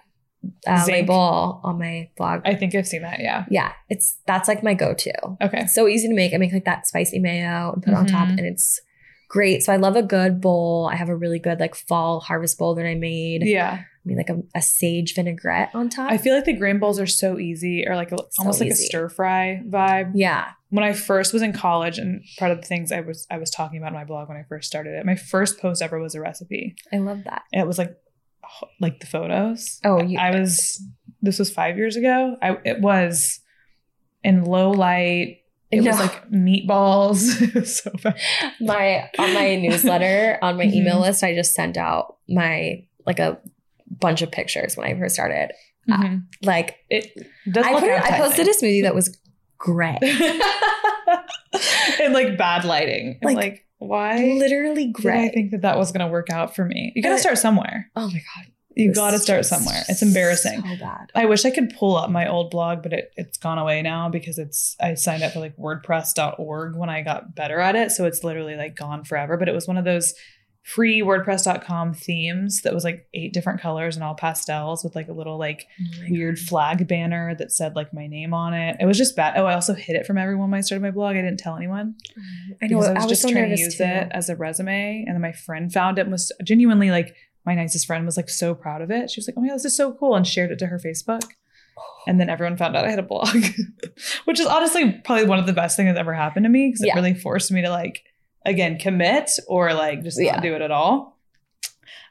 [0.66, 2.42] uh, label on my blog.
[2.46, 3.20] I think I've seen that.
[3.20, 3.46] Yeah.
[3.50, 5.14] yeah, it's that's like my go-to.
[5.42, 5.62] Okay.
[5.62, 6.34] It's so easy to make.
[6.34, 8.38] I make like that spicy mayo and put it on top, Mhm.
[8.38, 8.80] and it's
[9.30, 9.62] great.
[9.64, 10.90] So I love a good bowl.
[10.92, 13.44] I have a really good like fall harvest bowl that I made.
[13.46, 13.80] Yeah.
[13.82, 16.10] I mean, like a, a sage vinaigrette on top.
[16.10, 18.76] I feel like the grain bowls are so easy or like a, almost like a
[18.76, 20.12] stir fry vibe.
[20.16, 23.38] yeah, When I first was in college and part of the things I was I
[23.38, 26.00] was talking about in my blog when I first started it, my first post ever
[26.00, 26.74] was a recipe.
[26.94, 27.42] I love that.
[27.52, 27.98] And it was like
[28.80, 29.80] like the photos.
[29.84, 30.82] Oh, you, I was
[31.22, 32.38] this was 5 years ago.
[32.42, 33.40] I it was
[34.24, 35.40] in low light.
[35.72, 37.54] It was like meatballs.
[37.56, 38.18] was so bad.
[38.62, 40.74] my on my newsletter on my Mhm.
[40.76, 41.24] email list.
[41.24, 43.40] I just sent out my like a
[43.90, 45.52] bunch of pictures when I first started.
[45.90, 46.24] Mhm.
[46.44, 47.12] Like It
[47.52, 49.18] does I look put, I posted a smoothie that was
[49.58, 49.98] gray,
[52.00, 53.20] in like bad lighting.
[53.24, 55.26] Like, like, why literally gray.
[55.26, 56.92] I think that that was going to work out for me?
[56.96, 57.90] You got to start somewhere.
[57.96, 59.84] oh my god, You got to start somewhere.
[59.88, 60.62] It's embarrassing.
[60.62, 61.12] So bad.
[61.16, 64.10] I wish I could pull up my old blog, but it, it's gone away now
[64.10, 67.92] because it's I signed up for like WordPress.org when I got better at it.
[67.92, 69.38] So it's literally like gone forever.
[69.38, 70.14] But it was one of those
[70.68, 75.14] free WordPress.com themes that was like eight different colors and all pastels with like a
[75.14, 78.76] little like Oh weird flag banner that said like my name on it.
[78.82, 79.38] It was just bad.
[79.38, 81.16] Oh, I also hid it from everyone when I started my blog.
[81.16, 81.96] I didn't tell anyone.
[82.62, 82.80] I know.
[82.80, 83.84] because I was, so trying to use too.
[83.84, 85.06] it as a resume.
[85.08, 87.16] And then my friend found it and was genuinely like
[87.46, 89.10] my nicest friend was like so proud of it.
[89.10, 90.80] She was like, Oh my god, this is so cool, and shared it to her
[90.80, 91.24] Facebook.
[92.08, 93.38] And then everyone found out I had a blog,
[94.26, 96.84] which is honestly probably one of the best things that's ever happened to me because
[96.84, 98.04] it really forced me to like
[98.48, 100.34] again commit or like just Yeah.
[100.34, 101.18] not do it at all.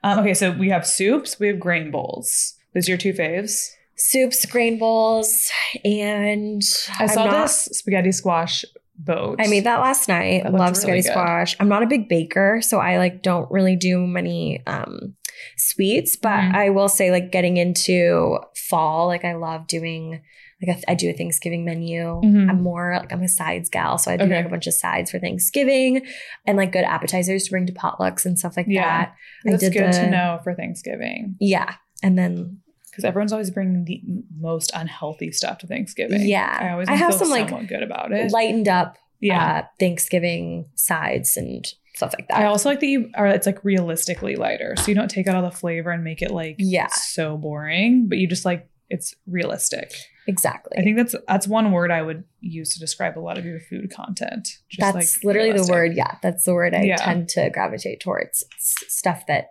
[0.04, 2.54] Um, okay, so we have soups, we have grain bowls.
[2.74, 3.70] Those are your two faves.
[3.96, 5.50] Soups, grain bowls,
[5.84, 6.62] and
[6.98, 8.64] I I'm saw not- this spaghetti squash
[8.98, 9.40] boat.
[9.40, 10.42] I made that last night.
[10.44, 11.56] That Love spaghetti squash.
[11.58, 15.14] I'm not a big baker, so I like don't really do many um
[15.56, 16.54] sweets, but Mhm.
[16.54, 20.20] I will say like getting into fall, like I love doing
[20.62, 22.02] like a, I do a Thanksgiving menu.
[22.22, 22.48] Mhm.
[22.48, 24.36] I'm more like I'm a sides gal, so I do Okay.
[24.36, 26.06] like a bunch of sides for Thanksgiving
[26.46, 28.82] and like good appetizers to bring to potlucks and stuff like Yeah.
[29.06, 29.14] that.
[29.44, 31.36] That's good to know for Thanksgiving.
[31.40, 31.74] Yeah.
[32.02, 32.58] And then
[32.90, 34.00] because everyone's always bringing the
[34.38, 36.22] most unhealthy stuff to Thanksgiving.
[36.26, 36.58] Yeah.
[36.58, 38.32] I always I have some, like, good about it.
[38.32, 42.38] lightened up yeah, uh, Thanksgiving sides and stuff like that.
[42.38, 43.26] I also like that you are.
[43.26, 46.30] It's like realistically lighter, so you don't take out all the flavor and make it
[46.30, 46.86] like Yeah.
[46.88, 48.08] so boring.
[48.08, 49.92] But you just like it's realistic.
[50.26, 50.76] Exactly.
[50.78, 53.60] I think that's that's one word I would use to describe a lot of your
[53.60, 54.48] food content.
[54.70, 55.72] Just that's like literally realistic.
[55.72, 55.92] the word.
[55.96, 56.96] Yeah, that's the word I Yeah.
[56.96, 58.44] tend to gravitate towards.
[58.56, 59.50] It's stuff that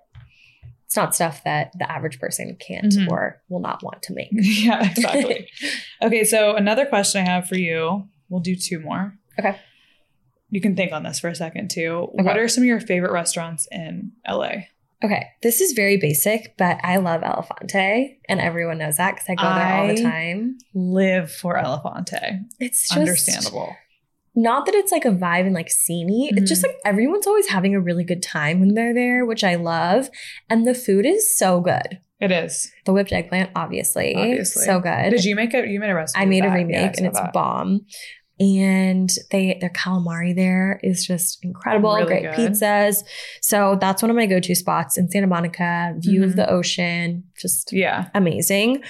[0.86, 3.10] it's not stuff that the average person can't Mhm.
[3.10, 4.30] or will not want to make.
[4.34, 5.50] yeah, exactly.
[6.02, 8.08] okay, so another question I have for you.
[8.30, 9.18] We'll do two more.
[9.40, 9.58] Okay.
[10.50, 12.10] You can think on this for a second too.
[12.14, 12.24] Okay.
[12.24, 14.68] What are some of your favorite restaurants in LA?
[15.04, 19.36] Okay, this is very basic, but I love Elefante, and everyone knows that because I
[19.36, 20.58] go there all the time.
[20.74, 22.40] Live for Elefante.
[22.60, 23.76] It's just Understandable.
[24.38, 26.30] Not that it's like a vibe and like sceney.
[26.32, 26.68] It's just Mhm.
[26.68, 30.10] like everyone's always having a really good time when they're there, which I love.
[30.50, 32.00] And the food is so good.
[32.20, 32.70] It is.
[32.86, 34.64] The whipped eggplant, obviously, Obviously.
[34.66, 35.10] so good.
[35.12, 35.70] Did you make it?
[35.70, 36.20] You made a recipe.
[36.22, 37.32] I made a remake Yeah, and it's that.
[37.34, 37.86] bomb.
[38.40, 41.94] And they their calamari there is just incredible.
[41.96, 42.52] Really Great good.
[42.52, 43.04] pizzas.
[43.42, 45.94] So that's one of my go-to spots in Santa Monica.
[45.98, 46.26] View Mhm.
[46.26, 48.10] of the ocean, just Yeah.
[48.14, 48.84] amazing.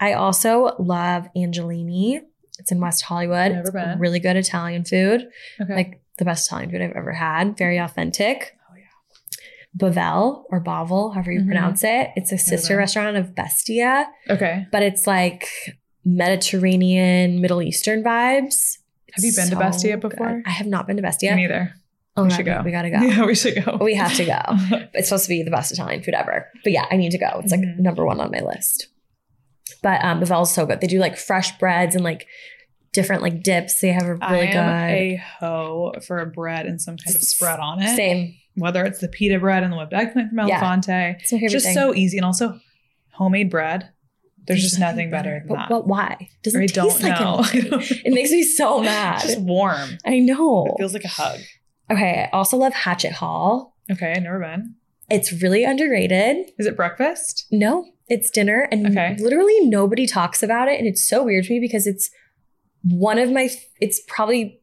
[0.00, 2.20] I also love Angelini
[2.60, 3.52] It's in West Hollywood.
[3.52, 3.98] Never It's been.
[4.00, 5.28] Really good Italian food.
[5.60, 5.72] Okay.
[5.74, 7.56] Like the best Italian food I've ever had.
[7.56, 8.56] Very authentic.
[8.68, 9.86] oh yeah.
[9.88, 11.46] Bavel or Bavel, however you Mhm.
[11.46, 12.10] pronounce it.
[12.16, 14.66] It's a sister restaurant of Bestia, Okay.
[14.72, 15.46] but it's like
[16.04, 18.78] Mediterranean, Middle Eastern vibes.
[19.14, 20.10] Have you been to Bastia Bestia good.
[20.10, 20.42] before?
[20.46, 21.34] I have not been to Bastia.
[21.34, 21.74] Me neither.
[22.16, 22.62] Oh, we should go.
[22.64, 23.00] We gotta go.
[23.00, 23.78] Yeah, we should go.
[23.80, 24.40] We have to go.
[24.94, 26.46] It's supposed to be the best Italian food ever.
[26.64, 27.40] But yeah, I need to go.
[27.42, 27.78] It's like Mhm.
[27.78, 28.88] number one on my list.
[29.82, 30.80] But um, Bavel's so good.
[30.80, 32.26] They do like fresh breads and like
[32.92, 33.80] different like dips.
[33.80, 34.94] They have a really I am good.
[34.94, 37.94] a hoe for a bread and some kind of spread on it.
[37.96, 38.34] Same.
[38.56, 40.60] Whether it's the pita bread and the whipped eggplant from Yeah.
[40.60, 41.16] Elefante.
[41.20, 41.74] It's my favorite just thing.
[41.74, 42.58] so easy and also
[43.12, 43.90] homemade bread.
[44.48, 45.68] There's just nothing better than But, that.
[45.68, 46.28] but why?
[46.42, 47.36] Doesn't I taste don't like know.
[47.52, 48.02] anything.
[48.06, 49.16] It makes me so mad.
[49.16, 49.98] It's just warm.
[50.04, 50.66] I know.
[50.66, 51.38] It feels like a hug.
[51.90, 52.28] okay.
[52.32, 53.76] I also love Hatchet Hall.
[53.90, 54.74] Okay, I've never been.
[55.10, 56.50] It's really underrated.
[56.58, 57.46] Is it breakfast?
[57.50, 59.16] No, it's dinner, and Okay.
[59.18, 62.10] literally nobody talks about it, and it's so weird to me because it's
[62.82, 63.48] one of my.
[63.80, 64.60] It's probably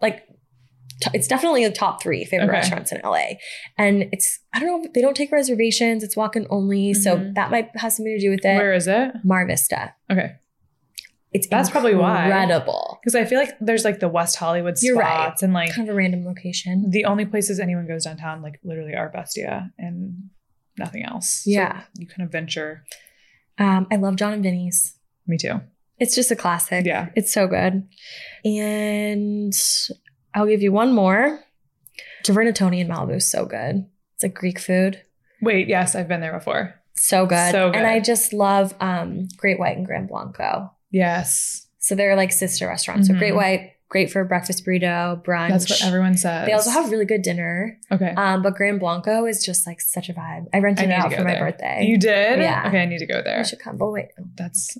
[0.00, 0.24] like.
[1.00, 2.52] T- It's definitely the top three favorite Okay.
[2.58, 3.36] restaurants in LA,
[3.76, 6.02] and it's I don't know they don't take reservations.
[6.02, 7.34] It's walk in only, so Mhm.
[7.34, 8.56] that might have something to do with it.
[8.56, 9.12] Where is it?
[9.24, 9.94] Mar Vista.
[10.10, 10.32] Okay.
[11.32, 12.24] It's That's probably why.
[12.24, 12.98] incredible.
[13.02, 15.34] Because I feel like there's like the West Hollywood spots You're right.
[15.42, 16.88] and like Kind of a random location.
[16.90, 20.30] the only places anyone goes downtown like literally are Bestia and
[20.78, 21.42] nothing else.
[21.44, 21.82] So Yeah.
[21.98, 22.84] you kind of venture.
[23.58, 24.94] Um, I love Jon and Vinny's.
[25.26, 25.60] Me too.
[25.98, 26.86] It's just a classic.
[26.86, 27.10] Yeah.
[27.14, 27.86] It's so good.
[28.44, 29.52] And
[30.38, 31.40] I'll give you one more.
[32.24, 33.84] Taverna Tony in Malibu is so good.
[34.14, 35.02] It's like Greek food.
[35.42, 36.74] Wait, yes, I've been there before.
[36.94, 37.50] So good.
[37.52, 37.76] So good.
[37.76, 40.70] And I just love um, Great White and Gran Blanco.
[40.90, 41.66] Yes.
[41.80, 43.08] So they're like sister restaurants.
[43.08, 43.12] Mhm.
[43.14, 45.48] So Great White, great for breakfast burrito, brunch.
[45.50, 46.46] That's what everyone says.
[46.46, 47.78] They also have really good dinner.
[47.90, 48.14] Okay.
[48.16, 50.46] Um, but Gran Blanco is just like such a vibe.
[50.52, 51.40] I I rented it out for my there.
[51.50, 51.84] birthday.
[51.84, 52.38] you did?
[52.40, 52.64] Yeah.
[52.68, 53.38] Okay, I need to go there.
[53.38, 53.76] You should come.
[53.76, 54.08] But wait.
[54.36, 54.76] That's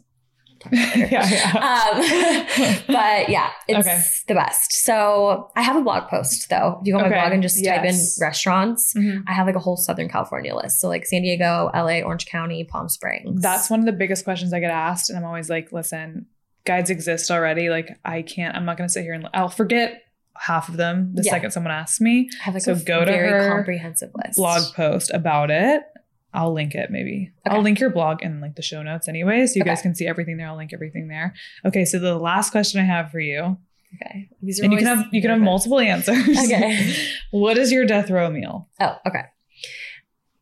[0.73, 1.53] yeah, yeah.
[1.55, 4.01] um, but yeah, it's Okay.
[4.27, 4.73] the best.
[4.73, 6.79] So I have a blog post though.
[6.81, 8.19] If you go on my blog and just type in Yes.
[8.21, 9.23] restaurants, Mhm.
[9.27, 10.81] I have like a whole Southern California list.
[10.81, 13.41] So like San Diego, LA, Orange County, Palm Springs.
[13.43, 15.11] That's one of the biggest questions I get asked.
[15.11, 16.27] And I'm always like, listen,
[16.65, 17.71] guides exist already.
[17.71, 20.03] Like, I can't, I'm not going to sit here and I'll forget
[20.37, 21.33] half of them the Yeah.
[21.33, 22.29] second someone asks me.
[22.41, 24.37] I have like so a go to very her comprehensive list.
[24.37, 25.83] Blog post about it.
[26.35, 27.33] I'll link it maybe.
[27.47, 27.57] Okay.
[27.57, 29.47] I'll link your blog in like the show notes anyway.
[29.47, 30.49] So you guys can see everything there.
[30.49, 31.35] I'll link everything there.
[31.65, 31.85] Okay.
[31.85, 33.57] So the last question I have for you,
[33.95, 34.29] Okay.
[34.43, 36.17] These are and you can have, you can have multiple answers.
[36.29, 36.95] Okay.
[37.31, 38.69] what is your death row meal?
[38.81, 39.23] Oh, okay.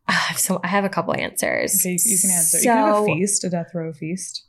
[0.09, 1.81] Ah, So I have a couple answers.
[1.81, 1.93] Okay.
[1.93, 2.59] You, can answer.
[2.59, 4.45] you can have a feast, a death row feast.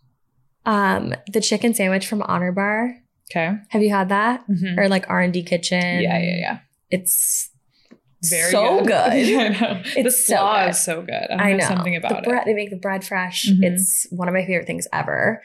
[0.66, 2.96] Um, the chicken sandwich from Honor Bar.
[3.32, 3.56] Okay.
[3.70, 4.44] Have you had that?
[4.48, 4.78] Mhm.
[4.78, 6.02] Or like R and D Kitchen?
[6.02, 6.18] Yeah.
[6.18, 6.38] Yeah.
[6.38, 6.60] Yeah.
[6.90, 7.50] It's
[8.30, 8.88] Very so good.
[8.88, 8.94] good.
[8.96, 9.82] I know.
[9.84, 10.70] the It's so slaw good.
[10.70, 11.28] is so good.
[11.32, 12.46] I, I know something about the bread, it.
[12.46, 13.46] They make the bread fresh.
[13.48, 13.64] Mhm.
[13.64, 15.42] It's one of my favorite things ever.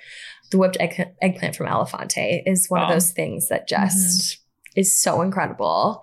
[0.51, 2.91] The whipped egg, eggplant from Elefante is one Bomb.
[2.91, 3.85] of those things that Mm-hmm.
[3.87, 4.39] just
[4.77, 6.03] is so incredible.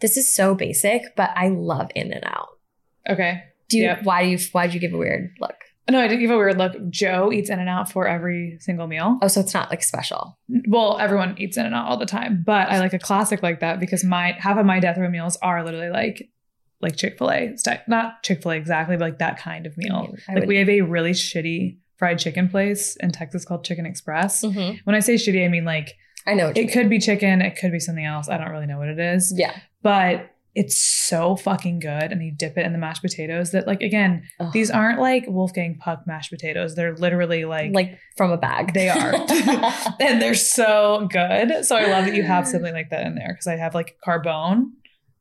[0.00, 2.48] This is so basic, but I love In and Out.
[3.08, 3.42] Okay.
[3.68, 3.84] Do you?
[3.84, 4.02] Yep.
[4.04, 4.38] Why do you?
[4.52, 5.54] Why did you give a weird look?
[5.90, 6.74] No, I didn't give a weird look.
[6.88, 9.18] Joe eats In and Out for every single meal.
[9.22, 10.38] Oh, so it's not like special.
[10.68, 13.60] Well, everyone eats In and Out all the time, but I like a classic like
[13.60, 16.30] that because my half of my death row meals are literally like
[16.80, 19.76] like Chick Fil A style, not Chick Fil A exactly, but like that kind of
[19.76, 20.00] meal.
[20.02, 23.64] mean, I like would- we have a really shitty fried chicken place in Texas called
[23.64, 24.42] Chicken Express.
[24.42, 24.80] Mhm.
[24.84, 26.52] When I say shitty, I mean like I know.
[26.54, 28.28] It could be chicken, it could be something else.
[28.28, 29.32] I don't really know what it is.
[29.36, 29.52] Yeah.
[29.82, 33.80] but it's so fucking good and you dip it in the mashed potatoes that like
[33.82, 34.52] again Ugh.
[34.52, 38.74] these aren't like wolfgang puck mashed potatoes they're literally like, like from a bag.
[38.74, 39.14] they are
[40.00, 43.28] and they're so good so i love that you have something like that in there
[43.32, 44.70] because i have like carbone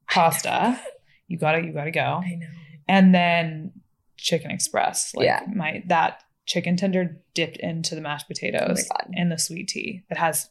[0.09, 0.79] pasta
[1.27, 2.47] you gotta you gotta go I know.
[2.87, 3.71] and then
[4.17, 5.41] chicken express like Yeah.
[5.53, 10.03] my that chicken tender dipped into the mashed oh potatoes Oh and the sweet tea
[10.09, 10.49] it has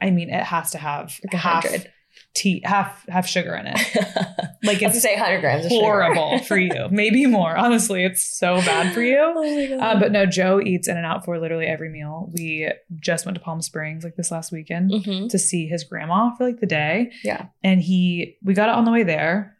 [0.00, 1.92] i mean it has to have Like a half hundred.
[2.34, 3.74] Tea half half sugar in it
[4.62, 5.64] like it's say 100 grams.
[5.66, 6.88] Of horrible for you.
[6.90, 7.56] Maybe more.
[7.56, 9.18] Honestly, it's so bad for you.
[9.36, 9.80] Oh my god.
[9.96, 12.30] Uh, but no, Joe eats In and Out for literally every meal.
[12.34, 12.70] We
[13.00, 15.28] just went to Palm Springs like this last weekend Mhm.
[15.30, 17.10] to see his grandma for like the day.
[17.24, 17.46] Yeah.
[17.64, 19.56] And he, we got it on the way there.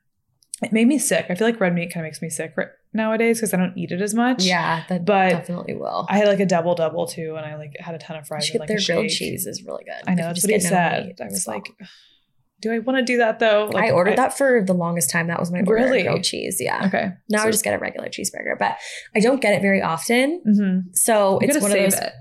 [0.63, 1.27] It made me sick.
[1.31, 3.77] I feel like red meat kind of makes me sick right nowadays because I don't
[3.79, 4.45] eat it as much.
[4.45, 6.07] Yeah, that But definitely will.
[6.09, 8.51] I had like a double double too, and I like had a ton of fries.
[8.51, 10.03] and, like their grilled cheese is really good.
[10.07, 11.17] I know that's what he just get no said.
[11.21, 11.73] I was like.
[12.61, 13.71] Do I want to do that though?
[13.73, 15.27] Like, I ordered that for the longest time.
[15.29, 15.75] That was my order.
[15.75, 16.03] Really?
[16.03, 16.59] Grilled cheese.
[16.61, 16.87] Yeah.
[16.87, 17.11] Okay.
[17.29, 18.77] Now So- I just get a regular cheeseburger, but
[19.15, 20.43] I don't get it very often.
[20.47, 20.97] Mhm.
[20.97, 21.95] So it's one of those.
[21.95, 22.13] it.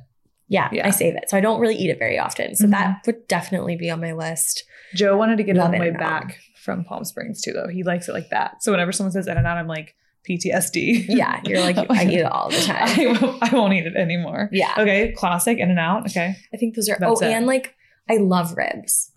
[0.47, 0.87] Yeah, Yeah.
[0.87, 1.29] I save it.
[1.29, 2.55] So I don't really eat it very often.
[2.55, 2.71] So Mhm.
[2.71, 4.63] that would definitely be on my list.
[4.95, 7.67] Joe wanted to get it on the way back from Palm Springs too, though.
[7.67, 8.63] He likes it like that.
[8.63, 9.93] So whenever someone says In and Out, I'm like,
[10.27, 11.05] PTSD.
[11.07, 12.77] Yeah, you're like I eat it all the time.
[12.81, 14.49] I, won't- I won't eat it anymore.
[14.51, 14.73] Yeah.
[14.77, 15.11] Okay.
[15.13, 16.07] Classic In and Out.
[16.07, 16.35] Okay.
[16.53, 16.97] I think those are.
[16.99, 17.31] That's oh, it.
[17.31, 17.73] and like
[18.09, 19.08] I love ribs.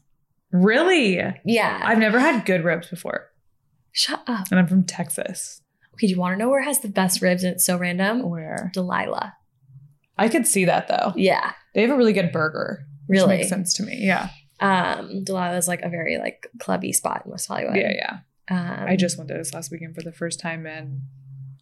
[0.53, 1.19] Really?
[1.45, 1.81] Yeah.
[1.83, 3.29] I've never had good ribs before,
[3.93, 4.47] Shut up.
[4.51, 5.61] and I'm from Texas.
[5.95, 7.43] Okay, do you want to know where has the best ribs?
[7.45, 8.29] And it's so random.
[8.29, 9.35] Where Delilah.
[10.19, 11.13] I could see that though.
[11.17, 12.87] Yeah, They have a really good burger.
[13.09, 13.39] Really.
[13.39, 13.99] makes sense to me.
[14.01, 14.29] Yeah.
[14.61, 17.77] Um, Delilah is like a very like clubby spot in West Hollywood.
[17.77, 17.93] Yeah.
[17.95, 18.19] Yeah.
[18.51, 21.03] Um, I just went to this last weekend for the first time in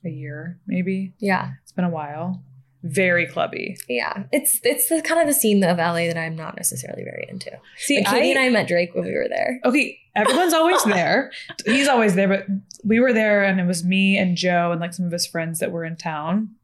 [0.05, 1.13] a year, maybe.
[1.19, 2.43] yeah, It's been a while.
[2.83, 3.77] Very clubby.
[3.89, 4.25] yeah.
[4.33, 7.51] It's it's the kind of the scene of LA that I'm not necessarily very into.
[7.77, 9.61] See, Like, Katie and I met Drake when we were there.
[9.65, 11.31] okay, everyone's always there.
[11.67, 12.47] He's always there, but
[12.83, 15.59] we were there and it was me and Joe and like some of his friends
[15.59, 16.55] that were in town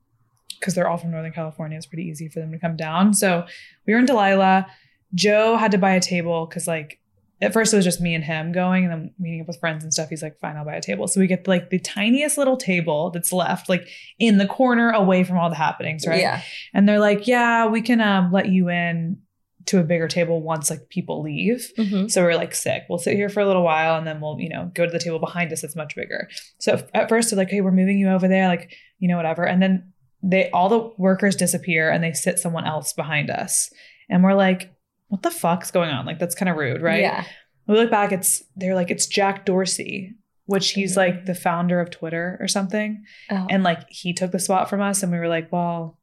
[0.59, 1.77] because they're all from Northern California.
[1.77, 3.13] It's pretty easy for them to come down.
[3.13, 3.45] So
[3.87, 4.67] we were in Delilah.
[5.15, 6.99] Joe had to buy a table because like
[7.41, 9.85] at first it was just me and him going and then meeting up with friends
[9.85, 10.09] and stuff.
[10.09, 11.07] He's like, fine, I'll buy a table.
[11.07, 13.87] So we get like the tiniest little table that's left, like
[14.19, 16.21] in the corner away from all the happenings, right?
[16.21, 16.41] Yeah,
[16.73, 19.19] And they're like, yeah, we can um, let you in
[19.67, 21.73] to a bigger table once like people leave.
[21.77, 22.11] Mhm.
[22.11, 22.85] So we're like sick.
[22.89, 24.99] We'll sit here for a little while and then we'll, you know, go to the
[25.01, 26.29] table behind us that's much bigger.
[26.59, 29.45] So at first they're like, hey, we're moving you over there, like, you know, whatever.
[29.45, 29.93] And then
[30.23, 33.71] they all the workers disappear and they sit someone else behind us.
[34.09, 34.73] And we're like,
[35.09, 36.07] what the fuck's going on?
[36.07, 37.01] Like that's kind of rude, right?
[37.01, 37.25] Yeah,
[37.67, 40.15] We look back, it's they're like, it's Jack Dorsey,
[40.47, 43.05] which he's like the founder of Twitter or something.
[43.31, 45.99] oh, And like he took the spot from us and we were like, well,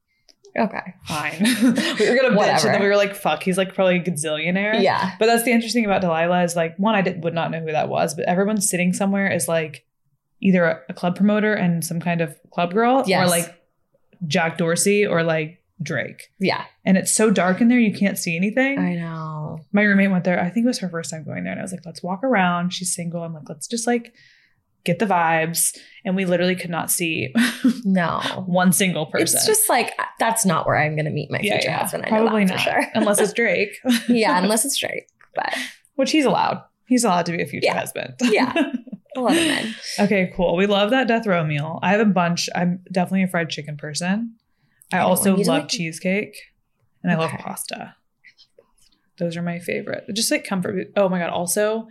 [0.57, 1.39] okay, fine.
[1.63, 4.79] we were gonna bitch, and then we were like, "Fuck, he's like probably a gazillionaire."
[4.81, 7.59] yeah, But that's the interesting about Delilah is like one, I did, would not know
[7.59, 9.83] who that was, but everyone sitting somewhere is like
[10.41, 13.59] either a, a club promoter and some kind of club girl, or like
[14.27, 16.29] Jack Dorsey or like Drake.
[16.39, 16.65] yeah.
[16.85, 18.77] And it's so dark in there, you can't see anything.
[18.79, 19.59] I know.
[19.71, 20.39] My roommate went there.
[20.39, 22.23] I think it was her first time going there, and I was like, "Let's walk
[22.23, 23.23] around." She's single.
[23.23, 24.13] I'm like, "Let's just like."
[24.85, 27.33] Get the vibes, and we literally could not see
[27.85, 29.37] No, one single person.
[29.37, 31.79] it's just like that's not where I'm going to meet my future yeah.
[31.79, 32.03] husband.
[32.05, 32.83] I know Probably not, sure.
[32.93, 33.69] unless it's Drake.
[34.09, 35.07] yeah, unless it's Drake.
[35.35, 35.55] But
[35.95, 36.61] which he's allowed.
[36.85, 37.79] He's allowed to be a future Yeah.
[37.79, 38.15] husband.
[38.23, 38.51] Yeah.
[39.15, 39.73] a lot of men.
[40.01, 40.57] okay, cool.
[40.57, 41.79] We love that death row meal.
[41.81, 42.49] I have a bunch.
[42.53, 44.35] I'm definitely a fried chicken person.
[44.93, 46.35] I, I also want you to love like- cheesecake
[47.03, 47.43] and I love Okay.
[47.43, 47.95] pasta.
[49.19, 50.05] Those are my favorite.
[50.13, 50.87] Just like comfort.
[50.95, 51.29] Oh my god.
[51.29, 51.87] Also,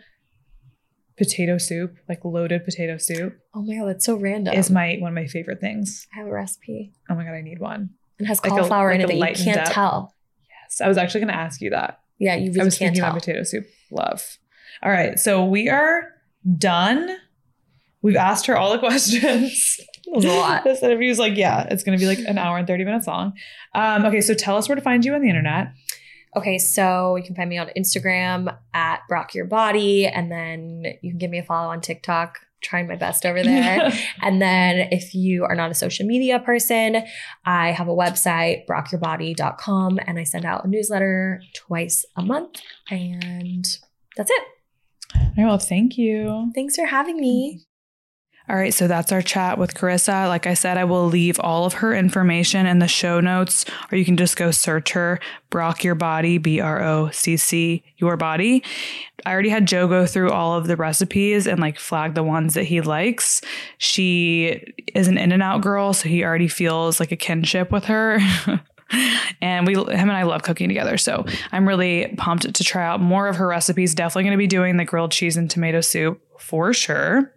[1.16, 4.55] potato soup, like loaded potato soup, Oh my god, that's so random.
[4.55, 6.07] is my one of my favorite things.
[6.15, 6.93] I have a recipe.
[7.11, 7.91] Oh my god, I need one.
[8.19, 10.15] It has Like a- cauliflower in it that you can't up- tell.
[10.49, 12.01] Yes, I was actually going to ask you that.
[12.19, 13.11] Yeah, you I really was can't thinking tell.
[13.11, 13.65] about potato soup.
[13.91, 14.39] Love.
[14.83, 16.05] All right, so we are
[16.59, 17.16] done.
[18.01, 19.79] We've asked her all the questions.
[20.07, 20.65] That was a lot.
[20.65, 23.07] this interview is like, yeah, it's going to be like an hour and 30 minutes
[23.07, 23.35] long.
[23.74, 25.69] Um, okay, so tell us where to find you on the internet.
[26.35, 31.11] Okay, so you can find me on Instagram at Brocc Your Body, and then you
[31.11, 32.39] can give me a follow on TikTok.
[32.62, 33.93] Trying my best over there.
[34.23, 37.03] and then if you are not a social media person,
[37.45, 42.62] I have a website, broccyourbody.com, and I send out a newsletter twice a month.
[42.89, 43.66] And
[44.16, 44.43] that's it.
[45.16, 46.53] All right, well, thank you.
[46.55, 47.65] Thanks for having me.
[48.48, 50.28] All right, so that's our chat with Carissa.
[50.28, 53.97] Like I said, I will leave all of her information in the show notes, or
[53.97, 55.20] you can just go search her,
[55.51, 58.64] Brocc Your Body, B R O C C, Your Body.
[59.24, 62.55] I already had Joe go through all of the recipes and like flag the ones
[62.55, 63.40] that he likes.
[63.78, 67.85] She is an In and Out girl, so he already feels like a kinship with
[67.85, 68.19] her.
[69.40, 70.98] and we him and I love cooking together.
[70.98, 73.94] So I'm really pumped to try out more of her recipes.
[73.94, 77.32] Definitely going to be doing the grilled cheese and tomato soup for sure.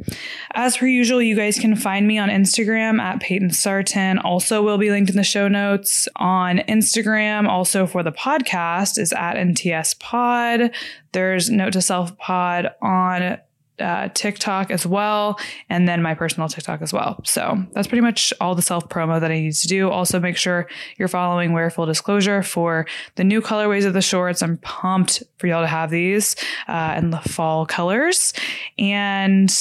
[0.54, 4.18] As per usual, you guys can find me on Instagram at Payton Sartain.
[4.20, 7.48] Also will be linked in the show notes on Instagram.
[7.48, 10.72] Also for the podcast is at NTS Pod.
[11.12, 13.38] There's Note to Self Pod on
[13.80, 15.40] uh, TikTok as well,
[15.70, 17.20] and then my personal TikTok as well.
[17.24, 19.90] So that's pretty much all the self promo that I need to do.
[19.90, 22.86] Also, make sure you're following Wear Full Disclosure for
[23.16, 24.42] the new colorways of the shorts.
[24.42, 26.36] I'm pumped for y'all to have these
[26.68, 28.34] uh, in the fall colors.
[28.78, 29.54] And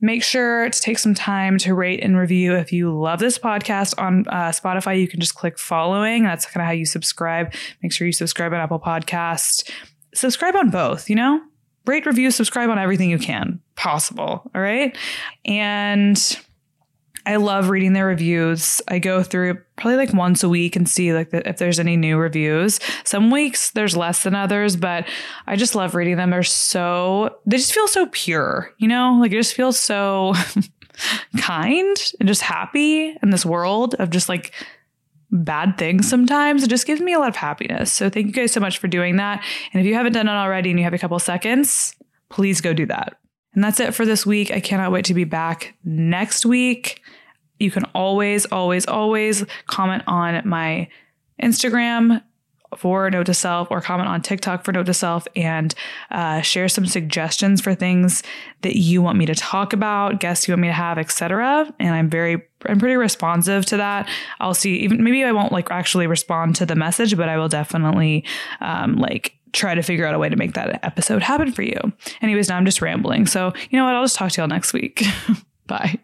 [0.00, 2.54] make sure to take some time to rate and review.
[2.54, 6.24] If you love this podcast on uh, Spotify, you can just click following.
[6.24, 7.52] That's kind of how you subscribe.
[7.82, 9.70] Make sure you subscribe on Apple Podcast.
[10.14, 11.40] Subscribe on both, you know?
[11.86, 14.50] Rate, review, subscribe on everything you can possible.
[14.54, 14.96] All right.
[15.44, 16.38] And
[17.24, 18.82] I love reading their reviews.
[18.88, 21.96] I go through probably like once a week and see like the, if there's any
[21.96, 22.80] new reviews.
[23.04, 25.06] Some weeks there's less than others, but
[25.46, 26.30] I just love reading them.
[26.30, 29.18] They're so they just feel so pure, you know?
[29.20, 30.34] Like it just feels so
[31.38, 34.52] kind and just happy in this world of just like
[35.32, 36.62] bad things sometimes.
[36.62, 37.92] It just gives me a lot of happiness.
[37.92, 39.42] So thank you guys so much for doing that.
[39.72, 41.96] And if you haven't done it already and you have a couple seconds,
[42.28, 43.18] please go do that.
[43.54, 44.50] And that's it for this week.
[44.50, 47.00] I cannot wait to be back next week.
[47.58, 50.88] You can always, always, always comment on my
[51.42, 52.22] Instagram
[52.78, 55.74] for Note to Self or comment on TikTok for Note to Self and
[56.10, 58.22] uh, share some suggestions for things
[58.62, 61.72] that you want me to talk about, guests you want me to have, etc.
[61.78, 64.08] And I'm very I'm pretty responsive to that.
[64.40, 67.48] I'll see even maybe I won't like actually respond to the message, but I will
[67.48, 68.24] definitely
[68.60, 71.78] um, like try to figure out a way to make that episode happen for you.
[72.20, 73.26] Anyways, now I'm just rambling.
[73.26, 73.94] So, you know what?
[73.94, 75.04] I'll just talk to y'all next week.
[75.66, 75.98] Bye.